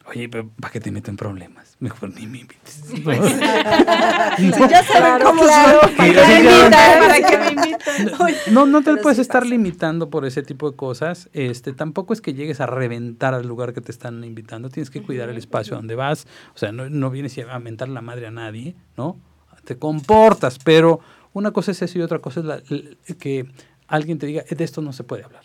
oye, 0.05 0.29
¿para 0.29 0.73
qué 0.73 0.79
te 0.81 0.91
meto 0.91 1.11
en 1.11 1.17
problemas? 1.17 1.77
Mejor 1.81 2.15
ni 2.15 2.27
me 2.27 2.39
invites. 2.41 2.83
No. 3.05 3.13
ya 4.69 4.83
saben 4.83 5.25
cómo 5.25 5.43
claro, 5.43 5.81
¿Para 5.97 7.29
qué 7.29 7.39
me 7.39 7.51
invitan? 7.53 8.11
No, 8.51 8.67
no 8.67 8.83
te 8.83 8.97
puedes 8.97 9.19
estar 9.19 9.47
limitando 9.47 10.11
por 10.11 10.27
ese 10.27 10.43
tipo 10.43 10.71
de 10.71 10.77
cosas. 10.77 11.31
Este, 11.33 11.73
tampoco 11.73 12.13
es 12.13 12.21
que 12.21 12.35
llegues 12.35 12.61
a 12.61 12.67
reventar 12.67 13.33
al 13.33 13.47
lugar 13.47 13.73
que 13.73 13.81
te 13.81 13.93
están 13.93 14.25
invitando. 14.25 14.71
Tienes 14.71 14.91
que 14.91 15.03
cuidar 15.03 15.29
el 15.29 15.37
espacio 15.39 15.77
donde 15.77 15.95
vas. 15.95 16.27
O 16.55 16.59
sea, 16.59 16.73
no, 16.73 16.91
no 16.91 17.11
vienes 17.11 17.39
a 17.39 17.59
mentar 17.59 17.89
la 17.89 18.03
madre 18.03 18.27
a 18.27 18.31
nadie, 18.31 18.75
¿no? 18.97 19.17
Te 19.65 19.79
comportas, 19.79 20.59
pero 20.59 21.01
una 21.39 21.53
cosa 21.53 21.71
es 21.71 21.83
eso 21.83 21.99
y 21.99 22.03
otra 22.03 22.19
cosa 22.19 22.63
es 22.69 23.17
que 23.17 23.47
alguien 23.87 24.19
te 24.19 24.27
diga, 24.27 24.43
de 24.43 24.65
esto 24.65 24.83
no 24.83 24.93
se 24.93 25.05
puede 25.05 25.25
hablar. 25.25 25.43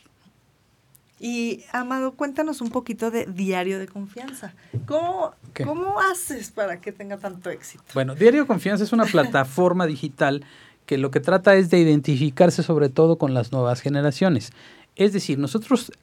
Y 1.19 1.63
Amado, 1.71 2.11
cuéntanos 2.11 2.59
un 2.59 2.69
poquito 2.69 3.09
de 3.09 3.25
Diario 3.25 3.79
de 3.79 3.87
Confianza. 3.87 4.53
¿Cómo, 4.85 5.33
¿Cómo 5.63 6.01
haces 6.01 6.51
para 6.51 6.81
que 6.81 6.91
tenga 6.91 7.17
tanto 7.17 7.49
éxito? 7.49 7.81
Bueno, 7.93 8.13
Diario 8.13 8.41
de 8.41 8.47
Confianza 8.47 8.83
es 8.83 8.91
una 8.91 9.05
plataforma 9.11 9.85
digital 9.85 10.43
que 10.85 10.97
lo 10.97 11.11
que 11.11 11.21
trata 11.21 11.55
es 11.55 11.69
de 11.69 11.79
identificarse 11.79 12.61
sobre 12.61 12.89
todo 12.89 13.17
con 13.17 13.33
las 13.33 13.53
nuevas 13.53 13.79
generaciones. 13.79 14.51
Es 14.97 15.13
decir, 15.13 15.39
nosotros 15.39 15.93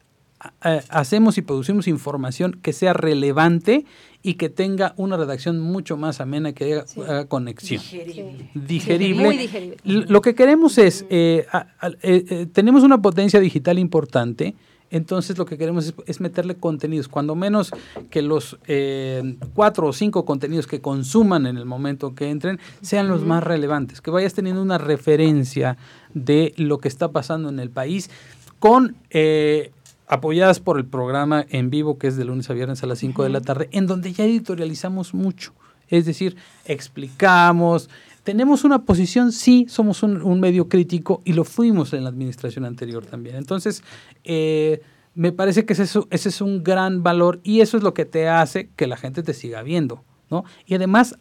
hacemos 0.61 1.37
y 1.38 1.42
producimos 1.42 1.87
información 1.87 2.59
que 2.62 2.72
sea 2.72 2.92
relevante 2.92 3.85
y 4.22 4.35
que 4.35 4.48
tenga 4.48 4.94
una 4.96 5.16
redacción 5.16 5.61
mucho 5.61 5.96
más 5.96 6.20
amena, 6.20 6.53
que 6.53 6.74
haga, 6.74 7.24
conexión. 7.26 7.83
Digerible. 7.83 8.50
Digerible. 8.55 9.24
Muy 9.24 9.37
digerible. 9.37 9.76
Lo 9.85 10.20
que 10.20 10.35
queremos 10.35 10.79
es, 10.79 11.07
eh, 11.11 11.46
eh, 12.03 12.24
eh, 12.29 12.46
tenemos 12.53 12.83
una 12.83 13.00
potencia 13.00 13.40
digital 13.40 13.79
importante, 13.79 14.55
entonces 14.90 15.38
lo 15.38 15.46
que 15.46 15.57
queremos 15.57 15.94
es, 16.07 16.20
meterle 16.20 16.57
contenidos, 16.57 17.09
cuando 17.09 17.35
menos 17.35 17.70
que 18.11 18.22
los 18.22 18.59
cuatro 19.55 19.87
o 19.87 19.92
cinco 19.92 20.24
contenidos 20.24 20.66
que 20.66 20.81
consuman 20.81 21.46
en 21.46 21.57
el 21.57 21.64
momento 21.64 22.14
que 22.14 22.29
entren 22.29 22.59
sean 22.83 23.09
los 23.09 23.22
más 23.24 23.44
relevantes, 23.44 24.00
que 24.00 24.11
vayas 24.11 24.35
teniendo 24.35 24.61
una 24.61 24.79
referencia 24.79 25.76
de 26.12 26.55
lo 26.57 26.79
que 26.79 26.88
está 26.88 27.12
pasando 27.12 27.48
en 27.50 27.61
el 27.61 27.70
país 27.70 28.11
con 28.59 28.96
apoyadas 30.10 30.58
por 30.58 30.76
el 30.76 30.84
programa 30.84 31.46
en 31.50 31.70
vivo 31.70 31.96
que 31.96 32.08
es 32.08 32.16
de 32.16 32.24
lunes 32.24 32.50
a 32.50 32.52
viernes 32.52 32.82
a 32.82 32.86
las 32.86 32.98
5 32.98 33.22
de 33.22 33.30
la 33.30 33.40
tarde, 33.40 33.68
en 33.70 33.86
donde 33.86 34.12
ya 34.12 34.24
editorializamos 34.24 35.14
mucho. 35.14 35.52
Es 35.88 36.04
decir, 36.04 36.36
explicamos, 36.64 37.88
tenemos 38.24 38.64
una 38.64 38.84
posición, 38.84 39.30
sí, 39.30 39.66
somos 39.68 40.02
un, 40.02 40.40
medio 40.40 40.68
crítico 40.68 41.22
y 41.24 41.32
lo 41.32 41.44
fuimos 41.44 41.92
en 41.92 42.02
la 42.02 42.10
administración 42.10 42.64
anterior 42.64 43.06
también. 43.06 43.36
Entonces, 43.36 43.84
eh, 44.24 44.82
me 45.14 45.30
parece 45.30 45.64
que 45.64 45.74
ese 45.74 45.84
es, 45.84 45.96
ese 46.10 46.28
es 46.28 46.40
un 46.40 46.64
gran 46.64 47.04
valor 47.04 47.40
y 47.44 47.60
eso 47.60 47.76
es 47.76 47.84
lo 47.84 47.94
que 47.94 48.04
te 48.04 48.28
hace 48.28 48.68
que 48.74 48.88
la 48.88 48.96
gente 48.96 49.22
te 49.22 49.32
siga 49.32 49.62
viendo, 49.62 50.02
¿no? 50.28 50.44
Y 50.66 50.74
además 50.74 51.18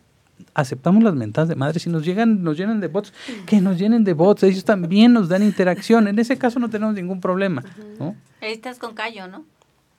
aceptamos 0.55 1.03
las 1.03 1.13
mentadas 1.13 1.47
de 1.47 1.55
madre, 1.55 1.79
si 1.79 1.91
nos 1.91 2.03
llegan, 2.03 2.43
nos 2.43 2.57
llenan 2.57 2.79
de 2.79 2.87
bots, 2.87 3.13
que 3.45 3.61
nos 3.61 3.77
llenen 3.77 4.03
de 4.03 4.13
bots, 4.13 4.41
ellos 4.43 4.65
también 4.65 5.13
nos 5.13 5.29
dan 5.29 5.43
interacción, 5.43 6.07
en 6.07 6.17
ese 6.17 6.37
caso 6.39 6.59
no 6.59 6.69
tenemos 6.71 6.95
ningún 6.95 7.21
problema, 7.21 7.63
¿no? 7.99 8.15
Estás 8.41 8.79
con 8.79 8.93
Cayo, 8.93 9.27
¿no? 9.27 9.45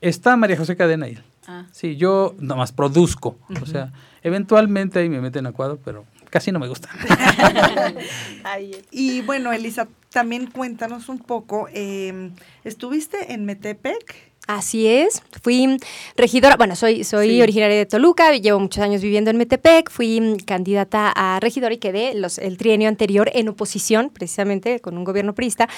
Está 0.00 0.36
María 0.36 0.56
José 0.56 0.76
Cadena 0.76 1.06
ahí. 1.06 1.18
Ah. 1.46 1.66
Sí, 1.72 1.96
yo 1.96 2.34
nada 2.38 2.56
más 2.56 2.72
produzco, 2.72 3.38
o 3.60 3.66
sea, 3.66 3.92
eventualmente 4.22 4.98
ahí 4.98 5.08
me 5.08 5.20
meten 5.20 5.46
a 5.46 5.52
cuadro, 5.52 5.78
pero 5.84 6.04
casi 6.30 6.52
no 6.52 6.58
me 6.58 6.68
gusta. 6.68 6.88
y 8.90 9.22
bueno, 9.22 9.52
Elisa, 9.52 9.88
también 10.10 10.46
cuéntanos 10.46 11.08
un 11.08 11.18
poco, 11.18 11.68
eh, 11.72 12.30
¿estuviste 12.64 13.32
en 13.32 13.44
Metepec? 13.46 14.29
Así 14.56 14.88
es, 14.88 15.22
fui 15.42 15.76
regidora, 16.16 16.56
bueno, 16.56 16.74
soy, 16.74 17.04
soy 17.04 17.40
originaria 17.40 17.76
de 17.76 17.86
Toluca, 17.86 18.34
llevo 18.34 18.58
muchos 18.58 18.82
años 18.82 19.00
viviendo 19.00 19.30
en 19.30 19.36
Metepec, 19.36 19.88
fui 19.90 20.36
candidata 20.44 21.12
a 21.14 21.38
regidora 21.38 21.72
y 21.72 21.78
quedé 21.78 22.14
los, 22.14 22.38
el 22.38 22.58
trienio 22.58 22.88
anterior 22.88 23.30
en 23.32 23.48
oposición, 23.48 24.10
precisamente 24.10 24.80
con 24.80 24.98
un 24.98 25.04
gobierno 25.04 25.36
prista, 25.36 25.68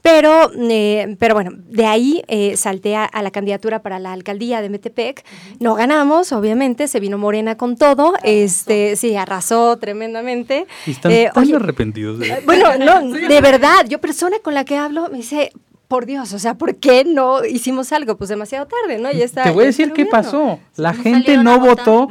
pero, 0.00 0.50
eh, 0.56 1.14
pero 1.18 1.34
bueno, 1.34 1.50
de 1.54 1.84
ahí 1.84 2.22
eh, 2.26 2.56
salté 2.56 2.96
a, 2.96 3.10
la 3.22 3.30
candidatura 3.30 3.82
para 3.82 3.98
la 3.98 4.14
alcaldía 4.14 4.62
de 4.62 4.70
Metepec, 4.70 5.24
no 5.60 5.74
ganamos, 5.74 6.32
obviamente, 6.32 6.88
se 6.88 7.00
vino 7.00 7.18
Morena 7.18 7.58
con 7.58 7.76
todo, 7.76 8.14
este, 8.22 8.96
sí, 8.96 9.14
arrasó 9.14 9.76
tremendamente. 9.76 10.66
¿Y 10.86 10.92
están, 10.92 11.12
eh, 11.12 11.30
arrepentidos? 11.34 12.18
Bueno, 12.46 12.78
no, 12.78 13.02
de 13.28 13.40
verdad, 13.42 13.84
yo 13.88 14.00
persona 14.00 14.38
con 14.42 14.54
la 14.54 14.64
que 14.64 14.78
hablo 14.78 15.10
me 15.10 15.18
dice, 15.18 15.52
por 15.92 16.06
Dios, 16.06 16.32
o 16.32 16.38
sea, 16.38 16.54
¿por 16.54 16.76
qué 16.76 17.04
no 17.04 17.44
hicimos 17.44 17.92
algo? 17.92 18.16
Pues 18.16 18.30
demasiado 18.30 18.66
tarde, 18.66 18.96
¿no? 18.98 19.12
Ya 19.12 19.26
está. 19.26 19.42
Te 19.42 19.50
voy 19.50 19.64
a 19.64 19.66
decir 19.66 19.92
qué 19.92 20.06
pasó. 20.06 20.58
La 20.76 20.94
gente 20.94 21.36
no 21.36 21.60
votó. 21.60 22.08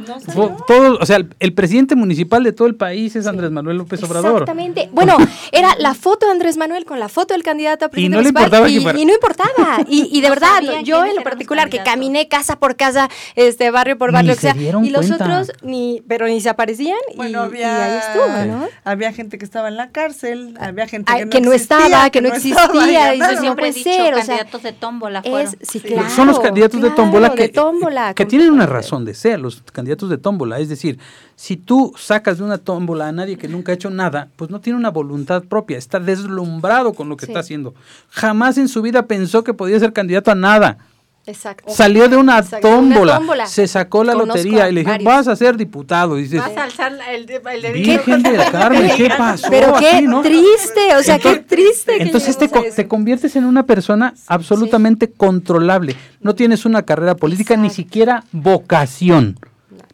todo, 0.68 1.00
o 1.02 1.06
sea, 1.08 1.18
el, 1.40 1.54
presidente 1.54 1.96
municipal 1.96 2.44
de 2.44 2.52
todo 2.52 2.68
el 2.68 2.76
país 2.76 3.16
es 3.16 3.26
Andrés 3.26 3.50
Manuel 3.50 3.78
López 3.78 4.04
Obrador. 4.04 4.44
Exactamente. 4.44 4.88
Bueno, 4.92 5.18
era 5.52 5.76
la 5.80 5.96
foto 5.96 6.28
de 6.28 6.34
Andrés 6.34 6.58
Manuel 6.58 6.86
con 6.86 7.00
la 7.00 7.10
foto 7.10 7.34
del 7.34 7.42
candidato 7.42 7.86
a 7.86 7.90
presidente 7.90 8.18
y 8.18 8.18
no. 8.18 8.22
Le 8.22 8.30
importaba 8.30 8.70
y, 8.70 9.04
no 9.04 9.14
importaba. 9.16 9.80
Y, 9.88 10.22
de 10.22 10.30
verdad, 10.30 10.62
yo 10.84 11.04
en 11.04 11.16
lo 11.16 11.24
particular, 11.24 11.68
que 11.72 11.82
caminé 11.82 12.28
casa 12.28 12.60
por 12.60 12.76
casa, 12.76 13.10
este 13.36 13.72
barrio 13.72 13.98
por 13.98 14.12
barrio, 14.12 14.34
o 14.34 14.36
sea, 14.36 14.56
y 14.56 14.92
los 14.92 15.10
otros 15.10 15.54
ni, 15.64 16.04
pero 16.08 16.28
ni 16.28 16.40
se 16.40 16.50
aparecían 16.50 17.00
bueno, 17.16 17.50
y, 17.52 17.64
ahí 17.64 17.98
estuvo, 17.98 18.46
¿no? 18.46 18.68
Había 18.84 19.12
gente 19.12 19.40
que 19.40 19.46
estaba 19.46 19.70
en 19.70 19.78
la 19.78 19.90
cárcel, 19.90 20.56
había 20.60 20.88
gente 20.88 21.12
que, 21.32 21.42
no, 21.42 21.52
estaba, 21.52 22.12
que 22.12 22.22
no 22.22 22.28
existía, 22.28 23.16
y, 23.16 23.20
no 23.20 23.56
O 23.72 24.16
candidatos 24.16 24.64
de 24.64 24.74
tómbola 24.74 25.22
fueron. 25.24 25.54
sí, 25.62 25.80
claro, 25.80 26.10
Son 26.10 26.28
los 26.28 26.40
candidatos 26.40 26.82
de 26.82 26.92
tómbola 26.92 27.34
que, 27.34 27.50
tómbola, 27.50 28.14
que 28.14 28.26
tienen 28.26 28.52
una 28.52 28.66
razón 28.66 29.06
de 29.06 29.14
ser, 29.14 29.40
los 29.40 29.62
candidatos 29.72 30.10
de 30.10 30.18
tómbola. 30.18 30.60
Es 30.60 30.70
decir, 30.70 31.00
si 31.36 31.58
tú 31.58 31.94
sacas 31.98 32.38
de 32.38 32.44
una 32.44 32.58
tómbola 32.58 33.08
a 33.08 33.12
nadie 33.12 33.38
que 33.38 33.48
nunca 33.48 33.72
ha 33.72 33.76
hecho 33.76 33.90
nada, 33.90 34.30
pues 34.36 34.52
no 34.52 34.62
tiene 34.62 34.78
una 34.78 34.90
voluntad 34.90 35.44
propia, 35.44 35.78
está 35.78 36.00
deslumbrado 36.00 36.94
con 36.94 37.10
lo 37.10 37.18
que 37.18 37.26
está 37.26 37.40
haciendo. 37.40 37.74
Jamás 38.10 38.58
en 38.58 38.68
su 38.68 38.82
vida 38.82 39.08
pensó 39.08 39.44
que 39.44 39.54
podía 39.54 39.80
ser 39.80 39.94
candidato 39.94 40.32
a 40.32 40.36
nada. 40.36 40.78
Exacto. 41.26 41.72
Salió 41.72 42.10
de 42.10 42.18
una, 42.18 42.42
tómbola, 42.42 43.46
se 43.46 43.68
sacó 43.68 44.04
la 44.04 44.14
lotería 44.14 44.70
y 44.70 44.74
le 44.74 44.82
dijeron, 44.82 45.04
vas 45.04 45.28
a 45.28 45.36
ser 45.36 45.56
diputado. 45.56 46.18
Y 46.18 46.24
dices, 46.24 46.40
vas 46.40 46.58
a 46.58 46.64
alzar 46.64 46.94
el, 47.10 47.30
el 47.30 47.74
Virgen 47.74 48.24
del 48.24 48.38
Carmen, 48.52 48.92
¿qué 48.98 49.10
pasó? 49.18 49.48
Pero 49.50 49.76
qué 49.76 50.08
triste, 50.24 50.96
o 50.98 51.04
sea, 51.04 51.20
qué 51.20 51.38
triste. 51.38 52.02
Entonces 52.02 52.38
te, 52.38 52.48
te, 52.48 52.88
conviertes 52.88 53.36
en 53.36 53.46
una 53.46 53.66
persona 53.66 54.16
absolutamente 54.28 55.12
controlable. 55.12 55.96
No 56.22 56.34
tienes 56.34 56.66
una 56.66 56.84
carrera 56.84 57.16
política, 57.16 57.56
ni 57.56 57.70
siquiera 57.70 58.24
vocación. 58.32 59.38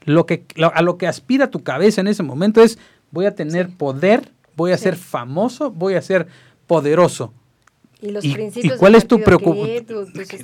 Lo 0.05 0.25
que, 0.25 0.45
a 0.73 0.81
lo 0.81 0.97
que 0.97 1.07
aspira 1.07 1.51
tu 1.51 1.63
cabeza 1.63 1.99
en 1.99 2.07
ese 2.07 2.23
momento 2.23 2.63
es, 2.63 2.79
voy 3.11 3.25
a 3.25 3.35
tener 3.35 3.69
poder, 3.75 4.31
voy 4.55 4.71
a 4.71 4.77
ser 4.77 4.95
famoso, 4.95 5.71
voy 5.71 5.95
a 5.95 6.01
ser 6.01 6.27
poderoso. 6.67 7.33
Y 7.99 8.11
los 8.11 8.23
principios 8.23 8.75
¿y 8.75 8.77
cuál 8.77 8.93
es 8.93 9.07
tu 9.07 9.19
preocupación? 9.19 9.85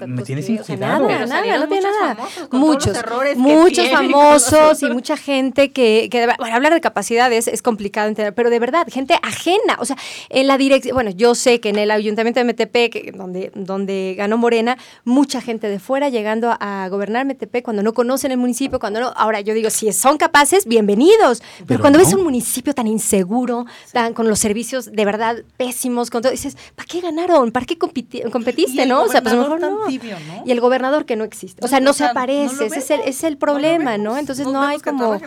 Me 0.08 0.24
tienes 0.24 0.46
sin 0.46 0.80
nada, 0.80 1.00
nada, 1.00 1.26
nada, 1.28 1.60
no 1.60 1.68
tiene 1.68 1.88
nada. 2.02 2.18
Muchos, 2.52 2.98
muchos 3.36 3.90
famosos 3.90 4.82
y 4.82 4.86
mucha 4.90 5.18
gente 5.18 5.72
que, 5.72 6.08
que 6.10 6.26
bueno, 6.40 6.56
hablar 6.56 6.74
de 6.74 6.82
capacidades 6.82 7.48
es 7.48 7.62
complicado 7.62 8.08
entender, 8.08 8.34
pero 8.34 8.50
de 8.50 8.58
verdad, 8.58 8.88
gente 8.92 9.16
ajena, 9.22 9.78
o 9.80 9.86
sea, 9.86 9.98
en 10.30 10.48
la 10.48 10.58
dirección, 10.58 10.96
bueno, 10.96 11.12
yo 11.12 11.36
sé 11.36 11.60
que 11.60 11.70
en 11.70 11.78
el 11.78 11.92
ayuntamiento 11.92 12.44
de 12.44 12.46
MTP, 12.46 13.16
donde, 13.16 13.52
donde 13.54 14.16
ganó 14.18 14.38
Morena, 14.40 14.78
mucha 15.04 15.40
gente 15.40 15.68
de 15.68 15.78
fuera 15.78 16.10
llegando 16.10 16.56
a, 16.60 16.88
gobernar 16.90 17.26
MTP 17.26 17.62
cuando 17.64 17.84
no 17.84 17.94
conocen 17.94 18.32
el 18.32 18.38
municipio, 18.38 18.80
cuando 18.80 19.00
no, 19.00 19.14
ahora 19.16 19.42
yo 19.42 19.54
digo, 19.54 19.70
si 19.70 19.92
son 19.94 20.18
capaces, 20.18 20.66
bienvenidos, 20.66 21.44
pero, 21.68 21.80
cuando 21.80 22.00
ves 22.00 22.14
un 22.14 22.24
municipio 22.24 22.74
tan 22.74 22.88
inseguro, 22.88 23.66
tan 23.92 24.14
con 24.14 24.28
los 24.28 24.40
servicios 24.40 24.92
de 24.92 25.06
verdad 25.06 25.44
pésimos, 25.56 26.10
con 26.10 26.24
todo, 26.24 26.32
dices, 26.32 26.58
¿para 26.76 26.88
qué 26.88 27.00
ganaron? 27.00 27.43
¿Para 27.52 27.66
qué 27.66 27.78
competiste, 27.78 28.86
no? 28.86 29.04
O 29.04 29.08
sea, 29.08 29.22
pues 29.22 29.36
mejor 29.36 29.60
no. 29.60 29.90
Y 29.90 30.52
el 30.52 30.60
gobernador 30.60 31.06
que 31.06 31.16
no 31.16 31.24
existe. 31.24 31.64
O 31.64 31.68
sea, 31.68 31.80
no 31.80 31.94
se 31.94 32.06
aparece. 32.06 32.66
ese 32.66 32.80
es 32.80 32.92
el, 32.92 33.02
es 33.02 33.24
el 33.24 33.38
problema, 33.38 33.98
¿no? 33.98 34.18
Entonces 34.18 34.48
no 34.48 34.62
hay 34.62 34.80
como, 34.80 35.20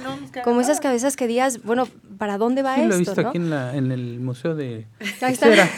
como 0.44 0.60
esas 0.60 0.80
cabezas 0.80 1.16
que 1.16 1.26
digas, 1.26 1.62
bueno, 1.62 1.88
¿para 2.18 2.38
dónde 2.38 2.62
va 2.62 2.76
esto? 2.76 2.88
lo 2.88 2.94
he 2.94 2.98
visto 2.98 3.20
aquí 3.20 3.38
en, 3.38 3.50
la, 3.50 3.74
en 3.76 3.92
el 3.92 4.20
museo 4.20 4.54
de. 4.54 4.86
Ahí 5.20 5.32
está. 5.32 5.46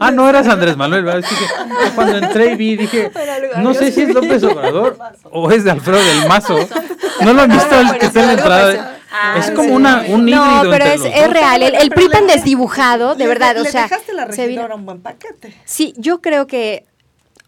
ah, 0.00 0.10
no 0.10 0.28
eras 0.28 0.46
Andrés 0.48 0.76
Manuel. 0.76 1.24
cuando 1.94 2.18
entré 2.18 2.52
y 2.52 2.56
vi, 2.56 2.76
dije, 2.76 3.10
no 3.58 3.74
sé 3.74 3.92
si 3.92 4.02
es 4.02 4.14
López 4.14 4.42
Obrador 4.42 4.98
o 5.30 5.50
es 5.50 5.64
de 5.64 5.70
Alfredo 5.70 6.02
del 6.02 6.28
Mazo. 6.28 6.58
No 7.22 7.32
lo 7.32 7.42
han 7.42 7.50
visto 7.50 7.80
el 7.80 7.98
que 7.98 8.06
está 8.06 8.20
en 8.20 8.26
la 8.26 8.32
entrada. 8.32 8.98
Ah, 9.16 9.36
es 9.38 9.52
como 9.52 9.74
una, 9.74 10.04
un 10.08 10.28
híbrido. 10.28 10.64
No, 10.64 10.70
pero 10.70 10.86
es, 10.86 11.04
es 11.04 11.30
real. 11.30 11.62
El, 11.62 11.76
el 11.76 11.90
PRI 11.90 12.08
tan 12.08 12.26
desdibujado, 12.26 13.14
de 13.14 13.28
verdad. 13.28 13.56
o 13.58 13.64
sea, 13.64 13.88
dejaste 13.94 14.12
la 14.14 14.24
regidora 14.26 14.74
un 14.74 14.86
buen 14.86 15.00
paquete. 15.00 15.54
Sí, 15.64 15.94
yo 15.96 16.20
creo 16.20 16.46
que 16.46 16.86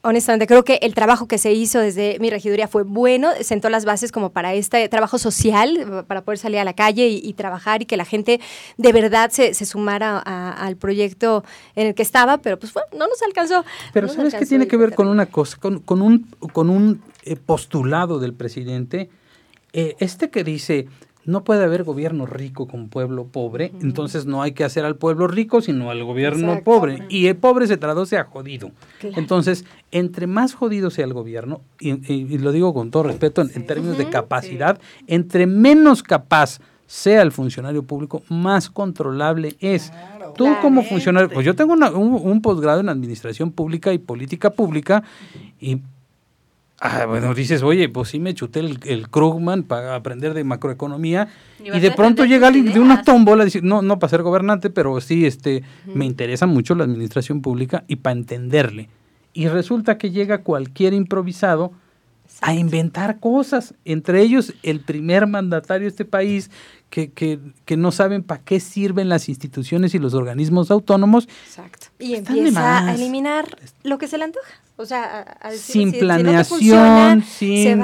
honestamente, 0.07 0.47
creo 0.47 0.64
que 0.64 0.78
el 0.82 0.94
trabajo 0.94 1.26
que 1.26 1.36
se 1.36 1.53
hizo 1.53 1.80
desde 1.80 2.18
mi 2.20 2.30
regiduría 2.30 2.68
fue 2.68 2.84
bueno, 2.84 3.30
sentó 3.40 3.68
las 3.70 3.84
bases 3.84 4.12
como 4.12 4.30
para 4.30 4.55
este 4.55 4.88
trabajo 4.88 5.18
social, 5.18 6.05
para 6.07 6.22
poder 6.22 6.38
salir 6.38 6.61
a 6.61 6.64
la 6.64 6.74
calle 6.74 7.09
y, 7.09 7.32
trabajar 7.32 7.82
y 7.82 7.86
que 7.86 7.97
la 7.97 8.05
gente 8.05 8.40
de 8.76 8.92
verdad 8.92 9.30
se, 9.30 9.53
sumara 9.53 10.18
al 10.18 10.76
proyecto 10.76 11.44
en 11.74 11.88
el 11.88 11.94
que 11.94 12.03
estaba, 12.03 12.38
pero 12.38 12.57
pues 12.57 12.72
no 12.97 13.09
nos 13.09 13.20
alcanzó. 13.22 13.64
Pero 13.92 14.09
¿sabes 14.09 14.34
qué 14.34 14.47
tiene 14.47 14.68
que 14.68 14.76
ver 14.76 14.94
con 14.94 15.09
una 15.09 15.26
cosa, 15.26 15.57
con, 15.59 15.80
con 15.80 16.01
un, 16.01 16.28
con 16.53 16.70
un 16.70 17.03
eh, 17.24 17.34
postulado 17.34 18.20
del 18.20 18.32
presidente? 18.32 19.11
Eh, 19.72 19.97
este 19.99 20.30
que 20.30 20.44
dice, 20.44 20.86
no 21.27 21.43
puede 21.43 21.64
haber 21.64 21.83
gobierno 21.83 22.24
rico 22.24 22.66
con 22.68 22.89
pueblo 22.89 23.27
pobre, 23.27 23.72
entonces 23.83 24.27
no 24.27 24.43
hay 24.43 24.53
que 24.53 24.64
hacer 24.64 24.85
al 24.85 24.97
pueblo 24.97 25.27
rico, 25.27 25.61
sino 25.61 25.91
al 25.91 26.03
gobierno 26.05 26.61
pobre. 26.62 27.05
Y 27.09 27.27
el 27.27 27.37
pobre 27.37 27.66
se 27.66 27.77
traduce 27.77 28.16
a 28.16 28.24
jodido. 28.24 28.70
Entonces, 29.03 29.64
entre 29.91 30.29
más 30.29 30.55
jodido 30.55 30.91
sea 30.91 31.05
el 31.05 31.12
gobierno, 31.12 31.61
y, 31.81 32.39
lo 32.39 32.53
digo 32.53 32.72
con 32.72 32.91
todo 32.91 33.03
respeto 33.03 33.43
en, 33.43 33.66
términos 33.66 33.99
de 33.99 34.09
capacidad, 34.09 34.81
entre 35.09 35.47
menos 35.47 36.03
capaz 36.03 36.61
sea 36.87 37.22
el 37.22 37.33
funcionario 37.33 37.83
público, 37.83 38.22
más 38.29 38.70
controlable 38.70 39.57
es. 39.59 39.93
Tú 40.37 40.47
como 40.62 40.85
funcionario, 40.85 41.29
pues 41.31 41.45
yo 41.45 41.57
tengo 41.57 41.72
un, 41.72 41.83
un 41.83 42.43
posgrado 42.43 42.81
en 42.81 42.89
administración 42.89 43.51
pública 43.51 43.93
y 43.93 43.99
política 43.99 44.51
pública 44.51 45.03
y 45.59 45.81
Ah, 46.79 47.07
bueno, 47.07 47.33
dices, 47.35 47.62
oye, 47.62 47.89
pues 47.89 48.11
sí 48.11 48.20
me 48.20 48.35
chuté 48.35 48.61
el, 48.61 48.79
el 48.85 49.09
Krugman 49.09 49.62
para 49.62 49.95
aprender 49.95 50.35
de 50.35 50.45
macroeconomía 50.45 51.29
y, 51.59 51.81
de 51.81 51.91
pronto 51.91 52.27
llega 52.27 52.49
alguien 52.49 52.70
de 52.70 52.81
una 52.81 53.03
tómbola, 53.03 53.47
dice, 53.47 53.62
no, 53.62 53.81
no 53.81 53.99
para 53.99 54.11
ser 54.11 54.22
gobernante, 54.22 54.68
pero 54.68 55.01
sí, 55.01 55.24
este, 55.24 55.62
me 55.87 56.05
interesa 56.05 56.47
mucho 56.47 56.74
la 56.74 56.85
administración 56.85 57.41
pública 57.41 57.85
y 57.89 57.97
para 57.97 58.16
entenderle. 58.16 58.91
Y 59.33 59.49
resulta 59.49 59.97
que 59.97 60.11
llega 60.11 60.43
cualquier 60.43 60.93
improvisado 60.93 61.72
a 62.43 62.53
inventar 62.55 63.20
cosas, 63.20 63.74
entre 63.87 64.20
ellos 64.20 64.53
el 64.62 64.81
primer 64.81 65.27
mandatario 65.27 65.85
de 65.85 65.91
este 65.91 66.05
país 66.05 66.51
que, 66.91 67.11
que, 67.11 67.39
que 67.64 67.76
no 67.76 67.93
saben 67.93 68.22
para 68.22 68.43
qué 68.43 68.61
sirven 68.61 69.09
las 69.09 69.28
instituciones 69.28 69.95
y 69.95 69.99
los 69.99 70.14
organismos 70.14 70.70
autónomos. 70.70 71.28
Exacto. 71.47 71.89
Y 71.99 72.14
empieza 72.14 72.87
a 72.87 72.95
eliminar 72.95 73.59
lo 73.82 73.99
que 73.99 74.09
se 74.09 74.18
le 74.18 74.24
antoja. 74.24 74.53
O 74.76 74.84
sea, 74.84 75.20
a, 75.41 75.53
sin 75.53 75.93
planeación, 75.93 77.22
sin, 77.22 77.82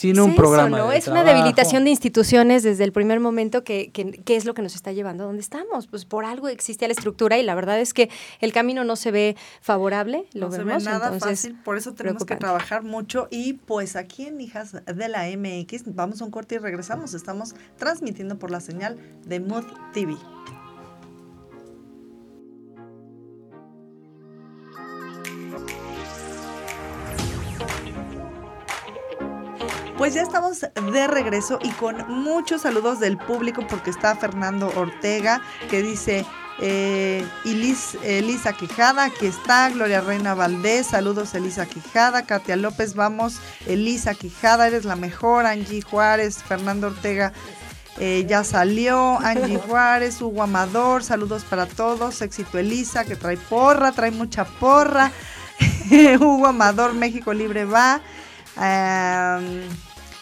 sin 0.00 0.18
un 0.18 0.34
programa. 0.34 0.78
¿no? 0.78 0.92
es 0.92 1.08
una 1.08 1.24
debilitación 1.24 1.84
de 1.84 1.90
instituciones 1.90 2.62
desde 2.62 2.84
el 2.84 2.92
primer 2.92 3.20
momento 3.20 3.64
que, 3.64 3.90
que, 3.90 4.36
es 4.36 4.46
lo 4.46 4.54
que 4.54 4.62
nos 4.62 4.74
está 4.74 4.92
llevando 4.92 5.24
a 5.24 5.26
donde 5.26 5.42
estamos. 5.42 5.88
Pues 5.88 6.06
por 6.06 6.24
algo 6.24 6.48
existe 6.48 6.88
la 6.88 6.92
estructura 6.92 7.36
y 7.36 7.42
la 7.42 7.54
verdad 7.54 7.78
es 7.78 7.92
que 7.92 8.08
el 8.40 8.50
camino 8.54 8.82
no 8.82 8.96
se 8.96 9.10
ve 9.10 9.36
favorable. 9.60 10.24
Lo 10.32 10.48
no 10.48 10.56
vemos, 10.56 10.84
se 10.84 10.88
ve 10.88 10.94
nada 10.98 11.18
fácil, 11.18 11.58
por 11.62 11.76
eso 11.76 11.92
tenemos 11.92 12.24
que 12.24 12.36
trabajar 12.36 12.82
mucho. 12.82 13.28
Y 13.30 13.52
pues 13.52 13.94
aquí 13.94 14.24
en 14.24 14.40
Hijas 14.40 14.72
de 14.72 15.08
la 15.08 15.24
MX, 15.36 15.94
vamos 15.94 16.22
a 16.22 16.24
un 16.24 16.30
corte 16.30 16.54
y 16.54 16.58
regresamos. 16.58 17.12
Estamos 17.12 17.54
transmitiendo 17.76 18.38
por 18.38 18.50
la 18.50 18.60
señal 18.60 18.96
de 19.26 19.40
Mood 19.40 19.66
TV. 19.92 20.16
Pues 30.00 30.14
ya 30.14 30.22
estamos 30.22 30.60
de 30.60 31.06
regreso 31.08 31.58
y 31.62 31.68
con 31.72 32.10
muchos 32.10 32.62
saludos 32.62 33.00
del 33.00 33.18
público 33.18 33.66
porque 33.68 33.90
está 33.90 34.16
Fernando 34.16 34.72
Ortega 34.74 35.42
que 35.68 35.82
dice 35.82 36.24
eh, 36.58 37.22
Elisa 37.44 38.54
Quijada, 38.54 39.04
aquí 39.04 39.26
está, 39.26 39.68
Gloria 39.68 40.00
Reina 40.00 40.32
Valdés, 40.32 40.86
saludos 40.86 41.34
Elisa 41.34 41.66
Quijada, 41.66 42.24
Katia 42.24 42.56
López, 42.56 42.94
vamos, 42.94 43.40
Elisa 43.66 44.14
Quijada, 44.14 44.68
eres 44.68 44.86
la 44.86 44.96
mejor, 44.96 45.44
Angie 45.44 45.82
Juárez, 45.82 46.42
Fernando 46.42 46.86
Ortega. 46.86 47.34
Eh, 47.98 48.24
ya 48.26 48.42
salió 48.42 49.18
Angie 49.18 49.58
Juárez, 49.68 50.22
Hugo 50.22 50.42
Amador, 50.42 51.04
saludos 51.04 51.44
para 51.44 51.66
todos, 51.66 52.22
éxito 52.22 52.56
Elisa, 52.56 53.04
que 53.04 53.16
trae 53.16 53.36
porra, 53.36 53.92
trae 53.92 54.12
mucha 54.12 54.46
porra, 54.46 55.12
Hugo 56.20 56.46
Amador, 56.46 56.94
México 56.94 57.34
Libre 57.34 57.66
va, 57.66 58.00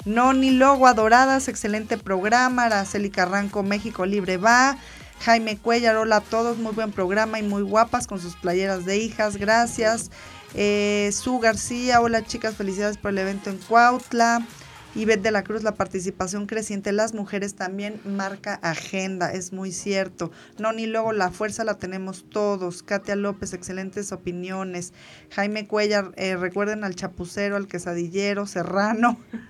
Noni 0.05 0.51
Logo 0.53 0.87
Adoradas, 0.87 1.49
excelente 1.49 1.99
programa. 1.99 2.65
Araceli 2.65 3.11
Carranco, 3.11 3.63
México 3.63 4.07
Libre 4.07 4.37
va. 4.37 4.79
Jaime 5.21 5.59
Cuellar, 5.59 5.97
hola 5.97 6.17
a 6.17 6.21
todos, 6.21 6.59
muy 6.59 6.73
buen 6.73 6.93
programa 6.93 7.41
y 7.41 7.43
muy 7.43 7.63
guapas 7.63 8.07
con 8.07 8.21
sus 8.21 8.37
playeras 8.37 8.85
de 8.85 8.99
hijas, 8.99 9.37
gracias. 9.37 10.11
Eh, 10.55 11.11
Su 11.13 11.41
García, 11.41 12.01
hola 12.01 12.25
chicas, 12.25 12.55
felicidades 12.55 12.99
por 12.99 13.11
el 13.11 13.19
evento 13.19 13.51
en 13.51 13.59
Cuautla. 13.59 14.47
Ivette 14.95 15.23
de 15.23 15.31
la 15.31 15.45
Cruz, 15.45 15.63
la 15.63 15.75
participación 15.75 16.47
creciente 16.47 16.91
de 16.91 16.97
las 16.97 17.15
mujeres 17.15 17.55
también 17.55 18.01
marca 18.05 18.55
agenda, 18.63 19.33
es 19.33 19.53
muy 19.53 19.71
cierto. 19.71 20.31
Noni 20.59 20.87
luego 20.87 21.13
la 21.13 21.31
fuerza 21.31 21.63
la 21.63 21.75
tenemos 21.75 22.25
todos. 22.31 22.83
Katia 22.83 23.15
López, 23.15 23.53
excelentes 23.53 24.13
opiniones. 24.13 24.93
Jaime 25.31 25.67
Cuellar, 25.67 26.13
eh, 26.17 26.37
recuerden 26.37 26.85
al 26.85 26.95
chapucero, 26.95 27.57
al 27.57 27.67
quesadillero, 27.69 28.47
Serrano. 28.47 29.19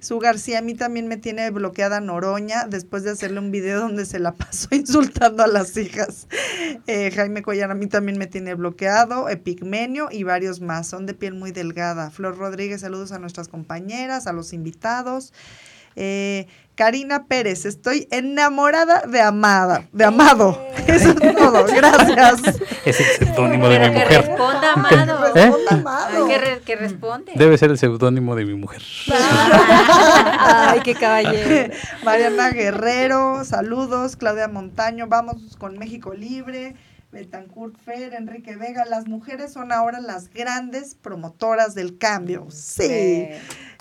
Su 0.00 0.18
García 0.18 0.58
a 0.58 0.62
mí 0.62 0.74
también 0.74 1.08
me 1.08 1.16
tiene 1.16 1.50
bloqueada 1.50 2.00
Noroña 2.00 2.66
después 2.66 3.02
de 3.02 3.10
hacerle 3.10 3.40
un 3.40 3.50
video 3.50 3.80
donde 3.80 4.06
se 4.06 4.18
la 4.18 4.34
pasó 4.34 4.68
insultando 4.74 5.42
a 5.42 5.46
las 5.46 5.76
hijas. 5.76 6.26
Eh, 6.86 7.10
Jaime 7.10 7.42
Collar 7.42 7.70
a 7.70 7.74
mí 7.74 7.86
también 7.86 8.18
me 8.18 8.26
tiene 8.26 8.54
bloqueado, 8.54 9.28
Epigmenio 9.28 10.08
y 10.10 10.22
varios 10.22 10.60
más. 10.60 10.88
Son 10.88 11.06
de 11.06 11.14
piel 11.14 11.34
muy 11.34 11.52
delgada. 11.52 12.10
Flor 12.10 12.38
Rodríguez, 12.38 12.80
saludos 12.80 13.12
a 13.12 13.18
nuestras 13.18 13.48
compañeras, 13.48 14.26
a 14.26 14.32
los 14.32 14.52
invitados. 14.52 15.32
Eh, 15.96 16.46
Karina 16.80 17.26
Pérez, 17.26 17.66
estoy 17.66 18.08
enamorada 18.10 19.02
de 19.02 19.20
Amada, 19.20 19.86
de 19.92 20.02
Amado. 20.02 20.58
Eso 20.86 21.10
es 21.10 21.36
todo, 21.36 21.66
gracias. 21.66 22.58
Es 22.86 22.98
el 22.98 23.26
seudónimo 23.26 23.68
de 23.68 23.80
mi 23.80 23.90
mujer. 23.90 24.08
Que 24.08 24.16
responda 24.16 24.72
Amado. 24.72 25.36
¿Eh? 25.36 25.52
Amado. 25.68 26.26
Que, 26.26 26.62
que, 26.64 26.76
responde. 26.76 27.32
Debe 27.36 27.58
ser 27.58 27.70
el 27.70 27.76
seudónimo 27.76 28.34
de 28.34 28.46
mi 28.46 28.54
mujer. 28.54 28.80
Ay, 30.38 30.80
qué 30.82 30.94
caballero. 30.94 31.74
Mariana 32.02 32.48
Guerrero, 32.48 33.44
saludos. 33.44 34.16
Claudia 34.16 34.48
Montaño, 34.48 35.06
vamos 35.06 35.58
con 35.58 35.76
México 35.76 36.14
Libre. 36.14 36.76
Betancourt 37.12 37.76
Fer, 37.84 38.14
Enrique 38.14 38.56
Vega, 38.56 38.86
las 38.86 39.06
mujeres 39.06 39.52
son 39.52 39.72
ahora 39.72 40.00
las 40.00 40.30
grandes 40.32 40.94
promotoras 40.94 41.74
del 41.74 41.98
cambio. 41.98 42.46
Sí. 42.50 43.28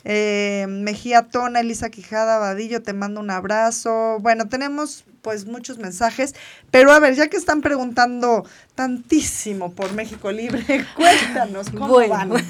Eh, 0.04 0.66
Mejía 0.70 1.24
Tona, 1.24 1.60
Elisa 1.60 1.90
Quijada, 1.90 2.40
Vadillo, 2.40 2.82
te 2.82 2.94
mando 2.94 3.20
un 3.20 3.32
abrazo. 3.32 4.18
Bueno, 4.20 4.48
tenemos 4.48 5.04
pues 5.22 5.46
muchos 5.46 5.78
mensajes, 5.78 6.34
pero 6.72 6.92
a 6.92 7.00
ver, 7.00 7.16
ya 7.16 7.28
que 7.28 7.38
están 7.38 7.62
preguntando 7.62 8.46
tantísimo 8.76 9.74
por 9.74 9.94
México 9.94 10.32
Libre, 10.32 10.86
cuéntanos 10.96 11.70
cómo 11.70 11.88
bueno. 11.90 12.36
van. 12.36 12.44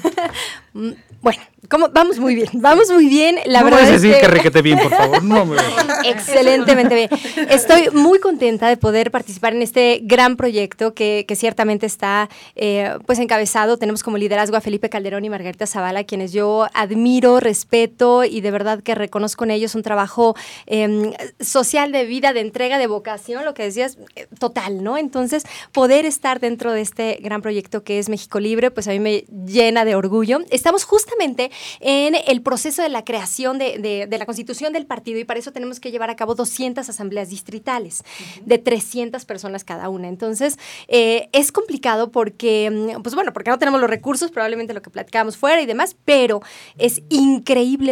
Mm, 0.72 0.90
bueno, 1.20 1.42
¿cómo? 1.68 1.88
vamos 1.88 2.20
muy 2.20 2.36
bien, 2.36 2.48
vamos 2.52 2.88
muy 2.92 3.08
bien. 3.08 3.40
La 3.46 3.58
no 3.58 3.64
verdad 3.64 3.80
es 3.80 3.88
es 3.88 4.02
decir 4.02 4.14
que... 4.14 4.20
que 4.20 4.28
requete 4.28 4.62
bien, 4.62 4.78
por 4.78 4.90
favor. 4.90 5.20
No 5.24 5.44
me 5.44 5.56
Excelentemente 6.04 6.94
bien. 6.94 7.10
Estoy 7.48 7.90
muy 7.90 8.20
contenta 8.20 8.68
de 8.68 8.76
poder 8.76 9.10
participar 9.10 9.52
en 9.52 9.62
este 9.62 9.98
gran 10.04 10.36
proyecto 10.36 10.94
que, 10.94 11.24
que 11.26 11.34
ciertamente 11.34 11.86
está 11.86 12.30
eh, 12.54 12.96
pues 13.04 13.18
encabezado. 13.18 13.78
Tenemos 13.78 14.04
como 14.04 14.16
liderazgo 14.16 14.56
a 14.56 14.60
Felipe 14.60 14.88
Calderón 14.90 15.24
y 15.24 15.30
Margarita 15.30 15.66
Zavala, 15.66 16.04
quienes 16.04 16.32
yo 16.32 16.68
admiro, 16.72 17.39
respeto 17.40 18.24
y 18.24 18.40
de 18.40 18.50
verdad 18.50 18.82
que 18.82 18.94
reconozco 18.94 19.44
en 19.44 19.50
ellos 19.50 19.74
un 19.74 19.82
trabajo 19.82 20.34
eh, 20.66 21.14
social 21.40 21.92
de 21.92 22.04
vida, 22.04 22.32
de 22.32 22.40
entrega, 22.40 22.78
de 22.78 22.86
vocación, 22.86 23.44
lo 23.44 23.54
que 23.54 23.64
decías, 23.64 23.98
eh, 24.16 24.26
total, 24.38 24.82
¿no? 24.82 24.96
Entonces, 24.96 25.44
poder 25.72 26.04
estar 26.04 26.40
dentro 26.40 26.72
de 26.72 26.80
este 26.80 27.18
gran 27.22 27.42
proyecto 27.42 27.82
que 27.82 27.98
es 27.98 28.08
México 28.08 28.40
Libre, 28.40 28.70
pues 28.70 28.88
a 28.88 28.92
mí 28.92 29.00
me 29.00 29.24
llena 29.46 29.84
de 29.84 29.94
orgullo. 29.94 30.40
Estamos 30.50 30.84
justamente 30.84 31.50
en 31.80 32.14
el 32.26 32.42
proceso 32.42 32.82
de 32.82 32.88
la 32.88 33.04
creación 33.04 33.58
de, 33.58 33.78
de, 33.78 34.06
de 34.06 34.18
la 34.18 34.26
constitución 34.26 34.72
del 34.72 34.86
partido 34.86 35.18
y 35.18 35.24
para 35.24 35.40
eso 35.40 35.52
tenemos 35.52 35.80
que 35.80 35.90
llevar 35.90 36.10
a 36.10 36.16
cabo 36.16 36.34
200 36.34 36.88
asambleas 36.88 37.28
distritales 37.28 38.04
de 38.44 38.58
300 38.58 39.24
personas 39.24 39.64
cada 39.64 39.88
una. 39.88 40.08
Entonces, 40.08 40.58
eh, 40.88 41.28
es 41.32 41.52
complicado 41.52 42.10
porque, 42.10 42.70
mm, 42.70 43.02
pues 43.02 43.14
bueno, 43.14 43.32
porque 43.32 43.50
no 43.50 43.58
tenemos 43.58 43.80
los 43.80 43.90
recursos, 43.90 44.30
probablemente 44.30 44.74
lo 44.74 44.82
que 44.82 44.90
platicábamos 44.90 45.36
fuera 45.36 45.60
y 45.62 45.66
demás, 45.66 45.96
pero 46.04 46.40
es 46.78 47.02
increíble 47.08 47.29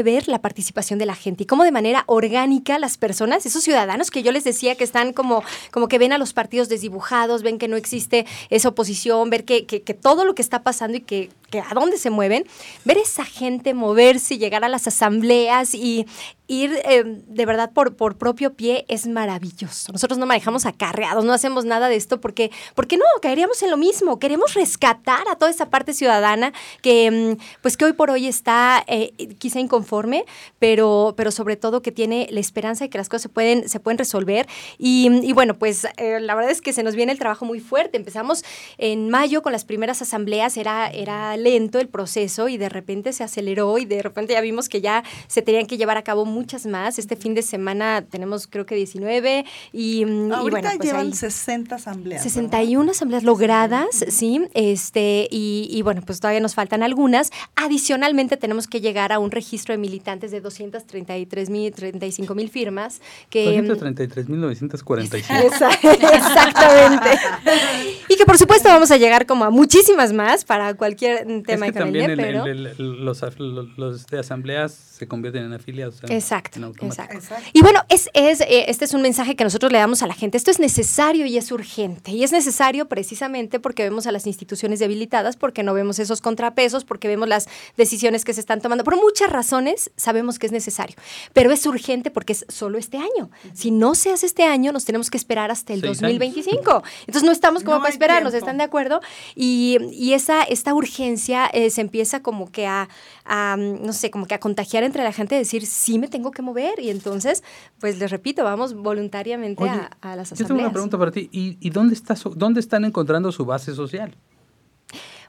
ver 0.04 0.28
la 0.28 0.40
participación 0.40 0.98
de 0.98 1.06
la 1.06 1.14
gente 1.14 1.42
y 1.42 1.46
cómo 1.46 1.64
de 1.64 1.72
manera 1.72 2.04
orgánica 2.06 2.78
las 2.78 2.98
personas, 2.98 3.46
esos 3.46 3.62
ciudadanos 3.62 4.10
que 4.10 4.22
yo 4.22 4.32
les 4.32 4.44
decía 4.44 4.74
que 4.74 4.84
están 4.84 5.12
como, 5.12 5.42
como 5.70 5.88
que 5.88 5.98
ven 5.98 6.12
a 6.12 6.18
los 6.18 6.32
partidos 6.32 6.68
desdibujados, 6.68 7.42
ven 7.42 7.58
que 7.58 7.68
no 7.68 7.76
existe 7.76 8.26
esa 8.50 8.68
oposición, 8.68 9.30
ver 9.30 9.44
que, 9.44 9.66
que, 9.66 9.82
que 9.82 9.94
todo 9.94 10.24
lo 10.24 10.34
que 10.34 10.42
está 10.42 10.62
pasando 10.62 10.98
y 10.98 11.00
que, 11.00 11.30
que 11.50 11.60
a 11.60 11.74
dónde 11.74 11.98
se 11.98 12.10
mueven, 12.10 12.44
ver 12.84 12.98
esa 12.98 13.24
gente 13.24 13.74
moverse 13.74 14.34
y 14.34 14.38
llegar 14.38 14.64
a 14.64 14.68
las 14.68 14.86
asambleas 14.86 15.74
y 15.74 16.06
ir 16.48 16.80
eh, 16.84 17.04
de 17.04 17.46
verdad 17.46 17.70
por, 17.72 17.94
por 17.94 18.16
propio 18.16 18.54
pie 18.54 18.86
es 18.88 19.06
maravilloso. 19.06 19.92
Nosotros 19.92 20.18
no 20.18 20.26
manejamos 20.26 20.66
acarreados, 20.66 21.24
no 21.24 21.32
hacemos 21.32 21.66
nada 21.66 21.88
de 21.88 21.96
esto 21.96 22.20
porque, 22.20 22.50
porque 22.74 22.96
no, 22.96 23.04
caeríamos 23.20 23.62
en 23.62 23.70
lo 23.70 23.76
mismo. 23.76 24.18
Queremos 24.18 24.54
rescatar 24.54 25.28
a 25.28 25.36
toda 25.36 25.50
esa 25.50 25.68
parte 25.68 25.92
ciudadana 25.92 26.52
que, 26.82 27.36
mm, 27.36 27.60
pues 27.60 27.76
que 27.76 27.84
hoy 27.84 27.92
por 27.92 28.10
hoy 28.10 28.26
está 28.26 28.82
eh, 28.86 29.12
quizá 29.38 29.60
inconforme, 29.60 30.24
pero, 30.58 31.14
pero 31.16 31.30
sobre 31.30 31.56
todo 31.56 31.82
que 31.82 31.92
tiene 31.92 32.26
la 32.30 32.40
esperanza 32.40 32.84
de 32.84 32.90
que 32.90 32.98
las 32.98 33.10
cosas 33.10 33.22
se 33.22 33.28
pueden, 33.28 33.68
se 33.68 33.78
pueden 33.78 33.98
resolver. 33.98 34.48
Y, 34.78 35.10
y 35.22 35.32
bueno, 35.34 35.58
pues 35.58 35.86
eh, 35.98 36.18
la 36.20 36.34
verdad 36.34 36.50
es 36.50 36.62
que 36.62 36.72
se 36.72 36.82
nos 36.82 36.94
viene 36.94 37.12
el 37.12 37.18
trabajo 37.18 37.44
muy 37.44 37.60
fuerte. 37.60 37.98
Empezamos 37.98 38.42
en 38.78 39.10
mayo 39.10 39.42
con 39.42 39.52
las 39.52 39.66
primeras 39.66 40.00
asambleas, 40.00 40.56
era, 40.56 40.88
era 40.88 41.36
lento 41.36 41.78
el 41.78 41.88
proceso 41.88 42.48
y 42.48 42.56
de 42.56 42.70
repente 42.70 43.12
se 43.12 43.22
aceleró 43.22 43.76
y 43.76 43.84
de 43.84 44.00
repente 44.00 44.32
ya 44.32 44.40
vimos 44.40 44.70
que 44.70 44.80
ya 44.80 45.04
se 45.26 45.42
tenían 45.42 45.66
que 45.66 45.76
llevar 45.76 45.98
a 45.98 46.02
cabo 46.02 46.24
muchas 46.38 46.66
más. 46.66 46.98
Este 46.98 47.16
fin 47.16 47.34
de 47.34 47.42
semana 47.42 48.02
tenemos 48.02 48.46
creo 48.46 48.64
que 48.64 48.74
19 48.74 49.44
y, 49.72 50.04
mm, 50.04 50.28
y 50.28 50.32
Ahorita 50.32 50.60
bueno, 50.60 50.70
pues 50.76 50.88
llevan 50.88 51.06
ahí 51.06 51.12
60 51.12 51.74
asambleas. 51.74 52.22
61 52.22 52.90
asambleas 52.90 53.24
logradas, 53.24 54.04
sí, 54.08 54.48
este, 54.54 55.28
y, 55.30 55.68
y, 55.70 55.82
bueno, 55.82 56.02
pues 56.04 56.20
todavía 56.20 56.40
nos 56.40 56.54
faltan 56.54 56.82
algunas. 56.82 57.30
Adicionalmente 57.56 58.36
tenemos 58.36 58.66
que 58.66 58.80
llegar 58.80 59.12
a 59.12 59.18
un 59.18 59.30
registro 59.30 59.72
de 59.72 59.78
militantes 59.78 60.30
de 60.30 60.40
233 60.40 61.50
mil, 61.50 61.72
35 61.72 62.34
mil 62.34 62.48
firmas. 62.48 63.00
Que, 63.30 63.60
233.945. 63.62 65.24
Exactamente. 66.14 67.08
y 67.44 67.97
que 67.97 67.97
por 68.28 68.38
supuesto 68.38 68.68
vamos 68.68 68.90
a 68.90 68.96
llegar 68.98 69.26
como 69.26 69.44
a 69.44 69.50
muchísimas 69.50 70.12
más 70.12 70.44
para 70.44 70.74
cualquier 70.74 71.26
tema 71.44 71.66
es 71.66 71.72
que 71.72 71.78
también 71.78 72.06
Camelia, 72.06 72.12
el- 72.12 72.16
pero... 72.16 72.44
el- 72.46 72.66
el- 72.66 73.04
los, 73.04 73.22
af- 73.22 73.38
los, 73.38 73.76
los 73.78 74.06
de 74.06 74.18
asambleas 74.18 74.72
se 74.72 75.06
convierten 75.08 75.44
en 75.44 75.52
afiliados. 75.54 76.02
en- 76.02 76.12
Exacto, 76.12 76.58
en 76.58 76.64
exacto. 76.86 77.16
Exacto. 77.16 77.48
Y 77.52 77.62
bueno, 77.62 77.80
es, 77.88 78.10
es, 78.14 78.40
eh, 78.42 78.66
este 78.68 78.84
es 78.84 78.94
un 78.94 79.00
mensaje 79.02 79.34
que 79.36 79.44
nosotros 79.44 79.72
le 79.72 79.78
damos 79.78 80.02
a 80.02 80.06
la 80.06 80.14
gente. 80.14 80.36
Esto 80.36 80.50
es 80.50 80.58
necesario 80.58 81.24
y 81.26 81.38
es 81.38 81.50
urgente. 81.52 82.10
Y 82.10 82.22
es 82.24 82.32
necesario 82.32 82.86
precisamente 82.88 83.60
porque 83.60 83.82
vemos 83.84 84.06
a 84.06 84.12
las 84.12 84.26
instituciones 84.26 84.78
debilitadas, 84.80 85.36
porque 85.36 85.62
no 85.62 85.72
vemos 85.72 85.98
esos 85.98 86.20
contrapesos, 86.20 86.84
porque 86.84 87.08
vemos 87.08 87.28
las 87.28 87.48
decisiones 87.76 88.24
que 88.24 88.34
se 88.34 88.40
están 88.40 88.60
tomando. 88.60 88.84
Por 88.84 88.96
muchas 88.96 89.30
razones 89.30 89.90
sabemos 89.96 90.38
que 90.38 90.46
es 90.46 90.52
necesario. 90.52 90.96
Pero 91.32 91.50
es 91.52 91.64
urgente 91.64 92.10
porque 92.10 92.32
es 92.34 92.44
solo 92.48 92.76
este 92.76 92.98
año. 92.98 93.30
Si 93.54 93.70
no 93.70 93.94
se 93.94 94.10
hace 94.12 94.26
este 94.26 94.42
año, 94.44 94.72
nos 94.72 94.84
tenemos 94.84 95.10
que 95.10 95.16
esperar 95.16 95.50
hasta 95.50 95.72
el 95.72 95.80
Seis 95.80 96.00
2025. 96.00 96.82
Entonces 97.00 97.22
no 97.22 97.32
estamos 97.32 97.62
como 97.62 97.76
No 97.76 97.82
para 97.82 97.92
hay 97.92 97.94
esperarnos, 98.18 98.32
tiempo. 98.32 98.46
¿están 98.46 98.58
de 98.58 98.64
acuerdo? 98.64 99.00
Y, 99.34 99.78
y 99.92 100.12
esa, 100.14 100.42
esta 100.42 100.74
urgencia 100.74 101.46
eh, 101.52 101.70
se 101.70 101.80
empieza 101.80 102.22
como 102.22 102.50
que 102.52 102.66
a, 102.66 102.88
a, 103.24 103.56
no 103.58 103.92
sé, 103.92 104.10
como 104.10 104.26
que 104.26 104.34
a 104.34 104.40
contagiar 104.40 104.82
entre 104.84 105.02
la 105.04 105.12
gente, 105.12 105.34
decir, 105.34 105.66
sí 105.66 105.98
me 105.98 106.08
tengo 106.08 106.30
que 106.30 106.42
mover. 106.42 106.78
Y 106.80 106.90
entonces, 106.90 107.42
pues 107.80 107.98
les 107.98 108.10
repito, 108.10 108.44
vamos 108.44 108.74
voluntariamente 108.74 109.62
Oye, 109.62 109.72
a, 109.72 109.90
a 110.12 110.16
las 110.16 110.30
Yo 110.30 110.36
tengo 110.36 110.54
una 110.60 110.68
asambleas. 110.68 110.72
pregunta 110.72 110.98
para 110.98 111.10
ti. 111.10 111.28
¿Y, 111.32 111.56
y 111.60 111.70
dónde, 111.70 111.94
está 111.94 112.14
dónde 112.34 112.60
están 112.60 112.84
encontrando 112.84 113.30
su 113.32 113.44
base 113.44 113.74
social? 113.74 114.16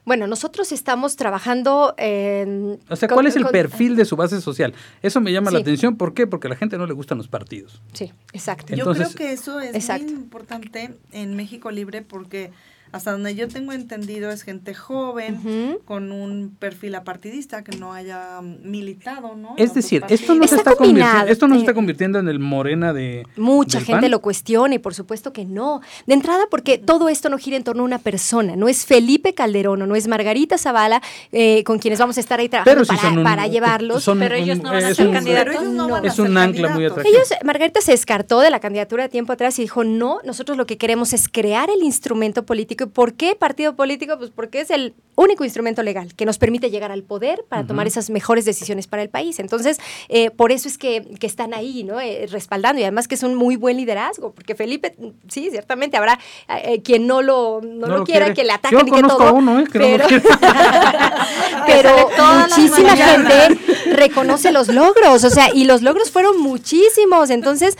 Bueno, 0.06 0.26
nosotros 0.26 0.72
estamos 0.72 1.14
trabajando 1.16 1.94
en... 1.98 2.80
O 2.88 2.96
sea, 2.96 3.06
con- 3.06 3.16
¿cuál 3.16 3.26
es 3.26 3.36
el 3.36 3.42
con- 3.42 3.52
perfil 3.52 3.96
de 3.96 4.06
su 4.06 4.16
base 4.16 4.40
social? 4.40 4.72
Eso 5.02 5.20
me 5.20 5.30
llama 5.30 5.50
la 5.50 5.58
atención. 5.58 5.96
¿Por 5.98 6.14
qué? 6.14 6.26
Porque 6.26 6.46
a 6.46 6.50
la 6.50 6.56
gente 6.56 6.78
no 6.78 6.86
le 6.86 6.94
gustan 6.94 7.18
los 7.18 7.28
partidos. 7.28 7.82
Sí, 7.92 8.10
exacto. 8.32 8.74
Yo 8.74 8.90
creo 8.92 9.10
que 9.14 9.32
eso 9.32 9.60
es 9.60 9.74
Exacto. 9.74 10.04
muy 10.06 10.14
importante 10.14 10.96
en 11.12 11.36
México 11.36 11.70
Libre 11.70 12.00
porque 12.00 12.50
hasta 12.92 13.12
donde 13.12 13.34
yo 13.34 13.48
tengo 13.48 13.72
entendido 13.72 14.30
es 14.30 14.42
gente 14.42 14.74
joven 14.74 15.78
con 15.84 16.10
un 16.12 16.54
perfil 16.58 16.94
apartidista 16.94 17.62
que 17.64 17.76
no 17.76 17.92
haya 17.92 18.40
militado, 18.42 19.36
¿no? 19.36 19.54
Es 19.56 19.74
decir, 19.74 20.04
esto 20.08 20.34
no, 20.34 20.46
se 20.46 20.56
Está 20.56 20.74
convirtiendo, 20.74 21.26
esto 21.26 21.46
no 21.48 21.54
se 21.54 21.58
eh, 21.58 21.62
está 21.62 21.74
convirtiendo 21.74 22.18
en 22.18 22.28
el 22.28 22.38
morena 22.38 22.92
de. 22.92 23.26
Mucha 23.36 23.78
del 23.78 23.86
gente 23.86 24.00
PAN. 24.02 24.10
lo 24.10 24.20
cuestiona 24.20 24.74
y 24.74 24.78
por 24.78 24.94
supuesto 24.94 25.32
que 25.32 25.44
no. 25.44 25.80
De 26.06 26.14
entrada 26.14 26.44
porque 26.50 26.78
todo 26.78 27.08
esto 27.08 27.28
no 27.28 27.38
gira 27.38 27.56
en 27.56 27.64
torno 27.64 27.82
a 27.82 27.86
una 27.86 27.98
persona, 27.98 28.56
no 28.56 28.68
es 28.68 28.84
Felipe 28.86 29.34
Calderón 29.34 29.82
o 29.82 29.86
no 29.86 29.94
es 29.96 30.08
Margarita 30.08 30.58
Zavala 30.58 31.00
eh, 31.32 31.62
con 31.64 31.78
quienes 31.78 31.98
vamos 31.98 32.16
a 32.16 32.20
estar 32.20 32.40
ahí 32.40 32.48
trabajando 32.48 32.84
para, 32.86 33.00
son 33.00 33.18
un- 33.18 33.24
para 33.24 33.46
llevarlos. 33.46 34.02
son 34.02 34.18
Pero 34.18 34.34
ellos 34.34 34.58
no 34.58 34.70
van 34.70 34.84
a 34.84 34.94
ser 34.94 35.06
un- 35.06 35.14
candidatos. 35.14 35.54
Ellos 35.54 35.72
no 35.72 35.88
van 35.88 36.04
a 36.04 36.08
Es 36.08 36.14
ser 36.14 36.24
un 36.28 36.36
ancla 36.36 36.68
muy 36.74 36.84
atractivo. 36.86 37.16
Ellos, 37.16 37.28
Margarita 37.44 37.80
se 37.80 37.92
descartó 37.92 38.40
de 38.40 38.50
la 38.50 38.60
candidatura 38.60 39.04
de 39.04 39.08
tiempo 39.08 39.32
atrás 39.32 39.58
y 39.58 39.62
dijo, 39.62 39.84
no, 39.84 40.18
nosotros 40.24 40.56
lo 40.58 40.66
que 40.66 40.76
queremos 40.76 41.12
es 41.12 41.28
crear 41.28 41.70
el 41.70 41.82
instrumento 41.82 42.44
político. 42.44 42.79
¿Y 42.80 42.88
por 42.88 43.14
qué 43.14 43.34
partido 43.34 43.74
político? 43.76 44.16
Pues 44.18 44.30
porque 44.30 44.60
es 44.60 44.70
el 44.70 44.94
único 45.16 45.44
instrumento 45.44 45.82
legal 45.82 46.14
que 46.14 46.24
nos 46.24 46.38
permite 46.38 46.70
llegar 46.70 46.90
al 46.90 47.02
poder 47.02 47.44
para 47.48 47.66
tomar 47.66 47.86
esas 47.86 48.08
mejores 48.08 48.44
decisiones 48.46 48.86
para 48.86 49.02
el 49.02 49.10
país. 49.10 49.38
Entonces, 49.38 49.78
eh, 50.08 50.30
por 50.30 50.50
eso 50.50 50.66
es 50.66 50.78
que, 50.78 51.02
que 51.20 51.26
están 51.26 51.52
ahí, 51.52 51.84
¿no? 51.84 52.00
Eh, 52.00 52.26
respaldando 52.30 52.80
y 52.80 52.84
además 52.84 53.06
que 53.06 53.16
es 53.16 53.22
un 53.22 53.34
muy 53.34 53.56
buen 53.56 53.76
liderazgo, 53.76 54.32
porque 54.32 54.54
Felipe, 54.54 54.94
sí, 55.28 55.48
ciertamente 55.50 55.96
habrá 55.98 56.18
eh, 56.64 56.80
quien 56.82 57.06
no 57.06 57.20
lo, 57.20 57.60
no 57.62 57.86
No 57.86 57.86
lo 57.86 57.98
lo 57.98 58.04
quiera, 58.04 58.26
quiere. 58.26 58.34
que 58.34 58.42
le 58.44 58.48
Yo 58.48 58.54
ataquen 58.54 58.88
y 58.88 58.90
que 58.90 59.02
todo. 59.02 59.22
a 59.22 59.32
uno, 59.32 59.64
pero, 59.72 60.06
pero 61.66 62.08
muchísima 62.48 62.96
gente 62.96 63.58
reconoce 63.92 64.52
los 64.52 64.68
logros, 64.68 65.24
o 65.24 65.30
sea, 65.30 65.50
y 65.52 65.64
los 65.64 65.82
logros 65.82 66.10
fueron 66.10 66.40
muchísimos. 66.40 67.30
Entonces, 67.30 67.76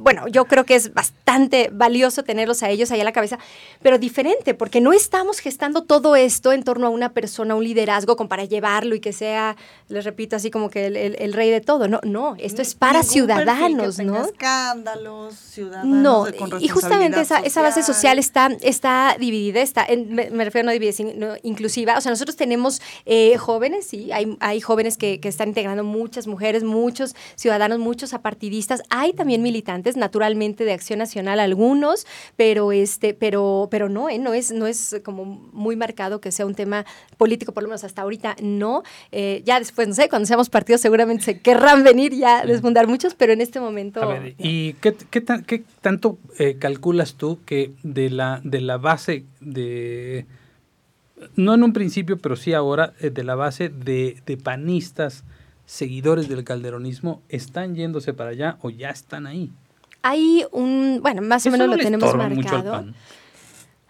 bueno, 0.00 0.26
yo 0.28 0.46
creo 0.46 0.64
que 0.64 0.74
es 0.74 0.94
bastante 0.94 1.68
valioso 1.72 2.22
tenerlos 2.22 2.62
a 2.62 2.70
ellos 2.70 2.90
ahí 2.90 3.00
a 3.00 3.04
la 3.04 3.12
cabeza, 3.12 3.38
pero 3.82 3.98
diferente, 3.98 4.37
porque 4.56 4.80
no 4.80 4.92
estamos 4.92 5.38
gestando 5.40 5.82
todo 5.82 6.14
esto 6.16 6.52
en 6.52 6.62
torno 6.62 6.86
a 6.86 6.90
una 6.90 7.12
persona, 7.12 7.54
un 7.54 7.64
liderazgo, 7.64 8.16
como 8.16 8.28
para 8.28 8.44
llevarlo 8.44 8.94
y 8.94 9.00
que 9.00 9.12
sea, 9.12 9.56
les 9.88 10.04
repito, 10.04 10.36
así 10.36 10.50
como 10.50 10.70
que 10.70 10.86
el, 10.86 10.96
el- 10.96 11.16
el 11.18 11.32
rey 11.32 11.50
de 11.50 11.60
todo. 11.60 11.88
No, 11.88 12.00
no, 12.04 12.36
esto 12.38 12.62
es 12.62 12.74
para 12.74 13.00
que 13.00 13.06
ciudadanos, 13.08 13.96
tenga 13.96 14.18
¿no? 14.20 14.24
escándalos, 14.26 15.34
ciudadanos 15.34 15.96
No, 15.96 16.26
con 16.38 16.62
y 16.62 16.68
justamente 16.68 17.20
esa, 17.20 17.40
base 17.62 17.82
social 17.82 18.18
está, 18.18 18.48
está 18.60 19.16
dividida, 19.18 19.60
está, 19.60 19.84
en- 19.84 20.14
me, 20.14 20.30
me 20.30 20.44
refiero 20.44 20.66
a 20.66 20.66
no 20.66 20.72
dividida, 20.72 20.92
sino 20.92 21.34
inclusiva. 21.42 21.96
O 21.96 22.00
sea, 22.00 22.10
nosotros 22.10 22.36
tenemos 22.36 22.80
eh, 23.06 23.36
jóvenes, 23.38 23.86
sí, 23.86 24.12
hay, 24.12 24.36
hay 24.40 24.60
jóvenes 24.60 24.96
que, 24.98 25.20
que 25.20 25.28
están 25.28 25.38
están 25.38 25.50
integrando 25.50 25.84
muchas 25.84 26.26
mujeres, 26.26 26.64
muchos 26.64 27.14
ciudadanos, 27.36 27.78
muchos 27.78 28.12
apartidistas. 28.12 28.82
Hay 28.90 29.12
también 29.12 29.40
militantes, 29.40 29.96
naturalmente, 29.96 30.64
de 30.64 30.72
Acción 30.72 30.98
Nacional, 30.98 31.38
algunos, 31.38 32.06
pero 32.36 32.72
este, 32.72 33.14
pero, 33.14 33.68
pero 33.70 33.88
no, 33.88 34.08
¿eh? 34.08 34.18
no 34.18 34.27
es, 34.34 34.52
no 34.52 34.66
es 34.66 35.00
como 35.04 35.24
muy 35.24 35.76
marcado 35.76 36.20
que 36.20 36.32
sea 36.32 36.46
un 36.46 36.54
tema 36.54 36.84
político, 37.16 37.52
por 37.52 37.62
lo 37.62 37.68
menos 37.68 37.84
hasta 37.84 38.02
ahorita 38.02 38.36
no. 38.42 38.82
Eh, 39.12 39.42
ya 39.44 39.58
después, 39.58 39.88
no 39.88 39.94
sé, 39.94 40.08
cuando 40.08 40.26
seamos 40.26 40.48
partidos 40.48 40.80
seguramente 40.80 41.24
se 41.24 41.40
querrán 41.40 41.84
venir 41.84 42.14
ya 42.14 42.40
a 42.40 42.46
desfundar 42.46 42.86
muchos, 42.86 43.14
pero 43.14 43.32
en 43.32 43.40
este 43.40 43.60
momento... 43.60 44.00
¿y 44.38 44.74
qué, 44.74 44.94
qué, 45.10 45.24
qué 45.46 45.64
tanto 45.80 46.18
eh, 46.38 46.56
calculas 46.58 47.14
tú 47.14 47.40
que 47.44 47.72
de 47.82 48.10
la, 48.10 48.40
de 48.44 48.60
la 48.60 48.76
base 48.76 49.24
de 49.40 50.26
no 51.36 51.54
en 51.54 51.62
un 51.62 51.72
principio, 51.72 52.18
pero 52.18 52.36
sí 52.36 52.52
ahora, 52.52 52.94
eh, 53.00 53.10
de 53.10 53.24
la 53.24 53.34
base 53.34 53.68
de, 53.68 54.22
de, 54.26 54.36
panistas, 54.36 55.24
seguidores 55.66 56.28
del 56.28 56.44
calderonismo, 56.44 57.22
están 57.28 57.74
yéndose 57.74 58.12
para 58.12 58.30
allá 58.30 58.58
o 58.62 58.70
ya 58.70 58.90
están 58.90 59.26
ahí. 59.26 59.50
Hay 60.02 60.44
un, 60.52 61.00
bueno, 61.02 61.22
más 61.22 61.44
o 61.46 61.50
menos 61.50 61.68
lo 61.68 61.76
tenemos 61.76 62.14
marcado. 62.14 62.86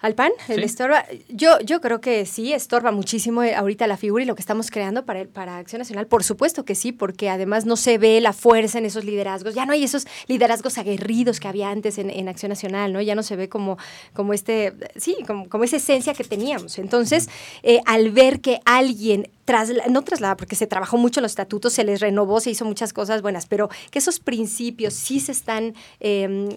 ¿Al 0.01 0.15
PAN? 0.15 0.31
¿El 0.47 0.63
estorba? 0.63 1.05
Yo, 1.29 1.59
yo 1.61 1.81
creo 1.81 2.01
que 2.01 2.25
sí, 2.25 2.53
estorba 2.53 2.93
muchísimo 2.93 3.43
eh, 3.43 3.57
ahorita 3.57 3.89
la 3.89 3.97
figura 3.97 4.23
y 4.23 4.27
lo 4.27 4.37
que 4.37 4.41
estamos 4.41 4.71
creando 4.71 5.05
para, 5.05 5.25
para 5.25 5.59
Acción 5.59 5.81
Nacional. 5.81 6.07
Por 6.07 6.23
supuesto 6.23 6.65
que 6.65 6.77
sí, 6.77 6.93
porque 6.93 7.29
además 7.29 7.67
no 7.67 7.77
se 7.77 7.99
ve 7.99 8.21
la 8.21 8.33
fuerza 8.33 8.79
en 8.79 8.87
esos 8.87 9.05
liderazgos. 9.05 9.57
Ya 9.57 9.67
no 9.67 9.73
hay 9.73 9.83
esos 9.83 10.07
liderazgos 10.29 10.79
aguerridos 10.79 11.41
que 11.41 11.49
había 11.49 11.71
antes 11.71 11.99
en, 11.99 12.11
en 12.11 12.29
Acción 12.29 12.51
Nacional, 12.51 12.93
¿no? 12.93 13.01
Ya 13.01 13.17
no 13.17 13.25
se 13.25 13.35
ve 13.35 13.49
como, 13.49 13.77
como 14.13 14.35
este, 14.35 14.73
sí, 14.95 15.17
como, 15.27 15.49
como 15.49 15.65
esa 15.65 15.79
esencia 15.79 16.15
que 16.15 16.23
teníamos. 16.23 16.79
Entonces, 16.79 17.29
eh, 17.65 17.81
al 17.85 18.11
ver 18.13 18.41
que 18.41 18.61
alguien 18.65 19.29
no 19.89 20.03
traslada, 20.03 20.37
porque 20.37 20.57
se 20.57 20.67
trabajó 20.67 20.99
mucho 20.99 21.21
en 21.21 21.23
los 21.23 21.33
estatutos, 21.33 21.73
se 21.73 21.85
les 21.85 22.01
renovó, 22.01 22.39
se 22.41 22.51
hizo 22.51 22.65
muchas 22.65 22.93
cosas 22.93 23.23
buenas, 23.23 23.47
pero 23.47 23.71
que 23.91 23.99
esos 23.99 24.21
principios 24.21 24.93
sí 24.93 25.21
se 25.21 25.33
están 25.33 25.75
em, 26.01 26.51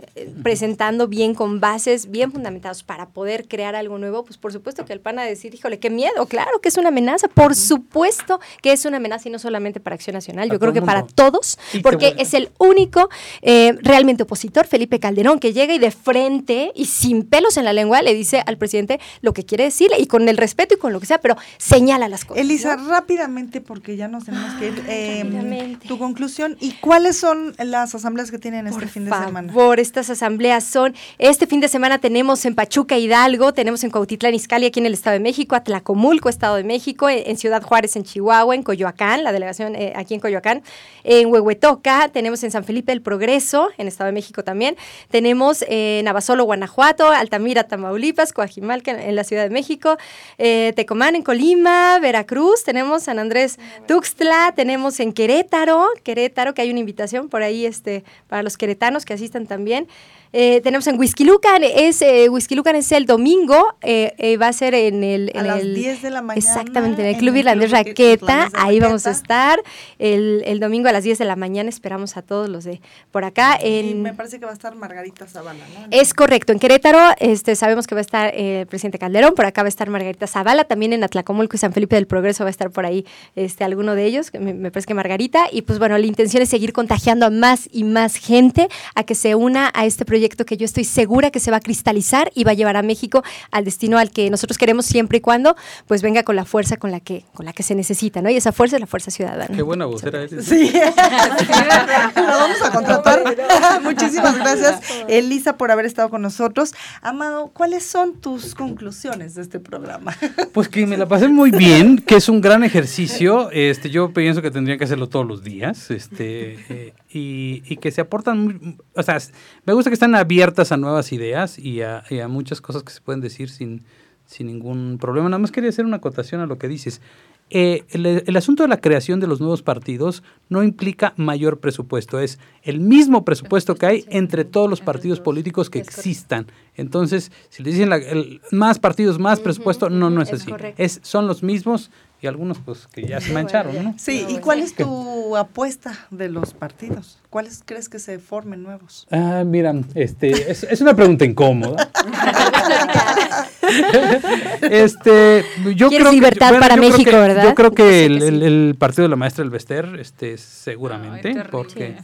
presentando 0.44 1.08
bien 1.08 1.34
con 1.34 1.62
bases 1.62 2.12
bien 2.12 2.32
fundamentados 2.34 2.84
para 2.84 3.08
poder 3.08 3.31
crear 3.48 3.76
algo 3.76 3.98
nuevo, 3.98 4.24
pues 4.24 4.38
por 4.38 4.52
supuesto 4.54 4.86
que 4.86 4.94
el 4.94 5.00
PAN 5.00 5.20
a 5.20 5.24
decir, 5.24 5.54
híjole, 5.54 5.80
qué 5.80 5.90
miedo, 5.90 6.26
claro 6.28 6.60
que 6.62 6.70
es 6.70 6.78
una 6.78 6.90
amenaza, 6.90 7.28
por 7.28 7.56
supuesto 7.56 8.40
que 8.62 8.72
es 8.72 8.86
una 8.86 8.98
amenaza 8.98 9.30
y 9.30 9.32
no 9.32 9.40
solamente 9.40 9.80
para 9.80 9.96
Acción 9.96 10.14
Nacional, 10.14 10.50
yo 10.50 10.60
creo 10.60 10.74
que 10.74 10.82
para 10.82 11.06
todos, 11.06 11.58
porque 11.84 12.16
es 12.18 12.34
el 12.34 12.50
único 12.58 13.10
eh, 13.42 13.74
realmente 13.82 14.24
opositor, 14.24 14.68
Felipe 14.68 15.00
Calderón, 15.00 15.40
que 15.40 15.54
llega 15.54 15.74
y 15.74 15.80
de 15.80 15.92
frente 15.92 16.72
y 16.76 16.86
sin 16.86 17.24
pelos 17.24 17.58
en 17.58 17.66
la 17.66 17.74
lengua 17.74 18.02
le 18.02 18.14
dice 18.14 18.44
al 18.46 18.58
presidente 18.58 19.00
lo 19.22 19.34
que 19.34 19.46
quiere 19.46 19.66
decirle 19.66 19.98
y 20.00 20.08
con 20.08 20.28
el 20.30 20.38
respeto 20.38 20.76
y 20.76 20.78
con 20.78 20.94
lo 20.94 21.00
que 21.00 21.06
sea, 21.06 21.20
pero 21.20 21.36
señala 21.58 22.08
las 22.08 22.26
cosas. 22.26 22.42
Elisa, 22.42 22.76
rápidamente, 22.76 23.62
porque 23.62 23.96
ya 23.96 24.08
nos 24.08 24.26
tenemos 24.26 24.54
que 24.56 24.68
ir, 24.68 24.84
eh, 24.88 25.78
tu 25.88 25.98
conclusión 25.98 26.58
y 26.60 26.72
cuáles 26.74 27.18
son 27.18 27.54
las 27.58 27.96
asambleas 27.96 28.32
que 28.32 28.38
tienen 28.38 28.68
este 28.68 28.88
fin 28.88 29.06
de 29.06 29.12
semana. 29.12 29.54
Por 29.54 29.80
estas 29.80 30.10
asambleas 30.10 30.64
son, 30.64 30.94
este 31.18 31.48
fin 31.48 31.60
de 31.60 31.68
semana 31.68 32.00
tenemos 32.00 32.46
en 32.46 32.56
Pachuca 32.56 32.98
Hidalgo, 32.98 33.21
tenemos 33.54 33.84
en 33.84 33.92
Cuautitlán 33.92 34.34
Izcalli 34.34 34.66
aquí 34.66 34.80
en 34.80 34.88
el 34.88 34.94
Estado 34.94 35.14
de 35.14 35.20
México, 35.20 35.56
Atlacomulco, 35.56 36.28
Estado 36.28 36.56
de 36.56 36.64
México, 36.64 37.08
en, 37.08 37.38
Ciudad 37.38 37.62
Juárez, 37.62 37.96
en 37.96 38.04
Chihuahua, 38.04 38.56
en 38.56 38.64
Coyoacán, 38.64 39.24
la 39.24 39.32
delegación 39.32 39.76
eh, 39.76 39.94
aquí 39.96 40.16
en 40.16 40.20
Coyoacán, 40.20 40.64
en 41.04 41.32
Huehuetoca, 41.32 42.10
tenemos 42.10 42.44
en 42.44 42.50
San 42.50 42.64
Felipe 42.64 42.92
del 42.92 43.04
Progreso, 43.04 43.70
en 43.78 43.88
Estado 43.88 44.08
de 44.08 44.14
México 44.14 44.44
también, 44.44 44.76
tenemos 45.12 45.64
en 45.68 46.08
Abasolo, 46.08 46.46
Guanajuato, 46.46 47.10
Altamira, 47.10 47.66
Tamaulipas, 47.66 48.34
Coajimalca 48.34 48.90
en, 48.92 49.16
la 49.16 49.24
Ciudad 49.24 49.44
de 49.44 49.52
México, 49.52 49.98
eh, 50.40 50.74
Tecomán 50.76 51.16
en 51.16 51.22
Colima, 51.22 52.00
Veracruz, 52.00 52.64
tenemos 52.64 53.04
San 53.04 53.20
Andrés 53.20 53.60
Tuxtla, 53.88 54.54
tenemos 54.56 55.00
en 55.00 55.14
Querétaro, 55.14 55.90
Querétaro, 56.04 56.56
que 56.56 56.64
hay 56.64 56.72
una 56.72 56.80
invitación 56.80 57.30
por 57.30 57.44
ahí 57.44 57.68
este, 57.68 58.04
para 58.28 58.42
los 58.42 58.58
queretanos 58.58 59.06
que 59.06 59.14
asistan 59.14 59.46
también. 59.46 59.88
Eh, 60.34 60.62
tenemos 60.62 60.88
en 60.88 60.98
Whisky 60.98 61.26
Lucan, 61.26 61.62
es, 61.64 62.02
eh, 62.02 62.30
Whisky 62.30 62.56
Lucan 62.56 62.78
es 62.78 62.92
el 62.94 63.06
domingo, 63.06 63.76
eh, 63.82 64.14
eh, 64.18 64.38
va 64.38 64.48
a 64.48 64.54
ser 64.54 64.74
en 64.74 65.04
el... 65.04 65.30
En 65.34 65.42
a 65.42 65.44
las 65.44 65.60
el, 65.60 65.76
10 65.76 66.02
de 66.02 66.10
la 66.10 66.22
mañana. 66.22 66.40
Exactamente, 66.40 67.02
en 67.02 67.10
el 67.10 67.18
Club 67.18 67.36
Irlandés 67.36 67.72
Raqueta, 67.72 68.50
ahí 68.54 68.80
vamos 68.80 69.06
a 69.08 69.12
estar. 69.12 69.62
El, 70.00 70.42
el, 70.46 70.62
domingo 70.62 70.88
a 70.88 70.94
las 70.94 71.04
10 71.04 71.18
de 71.18 71.26
la 71.26 71.36
mañana 71.36 71.70
esperamos 71.70 72.16
a 72.16 72.22
todos 72.22 72.48
los 72.48 72.64
de 72.64 72.80
por 73.12 73.26
acá. 73.26 73.58
En, 73.60 73.90
y 73.90 73.94
me 73.96 74.14
parece 74.14 74.40
que 74.40 74.46
va 74.46 74.52
a 74.52 74.54
estar 74.54 74.74
Margarita 74.76 75.28
Zavala, 75.28 75.66
¿no? 75.74 75.88
Es 75.92 76.14
correcto, 76.14 76.54
en 76.54 76.60
Querétaro 76.60 77.00
este, 77.20 77.56
sabemos 77.56 77.86
que 77.86 77.96
va 77.96 78.00
a 78.00 78.02
estar 78.02 78.34
el 78.34 78.68
presidente 78.68 79.00
Calderón, 79.00 79.36
por 79.36 79.46
acá 79.46 79.64
va 79.64 79.68
a 79.68 79.70
estar 79.70 79.90
Margarita 79.90 80.28
Zavala, 80.28 80.64
también 80.64 80.94
en 80.94 81.04
Atlacomulco 81.04 81.58
y 81.58 81.60
San 81.60 81.74
Felipe 81.74 81.96
del 81.96 82.08
Progreso 82.08 82.46
va 82.46 82.48
a 82.48 82.52
estar 82.52 82.72
por 82.72 82.86
ahí 82.86 83.06
este, 83.36 83.66
alguno 83.66 83.96
de 83.96 84.06
ellos, 84.06 84.32
me, 84.34 84.54
me 84.54 84.72
parece 84.72 84.88
que 84.88 84.94
Margarita, 84.94 85.46
y 85.52 85.64
pues 85.64 85.78
bueno, 85.78 85.98
la 85.98 86.06
intención 86.06 86.42
es 86.42 86.50
seguir 86.50 86.72
contagiando 86.72 87.26
a 87.26 87.30
más 87.30 87.68
y 87.72 87.84
más 87.84 88.16
gente 88.16 88.70
a 88.96 89.04
que 89.04 89.16
se 89.16 89.36
una 89.36 89.72
a 89.74 89.86
este 89.86 90.06
proyecto 90.06 90.21
que 90.30 90.58
yo 90.58 90.66
estoy 90.66 90.84
segura 90.84 91.32
que 91.32 91.40
se 91.40 91.52
va 91.52 91.58
a 91.58 91.60
cristalizar 91.60 92.32
y 92.36 92.44
va 92.44 92.52
a 92.52 92.54
llevar 92.54 92.78
a 92.78 92.82
México 92.82 93.24
al 93.52 93.66
destino 93.66 93.98
al 93.98 94.12
que 94.12 94.30
nosotros 94.30 94.58
queremos 94.58 94.86
siempre 94.86 95.18
y 95.18 95.22
cuando 95.22 95.56
pues 95.88 96.02
venga 96.02 96.24
con 96.24 96.36
la 96.36 96.46
fuerza 96.46 96.78
con 96.78 96.92
la 96.92 97.00
que 97.00 97.26
con 97.34 97.46
la 97.46 97.54
que 97.54 97.64
se 97.64 97.76
necesita, 97.76 98.22
¿no? 98.22 98.30
Y 98.30 98.38
esa 98.38 98.52
fuerza 98.52 98.78
es 98.78 98.80
la 98.80 98.88
fuerza 98.88 99.12
ciudadana. 99.12 99.56
Qué 99.56 99.62
buena 99.62 99.86
vocera 99.86 100.24
eres. 100.24 100.46
Sí. 100.46 100.72
la 100.74 102.12
vamos 102.16 102.62
a 102.62 102.72
contratar. 102.72 103.24
Muchísimas 103.84 104.38
gracias, 104.38 104.82
Elisa, 105.08 105.58
por 105.58 105.72
haber 105.72 105.86
estado 105.86 106.10
con 106.10 106.22
nosotros. 106.22 106.74
Amado, 107.02 107.52
¿cuáles 107.54 107.86
son 107.86 108.20
tus 108.20 108.56
conclusiones 108.56 109.36
de 109.36 109.42
este 109.42 109.60
programa? 109.60 110.16
Pues 110.54 110.68
que 110.68 110.86
me 110.86 110.98
la 110.98 111.08
pasé 111.08 111.30
muy 111.30 111.52
bien, 111.52 112.00
que 112.00 112.16
es 112.16 112.28
un 112.28 112.42
gran 112.42 112.64
ejercicio. 112.64 113.50
Este, 113.52 113.90
yo 113.90 114.12
pienso 114.12 114.42
que 114.42 114.52
tendrían 114.52 114.78
que 114.78 114.84
hacerlo 114.84 115.08
todos 115.08 115.26
los 115.26 115.44
días, 115.44 115.92
este, 115.92 116.58
eh, 116.70 116.94
y, 117.10 117.64
y, 117.66 117.78
que 117.78 117.92
se 117.92 118.02
aportan, 118.02 118.78
o 118.94 119.04
sea, 119.04 119.18
me 119.66 119.74
gusta 119.74 119.90
que 119.90 119.94
están 119.94 120.11
abiertas 120.16 120.72
a 120.72 120.78
nuevas 120.78 121.12
ideas 121.12 121.60
y 121.60 121.82
a, 121.82 122.04
y 122.10 122.20
a, 122.20 122.28
muchas 122.28 122.62
cosas 122.62 122.84
que 122.84 122.92
se 122.92 123.02
pueden 123.02 123.22
decir 123.22 123.50
sin, 123.50 123.84
sin 124.26 124.48
ningún 124.48 124.98
problema. 125.00 125.30
Nada 125.30 125.40
más 125.40 125.52
quería 125.52 125.70
hacer 125.70 125.86
una 125.86 125.98
acotación 125.98 126.42
a 126.42 126.46
lo 126.46 126.58
que 126.58 126.68
dices. 126.68 127.02
Eh, 127.50 127.84
el, 127.90 128.06
el, 128.06 128.38
asunto 128.38 128.64
de 128.64 128.70
la 128.70 128.80
creación 128.80 129.20
de 129.20 129.28
los 129.28 129.42
nuevos 129.42 129.62
partidos 129.62 130.24
no 130.48 130.64
implica 130.64 131.14
mayor 131.18 131.60
presupuesto, 131.60 132.18
es 132.22 132.40
el 132.64 132.80
mismo 132.80 133.26
presupuesto 133.26 133.76
que 133.76 133.86
hay 133.86 134.06
entre 134.08 134.46
todos 134.46 134.70
los 134.70 134.80
partidos 134.80 135.20
políticos 135.20 135.70
que 135.70 135.80
existan. 135.80 136.48
Entonces, 136.76 137.32
si 137.50 137.64
le 137.64 137.72
dicen 137.72 137.90
la, 137.90 137.98
el, 137.98 138.42
más 138.52 138.80
partidos, 138.80 139.20
más 139.20 139.40
presupuesto, 139.40 139.90
no, 139.90 140.10
no 140.10 140.22
es 140.22 140.34
así. 140.34 140.52
Es, 140.78 141.00
son 141.04 141.28
los 141.28 141.44
mismos 141.44 141.92
y 142.22 142.28
algunos 142.28 142.60
pues 142.60 142.88
que 142.88 143.04
ya 143.04 143.20
se 143.20 143.34
mancharon, 143.34 143.84
¿no? 143.84 143.96
Sí, 143.98 144.26
¿y 144.30 144.38
cuál 144.38 144.60
es 144.60 144.76
tu 144.76 145.36
apuesta 145.36 146.08
de 146.12 146.30
los 146.30 146.54
partidos? 146.54 147.20
¿Cuáles 147.32 147.64
crees 147.66 147.90
que 147.90 147.98
se 147.98 148.20
formen 148.20 148.62
nuevos? 148.62 149.08
Ah, 149.10 149.44
mira, 149.44 149.74
este, 149.96 150.52
es, 150.52 150.64
es 150.64 150.82
una 150.82 150.96
pregunta 150.96 151.26
incómoda. 151.26 151.90
este, 154.62 155.44
yo 155.76 155.90
creo 155.90 156.12
libertad 156.12 156.52
que, 156.52 156.58
bueno, 156.58 156.62
para 156.62 156.76
yo 156.76 156.82
México, 156.82 157.10
creo 157.10 157.22
que, 157.22 157.28
¿verdad? 157.28 157.44
Yo 157.44 157.56
creo 157.56 157.72
que 157.72 158.06
el, 158.06 158.22
el, 158.22 158.44
el, 158.44 158.76
partido 158.78 159.04
de 159.04 159.10
la 159.10 159.16
maestra 159.16 159.44
del 159.44 159.50
Bester, 159.50 159.98
este, 160.00 160.38
seguramente, 160.38 161.30
Ay, 161.30 161.44
porque 161.50 161.98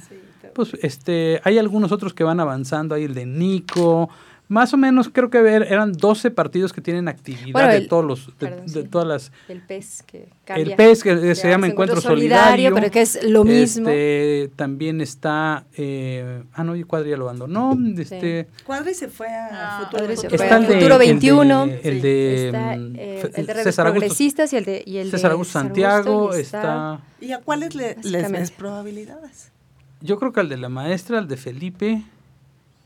pues 0.54 0.72
este, 0.82 1.42
hay 1.44 1.60
algunos 1.60 1.92
otros 1.92 2.16
que 2.16 2.24
van 2.24 2.40
avanzando, 2.40 2.96
hay 2.96 3.04
el 3.04 3.14
de 3.14 3.28
Nico, 3.28 4.10
más 4.50 4.74
o 4.74 4.78
menos 4.78 5.10
creo 5.10 5.30
que 5.30 5.40
eran 5.40 5.92
12 5.94 6.32
partidos 6.32 6.72
que 6.72 6.80
tienen 6.80 7.08
actividad 7.08 7.52
bueno, 7.52 7.72
el, 7.72 7.82
de 7.82 7.88
todos 7.88 8.06
los 8.06 8.28
de, 8.28 8.34
perdón, 8.38 8.66
de, 8.68 8.84
todas 8.84 9.08
las 9.08 9.32
el 9.50 9.62
PES 9.62 10.04
que 10.04 10.30
cambia. 10.46 10.64
el 10.64 10.76
PES 10.76 11.04
que 11.04 11.36
se 11.36 11.50
llama 11.50 11.68
Encuentro 11.68 12.00
Solidario, 12.00 12.74
pero 12.74 12.90
que 12.90 13.02
es 13.02 13.24
lo 13.24 13.44
mismo. 13.44 13.90
Este, 13.90 14.52
también 14.56 15.02
está 15.02 15.66
eh, 15.76 16.44
ah 16.54 16.64
no 16.64 16.74
Cuadri 16.88 17.10
ya 17.10 17.18
lo 17.18 17.26
abandonó 17.26 17.78
este 17.98 18.48
sí. 18.50 18.64
Cuadri 18.64 18.94
se 18.94 19.10
fue 19.10 19.28
a 19.28 19.80
ah, 19.80 19.90
Futuro, 19.90 20.16
se 20.16 20.30
fue 20.30 20.50
a 20.50 20.62
Futuro 20.62 20.98
21 20.98 21.64
el 21.64 21.70
de, 21.70 21.84
el 21.84 22.02
de, 22.02 22.46
está, 22.46 22.76
eh, 22.76 23.32
el 23.36 23.46
de 23.48 23.64
César 23.64 23.92
progresistas 23.92 24.54
Augusto, 24.54 24.56
y 24.56 24.58
el 24.58 24.86
de 24.86 24.92
y 24.92 24.98
el 24.98 25.12
César 25.12 25.32
Augusto 25.32 25.54
Santiago 25.54 26.38
y 26.38 26.42
está, 26.42 27.02
y 27.20 27.32
a 27.32 27.40
cuáles 27.40 27.76
le, 27.76 27.98
les 28.04 28.32
ves 28.32 28.52
probabilidades 28.52 29.52
yo 30.00 30.20
creo 30.20 30.32
que 30.32 30.40
al 30.40 30.50
de 30.50 30.58
la 30.58 30.70
maestra 30.70 31.18
al 31.18 31.28
de 31.28 31.38
Felipe 31.38 32.04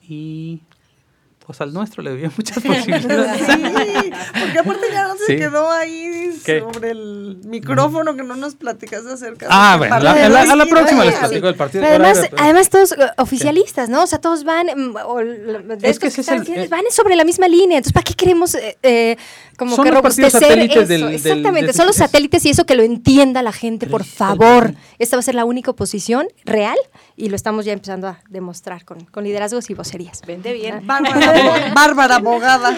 y 0.08 0.62
pues 1.52 1.60
al 1.60 1.74
nuestro 1.74 2.02
le 2.02 2.14
veía 2.14 2.32
muchas 2.38 2.64
posibilidades. 2.64 3.46
Sí, 3.46 4.12
porque 4.40 4.60
aparte 4.60 4.88
ya 4.90 5.08
no 5.08 5.18
se 5.18 5.26
sí. 5.26 5.36
quedó 5.36 5.70
ahí 5.70 6.32
¿Qué? 6.46 6.62
sobre 6.62 6.92
el 6.92 7.40
micrófono 7.44 8.16
que 8.16 8.24
no 8.24 8.38
nos 8.38 8.56
platicaste 8.56 9.12
acerca 9.12 9.48
Ah, 9.50 9.76
bueno, 9.78 10.00
la, 10.00 10.12
a, 10.12 10.30
la, 10.30 10.42
a 10.44 10.56
la 10.56 10.66
próxima 10.66 11.04
les 11.04 11.16
platico 11.16 11.48
del 11.48 11.56
partido. 11.56 11.84
Pero 11.84 12.06
además, 12.06 12.28
pero... 12.30 12.42
además 12.42 12.70
todos 12.70 12.96
oficialistas, 13.18 13.90
¿no? 13.90 14.04
O 14.04 14.08
sea, 14.08 14.20
todos 14.22 14.46
van, 14.46 14.70
o, 15.06 15.18
de 15.18 15.78
es 15.82 16.00
que, 16.00 16.10
que 16.10 16.22
están, 16.22 16.46
el, 16.50 16.70
van 16.70 16.84
sobre 16.90 17.18
la 17.18 17.26
misma 17.26 17.50
línea. 17.50 17.80
Entonces, 17.80 17.92
¿para 17.92 18.06
qué 18.06 18.14
queremos 18.14 18.56
eh, 18.56 18.78
eh, 18.82 19.18
como 19.58 19.76
son 19.76 19.86
que 19.86 20.30
satélites 20.30 20.78
eso? 20.78 20.88
del, 20.88 21.14
Exactamente, 21.14 21.68
del, 21.68 21.76
son 21.76 21.88
los 21.88 21.98
satélites 21.98 22.46
y 22.46 22.52
eso 22.52 22.66
que 22.66 22.76
lo 22.76 22.84
entienda 22.84 23.42
la 23.42 23.52
gente, 23.52 23.88
por 23.88 24.06
favor. 24.06 24.74
Esta 25.00 25.18
va 25.18 25.20
a 25.20 25.24
ser 25.24 25.36
la 25.36 25.44
única 25.44 25.72
oposición 25.72 26.28
real 26.46 26.78
y 27.18 27.28
lo 27.28 27.36
estamos 27.36 27.66
ya 27.66 27.74
empezando 27.74 28.08
a 28.08 28.20
demostrar 28.30 28.86
con, 28.86 29.04
con 29.06 29.26
liderazgos 29.26 29.70
y 29.70 29.74
vocerías. 29.74 30.22
Vende 30.26 30.54
bien. 30.54 30.86
Bárbara, 30.88 31.20
Bárbara 31.74 32.16
abogada. 32.16 32.78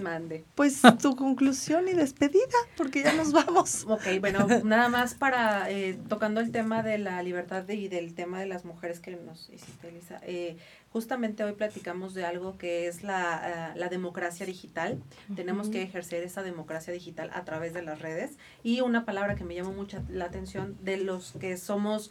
Mande. 0.00 0.44
Pues 0.54 0.80
tu 1.00 1.14
conclusión 1.14 1.88
y 1.88 1.92
despedida, 1.92 2.56
porque 2.76 3.02
ya 3.02 3.12
nos 3.12 3.32
vamos. 3.32 3.84
Ok, 3.86 4.02
bueno, 4.20 4.46
nada 4.64 4.88
más 4.88 5.14
para, 5.14 5.70
eh, 5.70 5.98
tocando 6.08 6.40
el 6.40 6.50
tema 6.50 6.82
de 6.82 6.98
la 6.98 7.22
libertad 7.22 7.68
y 7.68 7.88
del 7.88 8.14
tema 8.14 8.40
de 8.40 8.46
las 8.46 8.64
mujeres 8.64 9.00
que 9.00 9.16
nos 9.16 9.48
hiciste, 9.50 9.88
Elisa. 9.88 10.20
Eh, 10.22 10.56
justamente 10.90 11.44
hoy 11.44 11.52
platicamos 11.52 12.14
de 12.14 12.24
algo 12.24 12.56
que 12.56 12.86
es 12.86 13.02
la, 13.02 13.74
eh, 13.76 13.88
democracia 13.90 14.46
digital. 14.46 15.02
Tenemos 15.34 15.68
que 15.68 15.82
ejercer 15.82 16.22
esa 16.22 16.42
democracia 16.42 16.92
digital 16.92 17.30
a 17.34 17.44
través 17.44 17.74
de 17.74 17.82
las 17.82 18.00
redes. 18.00 18.38
Y 18.62 18.80
una 18.80 19.04
palabra 19.04 19.34
que 19.34 19.44
me 19.44 19.54
llamó 19.54 19.72
mucha 19.72 20.02
la 20.08 20.26
atención 20.26 20.76
de 20.82 20.96
los 20.96 21.32
que 21.40 21.56
somos 21.56 22.10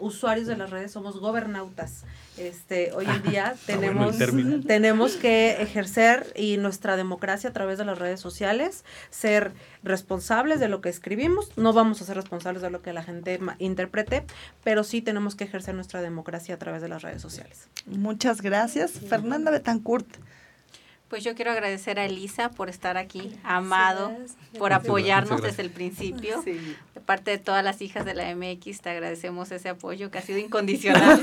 usuarios 0.00 0.46
de 0.46 0.56
las 0.56 0.70
redes 0.70 0.92
somos 0.92 1.18
gobernautas. 1.20 2.04
Este, 2.36 2.92
hoy 2.92 3.04
en 3.04 3.10
ah, 3.26 3.30
día 3.30 3.54
tenemos, 3.66 4.16
tenemos 4.66 5.16
que 5.16 5.62
ejercer 5.62 6.32
y 6.36 6.56
nuestra 6.56 6.96
democracia 6.96 7.50
a 7.50 7.52
través 7.52 7.78
de 7.78 7.84
las 7.84 7.98
redes 7.98 8.20
sociales, 8.20 8.84
ser 9.10 9.52
responsables 9.82 10.60
de 10.60 10.68
lo 10.68 10.80
que 10.80 10.88
escribimos. 10.88 11.56
No 11.56 11.72
vamos 11.72 12.00
a 12.02 12.04
ser 12.04 12.16
responsables 12.16 12.62
de 12.62 12.70
lo 12.70 12.82
que 12.82 12.92
la 12.92 13.02
gente 13.02 13.38
interprete, 13.58 14.24
pero 14.64 14.84
sí 14.84 15.02
tenemos 15.02 15.34
que 15.34 15.44
ejercer 15.44 15.74
nuestra 15.74 16.02
democracia 16.02 16.54
a 16.54 16.58
través 16.58 16.82
de 16.82 16.88
las 16.88 17.02
redes 17.02 17.22
sociales. 17.22 17.68
Muchas 17.86 18.42
gracias. 18.42 18.92
Fernanda 18.92 19.50
Betancourt. 19.50 20.06
Pues 21.10 21.24
yo 21.24 21.34
quiero 21.34 21.50
agradecer 21.50 21.98
a 21.98 22.04
Elisa 22.04 22.50
por 22.50 22.68
estar 22.68 22.96
aquí, 22.96 23.36
Amado, 23.42 24.16
por 24.56 24.72
apoyarnos 24.72 25.42
desde 25.42 25.62
el 25.62 25.70
principio. 25.70 26.40
De 26.44 27.00
parte 27.04 27.32
de 27.32 27.38
todas 27.38 27.64
las 27.64 27.82
hijas 27.82 28.04
de 28.04 28.14
la 28.14 28.32
MX, 28.32 28.80
te 28.80 28.90
agradecemos 28.90 29.50
ese 29.50 29.70
apoyo 29.70 30.12
que 30.12 30.18
ha 30.18 30.22
sido 30.22 30.38
incondicional 30.46 31.20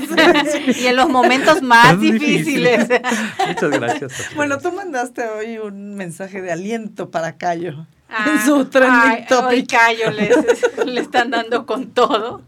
y 0.78 0.86
en 0.86 0.94
los 0.94 1.08
momentos 1.08 1.62
más 1.62 1.98
difíciles. 1.98 2.86
Muchas 3.48 3.70
gracias. 3.70 4.12
Bueno, 4.36 4.58
tú 4.58 4.72
mandaste 4.72 5.26
hoy 5.26 5.56
un 5.56 5.94
mensaje 5.94 6.42
de 6.42 6.52
aliento 6.52 7.10
para 7.10 7.38
Cayo 7.38 7.70
en 7.70 7.86
ah, 8.10 8.42
su 8.44 8.66
trending 8.66 9.26
topic. 9.26 9.70
Cayo 9.70 10.10
le 10.84 11.00
están 11.00 11.30
dando 11.30 11.64
con 11.64 11.92
todo. 11.92 12.42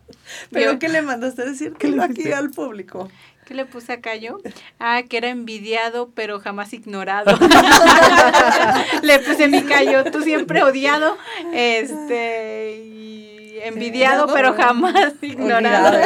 ¿Pero 0.50 0.78
qué 0.78 0.88
le 0.88 1.02
mandaste 1.02 1.42
a 1.42 1.44
decir? 1.46 1.72
Que 1.74 1.98
aquí 2.00 2.32
al 2.32 2.50
público. 2.50 3.10
¿Qué 3.50 3.56
le 3.56 3.66
puse 3.66 3.94
a 3.94 4.00
Cayo? 4.00 4.38
Ah, 4.78 5.02
que 5.08 5.16
era 5.16 5.28
envidiado, 5.28 6.10
pero 6.14 6.38
jamás 6.38 6.72
ignorado. 6.72 7.36
le 9.02 9.18
puse 9.18 9.48
mi 9.48 9.64
Cayo, 9.64 10.04
tú 10.04 10.22
siempre 10.22 10.62
odiado, 10.62 11.18
este, 11.52 12.76
y 12.76 13.58
envidiado, 13.64 14.28
pero 14.32 14.54
jamás 14.54 15.14
ignorado. 15.20 15.98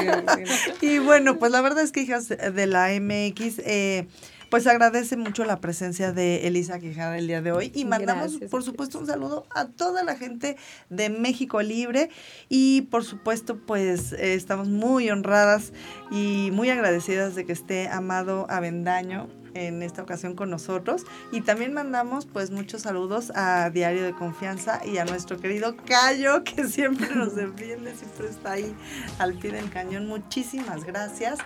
y 0.80 1.00
bueno, 1.00 1.36
pues 1.36 1.52
la 1.52 1.60
verdad 1.60 1.84
es 1.84 1.92
que 1.92 2.00
hijas 2.00 2.28
de 2.28 2.66
la 2.66 2.88
MX, 2.98 3.58
eh, 3.58 4.06
pues 4.54 4.68
agradece 4.68 5.16
mucho 5.16 5.44
la 5.44 5.60
presencia 5.60 6.12
de 6.12 6.46
Elisa 6.46 6.78
Quijada 6.78 7.18
el 7.18 7.26
día 7.26 7.42
de 7.42 7.50
hoy 7.50 7.72
y 7.74 7.84
mandamos, 7.84 8.38
por 8.52 8.62
supuesto, 8.62 9.00
un 9.00 9.06
saludo 9.08 9.48
a 9.50 9.64
toda 9.66 10.04
la 10.04 10.14
gente 10.14 10.56
de 10.90 11.10
México 11.10 11.60
Libre 11.60 12.08
y, 12.48 12.82
por 12.82 13.02
supuesto, 13.02 13.58
pues 13.58 14.12
eh, 14.12 14.34
estamos 14.34 14.68
muy 14.68 15.10
honradas 15.10 15.72
y 16.12 16.50
muy 16.52 16.70
agradecidas 16.70 17.34
de 17.34 17.44
que 17.44 17.52
esté 17.52 17.88
Amado 17.88 18.46
Avendaño 18.48 19.28
en 19.54 19.82
esta 19.82 20.02
ocasión 20.02 20.36
con 20.36 20.50
nosotros 20.50 21.02
y 21.32 21.40
también 21.40 21.72
mandamos 21.72 22.26
pues 22.26 22.52
muchos 22.52 22.82
saludos 22.82 23.32
a 23.34 23.70
Diario 23.70 24.04
de 24.04 24.12
Confianza 24.12 24.80
y 24.84 24.98
a 24.98 25.04
nuestro 25.04 25.38
querido 25.38 25.76
Cayo 25.76 26.44
que 26.44 26.68
siempre 26.68 27.12
nos 27.12 27.34
defiende, 27.36 27.92
siempre 27.96 28.28
está 28.28 28.52
ahí 28.52 28.72
al 29.18 29.34
pie 29.34 29.50
del 29.50 29.68
cañón. 29.70 30.06
Muchísimas 30.06 30.84
gracias. 30.84 31.40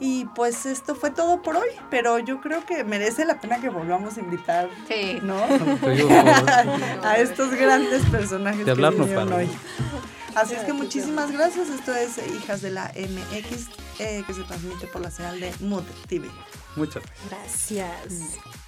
Y 0.00 0.26
pues 0.26 0.64
esto 0.66 0.94
fue 0.94 1.10
todo 1.10 1.42
por 1.42 1.56
hoy, 1.56 1.68
pero 1.90 2.18
yo 2.18 2.40
creo 2.40 2.64
que 2.64 2.84
merece 2.84 3.24
la 3.24 3.40
pena 3.40 3.60
que 3.60 3.68
volvamos 3.68 4.16
a 4.16 4.20
invitar 4.20 4.68
¿no? 5.22 5.36
a 7.02 7.16
estos 7.18 7.50
grandes 7.54 8.04
personajes 8.06 8.64
de 8.64 8.70
hablar 8.70 8.94
que 8.94 9.00
vinieron 9.00 9.32
hoy. 9.32 9.48
Así 10.34 10.54
es 10.54 10.60
que 10.62 10.72
muchísimas 10.72 11.32
gracias. 11.32 11.68
Esto 11.68 11.94
es 11.94 12.18
Hijas 12.36 12.62
de 12.62 12.70
la 12.70 12.92
MX, 12.94 13.68
eh, 13.98 14.22
que 14.24 14.34
se 14.34 14.44
transmite 14.44 14.86
por 14.86 15.00
la 15.00 15.10
señal 15.10 15.40
de 15.40 15.52
Mood 15.60 15.84
TV. 16.06 16.28
Muchas 16.76 17.02
gracias. 17.28 17.88
Gracias. 18.04 18.38
Mm. 18.46 18.58